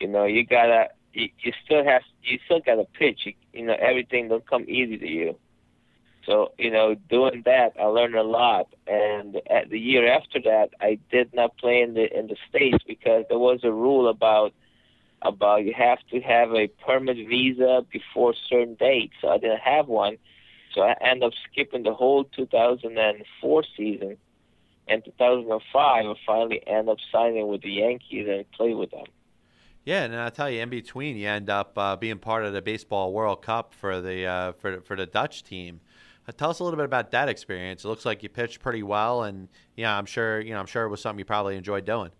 you 0.00 0.08
know, 0.08 0.24
you 0.24 0.46
gotta, 0.46 0.88
you, 1.12 1.28
you 1.40 1.52
still 1.64 1.84
have, 1.84 2.02
you 2.22 2.38
still 2.44 2.60
gotta 2.64 2.84
pitch. 2.98 3.20
You, 3.24 3.32
you 3.52 3.66
know, 3.66 3.76
everything 3.78 4.28
don't 4.28 4.48
come 4.48 4.64
easy 4.68 4.96
to 4.98 5.08
you. 5.08 5.36
So, 6.26 6.52
you 6.58 6.70
know, 6.70 6.94
doing 6.94 7.42
that, 7.44 7.74
I 7.78 7.84
learned 7.84 8.14
a 8.14 8.22
lot. 8.22 8.68
And 8.86 9.40
at 9.50 9.70
the 9.70 9.78
year 9.78 10.12
after 10.12 10.40
that, 10.44 10.70
I 10.80 10.98
did 11.10 11.34
not 11.34 11.56
play 11.58 11.82
in 11.82 11.94
the 11.94 12.06
in 12.16 12.28
the 12.28 12.36
states 12.48 12.82
because 12.86 13.24
there 13.28 13.38
was 13.38 13.60
a 13.62 13.72
rule 13.72 14.08
about 14.08 14.52
about 15.22 15.64
you 15.64 15.74
have 15.76 15.98
to 16.10 16.20
have 16.20 16.52
a 16.54 16.68
permit 16.86 17.16
visa 17.16 17.84
before 17.92 18.34
certain 18.48 18.74
dates. 18.74 19.14
So 19.20 19.28
I 19.28 19.38
didn't 19.38 19.60
have 19.60 19.88
one. 19.88 20.18
So 20.74 20.82
I 20.82 20.94
ended 21.00 21.24
up 21.24 21.32
skipping 21.50 21.82
the 21.82 21.94
whole 21.94 22.24
2004 22.24 23.64
season. 23.76 24.16
And 24.86 25.02
2005, 25.04 26.06
I 26.06 26.14
finally 26.26 26.62
ended 26.66 26.90
up 26.90 26.98
signing 27.10 27.48
with 27.48 27.62
the 27.62 27.70
Yankees 27.70 28.26
and 28.28 28.50
play 28.52 28.74
with 28.74 28.90
them. 28.90 29.06
Yeah, 29.84 30.04
and 30.04 30.16
I 30.16 30.30
tell 30.30 30.48
you, 30.48 30.62
in 30.62 30.70
between, 30.70 31.16
you 31.16 31.28
end 31.28 31.50
up 31.50 31.76
uh, 31.76 31.96
being 31.96 32.18
part 32.18 32.44
of 32.44 32.54
the 32.54 32.62
baseball 32.62 33.12
World 33.12 33.42
Cup 33.42 33.74
for 33.74 34.00
the 34.00 34.24
uh, 34.24 34.52
for 34.52 34.80
for 34.80 34.96
the 34.96 35.06
Dutch 35.06 35.44
team. 35.44 35.80
Uh, 36.26 36.32
tell 36.32 36.48
us 36.48 36.60
a 36.60 36.64
little 36.64 36.78
bit 36.78 36.86
about 36.86 37.10
that 37.10 37.28
experience. 37.28 37.84
It 37.84 37.88
looks 37.88 38.06
like 38.06 38.22
you 38.22 38.30
pitched 38.30 38.60
pretty 38.60 38.82
well, 38.82 39.24
and 39.24 39.48
yeah, 39.76 39.96
I'm 39.96 40.06
sure 40.06 40.40
you 40.40 40.54
know 40.54 40.60
I'm 40.60 40.66
sure 40.66 40.84
it 40.84 40.88
was 40.88 41.02
something 41.02 41.18
you 41.18 41.26
probably 41.26 41.56
enjoyed 41.56 41.84
doing. 41.84 42.10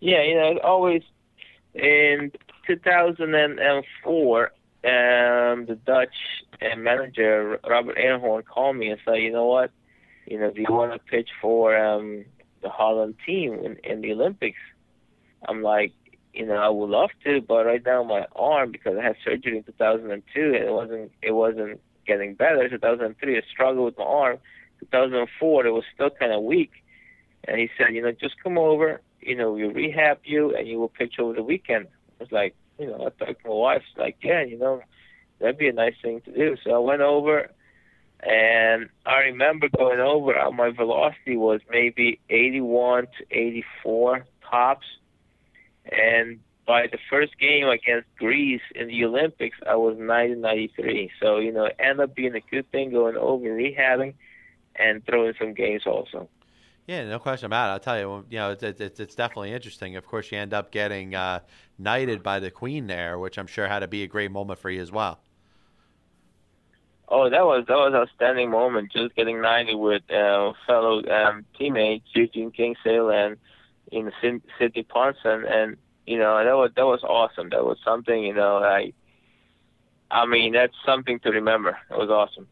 Yeah, 0.00 0.22
you 0.24 0.34
know, 0.34 0.58
always, 0.62 1.02
and 1.74 2.36
2004, 2.66 4.44
um, 4.44 4.50
the 4.84 5.78
Dutch 5.86 6.14
uh, 6.60 6.76
manager 6.76 7.58
Robert 7.66 7.96
Eenhoorn 7.96 8.44
called 8.44 8.76
me 8.76 8.90
and 8.90 9.00
said, 9.06 9.14
"You 9.14 9.32
know 9.32 9.46
what? 9.46 9.70
You 10.26 10.38
know, 10.38 10.50
do 10.50 10.60
you 10.60 10.66
want 10.68 10.92
to 10.92 10.98
pitch 10.98 11.30
for 11.40 11.74
um, 11.74 12.26
the 12.60 12.68
Holland 12.68 13.14
team 13.24 13.54
in, 13.54 13.78
in 13.84 14.02
the 14.02 14.12
Olympics?" 14.12 14.58
I'm 15.48 15.62
like, 15.62 15.92
you 16.32 16.44
know, 16.44 16.54
I 16.54 16.68
would 16.68 16.90
love 16.90 17.10
to, 17.24 17.40
but 17.40 17.64
right 17.64 17.82
now 17.84 18.04
my 18.04 18.26
arm, 18.36 18.70
because 18.70 18.96
I 18.98 19.02
had 19.02 19.16
surgery 19.24 19.56
in 19.56 19.64
2002, 19.64 20.40
and 20.40 20.54
it 20.54 20.72
wasn't 20.72 21.12
it 21.22 21.32
wasn't 21.32 21.80
getting 22.06 22.34
better. 22.34 22.68
2003, 22.68 23.36
I 23.36 23.42
struggled 23.50 23.86
with 23.86 23.98
my 23.98 24.04
arm. 24.04 24.38
2004, 24.80 25.66
it 25.66 25.70
was 25.70 25.84
still 25.94 26.10
kind 26.10 26.32
of 26.32 26.42
weak, 26.42 26.72
and 27.44 27.58
he 27.58 27.70
said, 27.78 27.94
you 27.94 28.02
know, 28.02 28.12
just 28.12 28.34
come 28.42 28.58
over, 28.58 29.00
you 29.20 29.34
know, 29.34 29.52
we'll 29.52 29.72
rehab 29.72 30.18
you, 30.24 30.54
and 30.54 30.68
you 30.68 30.78
will 30.78 30.90
pitch 30.90 31.14
over 31.18 31.32
the 31.32 31.42
weekend. 31.42 31.86
I 32.20 32.24
was 32.24 32.32
like, 32.32 32.54
you 32.78 32.86
know, 32.86 33.06
I 33.06 33.24
talked 33.24 33.42
to 33.42 33.48
my 33.48 33.54
wife, 33.54 33.82
like, 33.96 34.18
yeah, 34.22 34.42
you 34.42 34.58
know, 34.58 34.82
that'd 35.40 35.56
be 35.56 35.68
a 35.68 35.72
nice 35.72 35.94
thing 36.02 36.20
to 36.22 36.32
do. 36.32 36.56
So 36.62 36.74
I 36.74 36.78
went 36.78 37.00
over, 37.00 37.50
and 38.20 38.90
I 39.06 39.18
remember 39.20 39.68
going 39.74 40.00
over, 40.00 40.38
uh, 40.38 40.50
my 40.50 40.70
velocity 40.70 41.36
was 41.36 41.60
maybe 41.70 42.20
81 42.28 43.06
to 43.18 43.26
84 43.30 44.26
tops 44.50 44.86
and 45.92 46.40
by 46.66 46.88
the 46.88 46.98
first 47.08 47.38
game 47.38 47.68
against 47.68 48.08
Greece 48.16 48.62
in 48.74 48.88
the 48.88 49.04
Olympics, 49.04 49.56
I 49.66 49.76
was 49.76 49.96
90 49.98 50.34
93. 50.36 51.10
So, 51.20 51.38
you 51.38 51.52
know, 51.52 51.66
it 51.66 51.76
ended 51.78 52.00
up 52.00 52.14
being 52.14 52.34
a 52.34 52.40
good 52.40 52.70
thing 52.72 52.90
going 52.90 53.16
over, 53.16 53.44
rehabbing, 53.44 54.14
and 54.74 55.04
throwing 55.06 55.34
some 55.38 55.54
games 55.54 55.82
also. 55.86 56.28
Yeah, 56.86 57.04
no 57.08 57.18
question 57.18 57.46
about 57.46 57.68
it. 57.68 57.72
I'll 57.72 57.80
tell 57.80 57.98
you, 57.98 58.24
you 58.30 58.38
know, 58.38 58.50
it's, 58.52 58.62
it's, 58.62 59.00
it's 59.00 59.14
definitely 59.14 59.52
interesting. 59.52 59.96
Of 59.96 60.06
course, 60.06 60.30
you 60.30 60.38
end 60.38 60.54
up 60.54 60.70
getting 60.70 61.14
uh, 61.14 61.40
knighted 61.78 62.22
by 62.22 62.38
the 62.38 62.50
Queen 62.50 62.86
there, 62.86 63.18
which 63.18 63.38
I'm 63.38 63.48
sure 63.48 63.66
had 63.66 63.80
to 63.80 63.88
be 63.88 64.02
a 64.02 64.06
great 64.06 64.30
moment 64.30 64.60
for 64.60 64.70
you 64.70 64.80
as 64.80 64.92
well. 64.92 65.20
Oh, 67.08 67.30
that 67.30 67.44
was 67.44 67.64
that 67.68 67.74
was 67.74 67.92
an 67.92 68.00
outstanding 68.00 68.50
moment. 68.50 68.90
Just 68.92 69.14
getting 69.14 69.40
knighted 69.40 69.76
with 69.76 70.02
uh, 70.10 70.52
fellow 70.66 71.04
um, 71.08 71.44
teammates 71.56 72.06
Eugene 72.12 72.50
Kingsale 72.50 73.10
and 73.10 73.36
in 73.92 74.12
Sidney 74.20 74.82
Ponson, 74.82 75.44
and 75.44 75.76
you 76.06 76.18
know 76.18 76.42
that 76.42 76.56
was 76.56 76.70
that 76.76 76.86
was 76.86 77.02
awesome. 77.02 77.50
That 77.50 77.64
was 77.64 77.78
something 77.84 78.22
you 78.22 78.34
know 78.34 78.58
I. 78.58 78.92
I 80.08 80.24
mean 80.24 80.52
that's 80.52 80.74
something 80.84 81.18
to 81.20 81.30
remember. 81.30 81.76
It 81.90 81.98
was 81.98 82.10
awesome. 82.10 82.46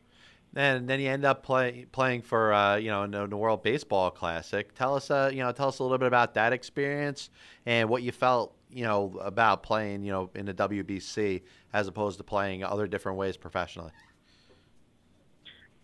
And 0.56 0.88
then 0.88 1.00
you 1.00 1.08
end 1.08 1.24
up 1.24 1.42
play, 1.42 1.86
playing 1.90 2.22
for 2.22 2.52
uh, 2.52 2.76
you 2.76 2.88
know 2.88 3.02
in 3.02 3.10
the, 3.10 3.36
World 3.36 3.62
Baseball 3.62 4.10
Classic. 4.10 4.72
Tell 4.74 4.94
us 4.94 5.10
uh, 5.10 5.30
you 5.32 5.40
know 5.40 5.52
tell 5.52 5.68
us 5.68 5.78
a 5.78 5.82
little 5.82 5.98
bit 5.98 6.06
about 6.06 6.34
that 6.34 6.52
experience 6.52 7.30
and 7.66 7.88
what 7.88 8.02
you 8.02 8.12
felt 8.12 8.56
you 8.70 8.84
know 8.84 9.16
about 9.20 9.62
playing 9.62 10.02
you 10.02 10.12
know 10.12 10.30
in 10.34 10.46
the 10.46 10.54
WBC 10.54 11.42
as 11.72 11.88
opposed 11.88 12.18
to 12.18 12.24
playing 12.24 12.62
other 12.64 12.86
different 12.86 13.18
ways 13.18 13.36
professionally. 13.36 13.92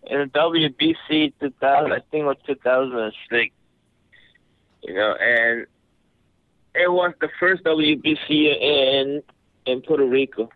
In 0.04 0.18
the 0.18 0.26
WBC 0.26 1.32
2000, 1.40 1.92
I 1.92 1.96
think 2.10 2.22
it 2.22 2.24
was 2.24 2.36
2006 2.46 3.54
you 4.82 4.94
know, 4.94 5.14
and 5.14 5.66
it 6.74 6.90
was 6.90 7.12
the 7.20 7.28
first 7.38 7.64
WBC 7.64 8.30
in 8.30 9.22
in 9.66 9.82
Puerto 9.82 10.06
Rico. 10.06 10.50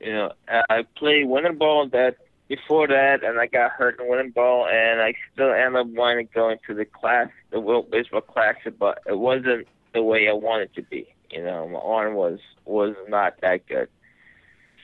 You 0.00 0.12
know, 0.12 0.32
I 0.48 0.84
played 0.96 1.26
winter 1.26 1.52
ball 1.52 1.88
that 1.88 2.16
before 2.48 2.86
that, 2.88 3.24
and 3.24 3.38
I 3.40 3.46
got 3.46 3.72
hurt 3.72 3.98
in 3.98 4.08
winter 4.08 4.30
ball, 4.34 4.68
and 4.68 5.00
I 5.00 5.14
still 5.32 5.52
ended 5.52 5.80
up 5.80 5.86
wanting 5.88 6.26
to 6.26 6.34
go 6.34 6.50
into 6.50 6.74
the 6.74 6.84
class, 6.84 7.28
the 7.50 7.60
World 7.60 7.90
Baseball 7.90 8.20
Classic, 8.20 8.78
but 8.78 9.00
it 9.06 9.18
wasn't 9.18 9.66
the 9.94 10.02
way 10.02 10.28
I 10.28 10.32
wanted 10.32 10.74
to 10.74 10.82
be. 10.82 11.06
You 11.30 11.42
know, 11.42 11.68
my 11.68 11.78
arm 11.78 12.14
was 12.14 12.38
was 12.64 12.94
not 13.08 13.40
that 13.40 13.66
good. 13.66 13.88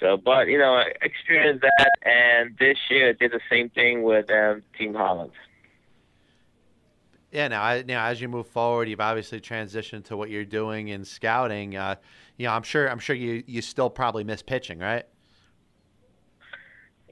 So, 0.01 0.17
but 0.17 0.49
you 0.49 0.59
know, 0.59 0.75
I 0.75 0.93
experienced 1.03 1.63
that, 1.63 1.91
and 2.03 2.57
this 2.59 2.79
year 2.89 3.11
I 3.11 3.13
did 3.13 3.33
the 3.33 3.41
same 3.51 3.69
thing 3.69 4.03
with 4.03 4.31
um, 4.31 4.63
Team 4.79 4.95
Holland. 4.95 5.33
Yeah, 7.33 7.47
now, 7.49 7.63
I, 7.63 7.83
now 7.83 8.07
as 8.07 8.21
you 8.21 8.29
move 8.29 8.49
forward, 8.49 8.89
you've 8.89 9.01
obviously 9.01 9.41
transitioned 9.41 10.05
to 10.05 10.17
what 10.17 10.31
you're 10.31 10.45
doing 10.45 10.89
in 10.89 11.05
scouting. 11.05 11.77
Uh, 11.77 11.95
you 12.37 12.47
know, 12.47 12.53
I'm 12.53 12.63
sure 12.63 12.89
I'm 12.89 12.99
sure 12.99 13.15
you 13.15 13.45
you 13.47 13.63
still 13.63 13.91
probably 13.91 14.25
miss 14.25 14.43
pitching, 14.43 14.79
right? 14.79 15.05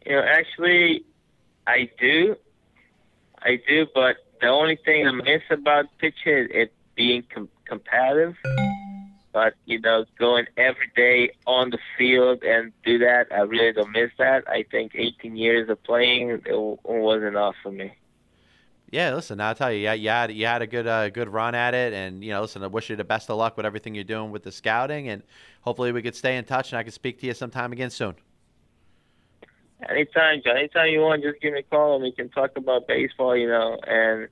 You 0.04 0.12
know, 0.12 0.22
actually, 0.22 1.04
I 1.66 1.90
do, 2.00 2.34
I 3.40 3.60
do. 3.68 3.86
But 3.94 4.16
the 4.40 4.48
only 4.48 4.76
thing 4.84 5.06
I 5.06 5.12
miss 5.12 5.42
about 5.50 5.86
pitching 5.98 6.32
is 6.32 6.48
it 6.50 6.72
being 6.96 7.22
com- 7.32 7.50
competitive. 7.66 8.34
But 9.32 9.54
you 9.66 9.78
know, 9.80 10.04
going 10.18 10.46
every 10.56 10.90
day 10.96 11.30
on 11.46 11.70
the 11.70 11.78
field 11.96 12.42
and 12.42 12.72
do 12.84 12.98
that, 12.98 13.26
I 13.30 13.42
really 13.42 13.72
don't 13.72 13.92
miss 13.92 14.10
that. 14.18 14.48
I 14.48 14.64
think 14.68 14.92
18 14.96 15.36
years 15.36 15.68
of 15.68 15.80
playing 15.84 16.30
it 16.30 16.42
was 16.48 17.22
enough 17.22 17.54
for 17.62 17.70
me. 17.70 17.92
Yeah, 18.90 19.14
listen, 19.14 19.38
I'll 19.40 19.54
tell 19.54 19.70
you, 19.70 19.80
yeah, 19.80 19.92
you 19.92 20.08
had 20.08 20.32
you 20.32 20.46
had 20.46 20.62
a 20.62 20.66
good 20.66 20.86
uh, 20.86 21.10
good 21.10 21.28
run 21.28 21.54
at 21.54 21.74
it, 21.74 21.92
and 21.92 22.24
you 22.24 22.30
know, 22.30 22.40
listen, 22.40 22.62
I 22.62 22.68
wish 22.68 22.88
you 22.88 22.96
the 22.96 23.04
best 23.04 23.28
of 23.28 23.36
luck 23.36 23.56
with 23.56 23.66
everything 23.66 23.94
you're 23.94 24.04
doing 24.04 24.30
with 24.30 24.44
the 24.44 24.52
scouting, 24.52 25.08
and 25.08 25.22
hopefully 25.60 25.92
we 25.92 26.00
could 26.00 26.16
stay 26.16 26.38
in 26.38 26.44
touch, 26.44 26.72
and 26.72 26.78
I 26.78 26.82
can 26.82 26.92
speak 26.92 27.20
to 27.20 27.26
you 27.26 27.34
sometime 27.34 27.72
again 27.72 27.90
soon. 27.90 28.14
Anytime, 29.88 30.40
John. 30.42 30.56
Anytime 30.56 30.88
you 30.88 31.00
want, 31.00 31.22
just 31.22 31.40
give 31.40 31.52
me 31.52 31.60
a 31.60 31.62
call, 31.62 31.96
and 31.96 32.02
we 32.02 32.12
can 32.12 32.30
talk 32.30 32.56
about 32.56 32.88
baseball, 32.88 33.36
you 33.36 33.48
know, 33.48 33.78
and. 33.86 34.28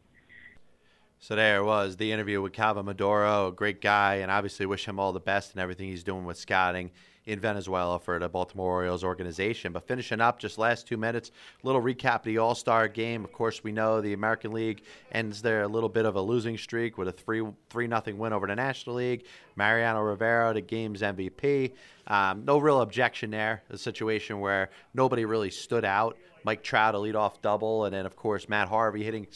So 1.18 1.34
there 1.34 1.59
it 1.59 1.64
was, 1.64 1.96
the 1.96 2.12
interview 2.12 2.42
with 2.42 2.52
Calvin 2.52 2.84
Maduro, 2.84 3.48
a 3.48 3.52
great 3.52 3.80
guy, 3.80 4.16
and 4.16 4.30
obviously 4.30 4.66
wish 4.66 4.86
him 4.86 5.00
all 5.00 5.12
the 5.12 5.20
best 5.20 5.52
and 5.52 5.61
everything 5.61 5.88
he's 5.88 6.04
doing 6.04 6.24
with 6.24 6.36
scouting 6.36 6.90
in 7.27 7.41
Venezuela 7.41 7.99
for 7.99 8.18
the 8.18 8.29
Baltimore 8.29 8.70
Orioles 8.70 9.03
organization. 9.03 9.72
But 9.72 9.87
finishing 9.87 10.20
up, 10.20 10.39
just 10.39 10.59
last 10.59 10.87
two 10.87 10.97
minutes, 10.97 11.33
little 11.64 11.83
recap 11.83 12.16
of 12.16 12.24
the 12.24 12.39
All 12.39 12.55
Star 12.55 12.89
game. 12.89 13.24
Of 13.24 13.33
course, 13.33 13.62
we 13.64 13.72
know 13.72 14.01
the 14.01 14.12
American 14.12 14.53
League 14.53 14.83
ends 15.12 15.43
there 15.43 15.62
a 15.62 15.68
little 15.68 15.89
bit 15.89 16.07
of 16.07 16.14
a 16.14 16.20
losing 16.20 16.57
streak 16.57 16.97
with 16.97 17.09
a 17.09 17.12
three 17.12 17.43
three 17.68 17.89
nothing 17.89 18.16
win 18.16 18.33
over 18.33 18.47
the 18.47 18.55
National 18.55 18.97
League. 18.97 19.24
Mariano 19.57 20.01
Rivera, 20.01 20.55
the 20.55 20.61
game's 20.61 21.03
MVP. 21.03 21.72
Um, 22.07 22.45
no 22.45 22.59
real 22.59 22.81
objection 22.81 23.31
there. 23.31 23.62
A 23.70 23.79
situation 23.79 24.39
where 24.39 24.70
nobody 24.95 25.24
really 25.24 25.51
stood 25.51 25.85
out. 25.85 26.16
Mike 26.45 26.62
Trout 26.62 26.95
a 26.95 26.99
leadoff 26.99 27.43
double, 27.43 27.87
and 27.87 27.95
then 27.95 28.07
of 28.07 28.14
course 28.14 28.49
Matt 28.49 28.68
Harvey 28.68 29.03
hitting 29.03 29.27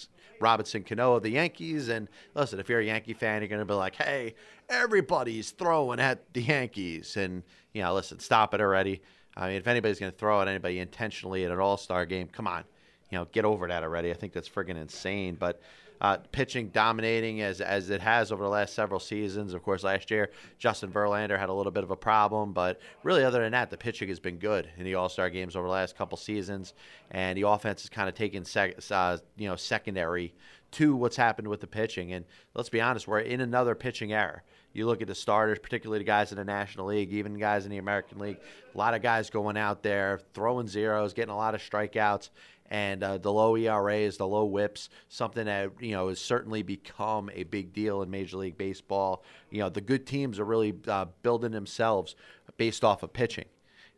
Robinson 0.40 0.82
Cano 0.82 1.14
of 1.14 1.22
the 1.22 1.30
Yankees. 1.30 1.88
And 1.88 2.08
listen, 2.34 2.58
if 2.58 2.68
you're 2.68 2.80
a 2.80 2.84
Yankee 2.84 3.14
fan, 3.14 3.42
you're 3.42 3.48
going 3.48 3.60
to 3.60 3.64
be 3.64 3.74
like, 3.74 3.96
hey, 3.96 4.34
everybody's 4.68 5.50
throwing 5.50 6.00
at 6.00 6.32
the 6.32 6.42
Yankees. 6.42 7.16
And 7.16 7.42
you 7.72 7.82
know, 7.82 7.94
listen, 7.94 8.18
stop 8.18 8.54
it 8.54 8.60
already. 8.60 9.02
I 9.36 9.48
mean, 9.48 9.56
if 9.56 9.68
anybody's 9.68 10.00
going 10.00 10.12
to 10.12 10.18
throw 10.18 10.40
at 10.40 10.48
anybody 10.48 10.80
intentionally 10.80 11.44
at 11.44 11.50
an 11.50 11.58
All 11.58 11.76
Star 11.76 12.04
game, 12.06 12.28
come 12.28 12.46
on, 12.46 12.64
you 13.10 13.18
know, 13.18 13.26
get 13.32 13.44
over 13.44 13.68
that 13.68 13.82
already. 13.82 14.10
I 14.10 14.14
think 14.14 14.32
that's 14.32 14.48
friggin' 14.48 14.76
insane. 14.76 15.36
But 15.38 15.60
uh, 16.00 16.18
pitching 16.32 16.68
dominating 16.68 17.40
as 17.42 17.60
as 17.60 17.90
it 17.90 18.00
has 18.00 18.32
over 18.32 18.42
the 18.42 18.48
last 18.48 18.74
several 18.74 19.00
seasons. 19.00 19.54
Of 19.54 19.62
course, 19.62 19.82
last 19.82 20.10
year 20.10 20.30
Justin 20.58 20.90
Verlander 20.90 21.38
had 21.38 21.48
a 21.48 21.52
little 21.52 21.72
bit 21.72 21.84
of 21.84 21.90
a 21.90 21.96
problem, 21.96 22.52
but 22.52 22.80
really, 23.02 23.24
other 23.24 23.40
than 23.40 23.52
that, 23.52 23.70
the 23.70 23.76
pitching 23.76 24.08
has 24.08 24.20
been 24.20 24.38
good 24.38 24.68
in 24.76 24.84
the 24.84 24.94
All 24.94 25.08
Star 25.08 25.30
games 25.30 25.56
over 25.56 25.66
the 25.66 25.72
last 25.72 25.96
couple 25.96 26.16
seasons, 26.16 26.74
and 27.10 27.36
the 27.36 27.46
offense 27.46 27.82
has 27.82 27.90
kind 27.90 28.08
of 28.08 28.14
taken 28.14 28.44
sec- 28.44 28.78
uh, 28.90 29.18
you 29.36 29.48
know 29.48 29.56
secondary 29.56 30.34
to 30.72 30.94
what's 30.94 31.16
happened 31.16 31.48
with 31.48 31.60
the 31.60 31.66
pitching. 31.66 32.12
And 32.12 32.24
let's 32.54 32.68
be 32.68 32.80
honest, 32.80 33.08
we're 33.08 33.20
in 33.20 33.40
another 33.40 33.74
pitching 33.74 34.12
era. 34.12 34.42
You 34.72 34.86
look 34.86 35.02
at 35.02 35.08
the 35.08 35.16
starters, 35.16 35.58
particularly 35.58 35.98
the 35.98 36.04
guys 36.04 36.30
in 36.30 36.38
the 36.38 36.44
National 36.44 36.86
League, 36.86 37.12
even 37.12 37.34
guys 37.34 37.64
in 37.64 37.72
the 37.72 37.78
American 37.78 38.20
League. 38.20 38.38
A 38.72 38.78
lot 38.78 38.94
of 38.94 39.02
guys 39.02 39.28
going 39.28 39.56
out 39.56 39.82
there, 39.82 40.20
throwing 40.32 40.68
zeros, 40.68 41.12
getting 41.12 41.32
a 41.32 41.36
lot 41.36 41.56
of 41.56 41.60
strikeouts, 41.60 42.30
and 42.70 43.02
uh, 43.02 43.18
the 43.18 43.32
low 43.32 43.56
ERAs, 43.56 44.16
the 44.16 44.26
low 44.26 44.48
WHIPs, 44.48 44.88
something 45.08 45.46
that 45.46 45.70
you 45.80 45.92
know 45.92 46.08
has 46.08 46.20
certainly 46.20 46.62
become 46.62 47.30
a 47.34 47.44
big 47.44 47.72
deal 47.72 48.02
in 48.02 48.10
Major 48.10 48.38
League 48.38 48.56
Baseball. 48.56 49.24
You 49.50 49.60
know, 49.60 49.68
the 49.68 49.80
good 49.80 50.06
teams 50.06 50.38
are 50.38 50.44
really 50.44 50.74
uh, 50.88 51.06
building 51.22 51.52
themselves 51.52 52.16
based 52.56 52.84
off 52.84 53.02
of 53.02 53.12
pitching. 53.12 53.46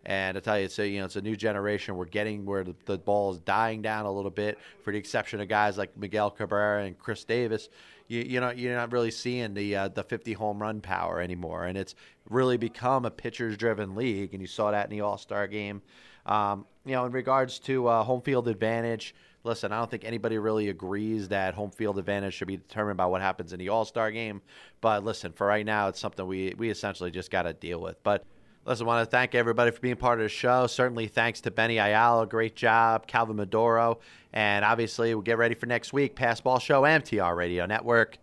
And 0.04 0.36
I 0.36 0.40
tell 0.40 0.58
you, 0.58 0.64
it's 0.64 0.78
a, 0.80 0.88
you 0.88 0.98
know 0.98 1.04
it's 1.04 1.16
a 1.16 1.22
new 1.22 1.36
generation. 1.36 1.96
We're 1.96 2.06
getting 2.06 2.44
where 2.44 2.64
the, 2.64 2.74
the 2.86 2.98
ball 2.98 3.32
is 3.32 3.38
dying 3.38 3.82
down 3.82 4.04
a 4.04 4.12
little 4.12 4.30
bit, 4.30 4.58
for 4.82 4.92
the 4.92 4.98
exception 4.98 5.40
of 5.40 5.48
guys 5.48 5.78
like 5.78 5.96
Miguel 5.96 6.30
Cabrera 6.30 6.84
and 6.84 6.98
Chris 6.98 7.24
Davis 7.24 7.68
you, 8.12 8.20
you 8.20 8.40
know 8.40 8.50
you're 8.50 8.74
not 8.74 8.92
really 8.92 9.10
seeing 9.10 9.54
the 9.54 9.74
uh, 9.74 9.88
the 9.88 10.04
50 10.04 10.34
home 10.34 10.60
run 10.60 10.80
power 10.80 11.20
anymore, 11.20 11.64
and 11.64 11.78
it's 11.78 11.94
really 12.28 12.58
become 12.58 13.04
a 13.04 13.10
pitchers 13.10 13.56
driven 13.56 13.94
league, 13.94 14.34
and 14.34 14.42
you 14.42 14.46
saw 14.46 14.70
that 14.70 14.84
in 14.84 14.90
the 14.90 15.00
All 15.00 15.18
Star 15.18 15.46
game. 15.46 15.82
Um, 16.26 16.66
you 16.84 16.92
know, 16.92 17.04
in 17.06 17.12
regards 17.12 17.58
to 17.60 17.86
uh, 17.86 18.02
home 18.02 18.20
field 18.20 18.48
advantage, 18.48 19.14
listen, 19.44 19.72
I 19.72 19.78
don't 19.78 19.90
think 19.90 20.04
anybody 20.04 20.38
really 20.38 20.68
agrees 20.68 21.28
that 21.28 21.54
home 21.54 21.70
field 21.70 21.98
advantage 21.98 22.34
should 22.34 22.48
be 22.48 22.56
determined 22.56 22.96
by 22.96 23.06
what 23.06 23.20
happens 23.20 23.52
in 23.52 23.58
the 23.58 23.68
All 23.68 23.84
Star 23.84 24.10
game. 24.10 24.42
But 24.80 25.04
listen, 25.04 25.32
for 25.32 25.46
right 25.46 25.66
now, 25.66 25.88
it's 25.88 26.00
something 26.00 26.26
we 26.26 26.54
we 26.56 26.70
essentially 26.70 27.10
just 27.10 27.30
got 27.30 27.42
to 27.42 27.52
deal 27.52 27.80
with. 27.80 28.02
But 28.02 28.24
Listen, 28.64 28.86
I 28.86 28.88
want 28.88 29.06
to 29.06 29.10
thank 29.10 29.34
everybody 29.34 29.72
for 29.72 29.80
being 29.80 29.96
part 29.96 30.20
of 30.20 30.24
the 30.24 30.28
show. 30.28 30.68
Certainly, 30.68 31.08
thanks 31.08 31.40
to 31.42 31.50
Benny 31.50 31.78
Ayala. 31.78 32.26
Great 32.26 32.54
job. 32.54 33.08
Calvin 33.08 33.36
Maduro. 33.36 33.98
And 34.32 34.64
obviously, 34.64 35.14
we'll 35.14 35.22
get 35.22 35.38
ready 35.38 35.56
for 35.56 35.66
next 35.66 35.92
week. 35.92 36.14
Passball 36.14 36.60
Show, 36.60 36.82
MTR 36.82 37.36
Radio 37.36 37.66
Network. 37.66 38.18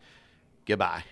Goodbye. 0.65 1.03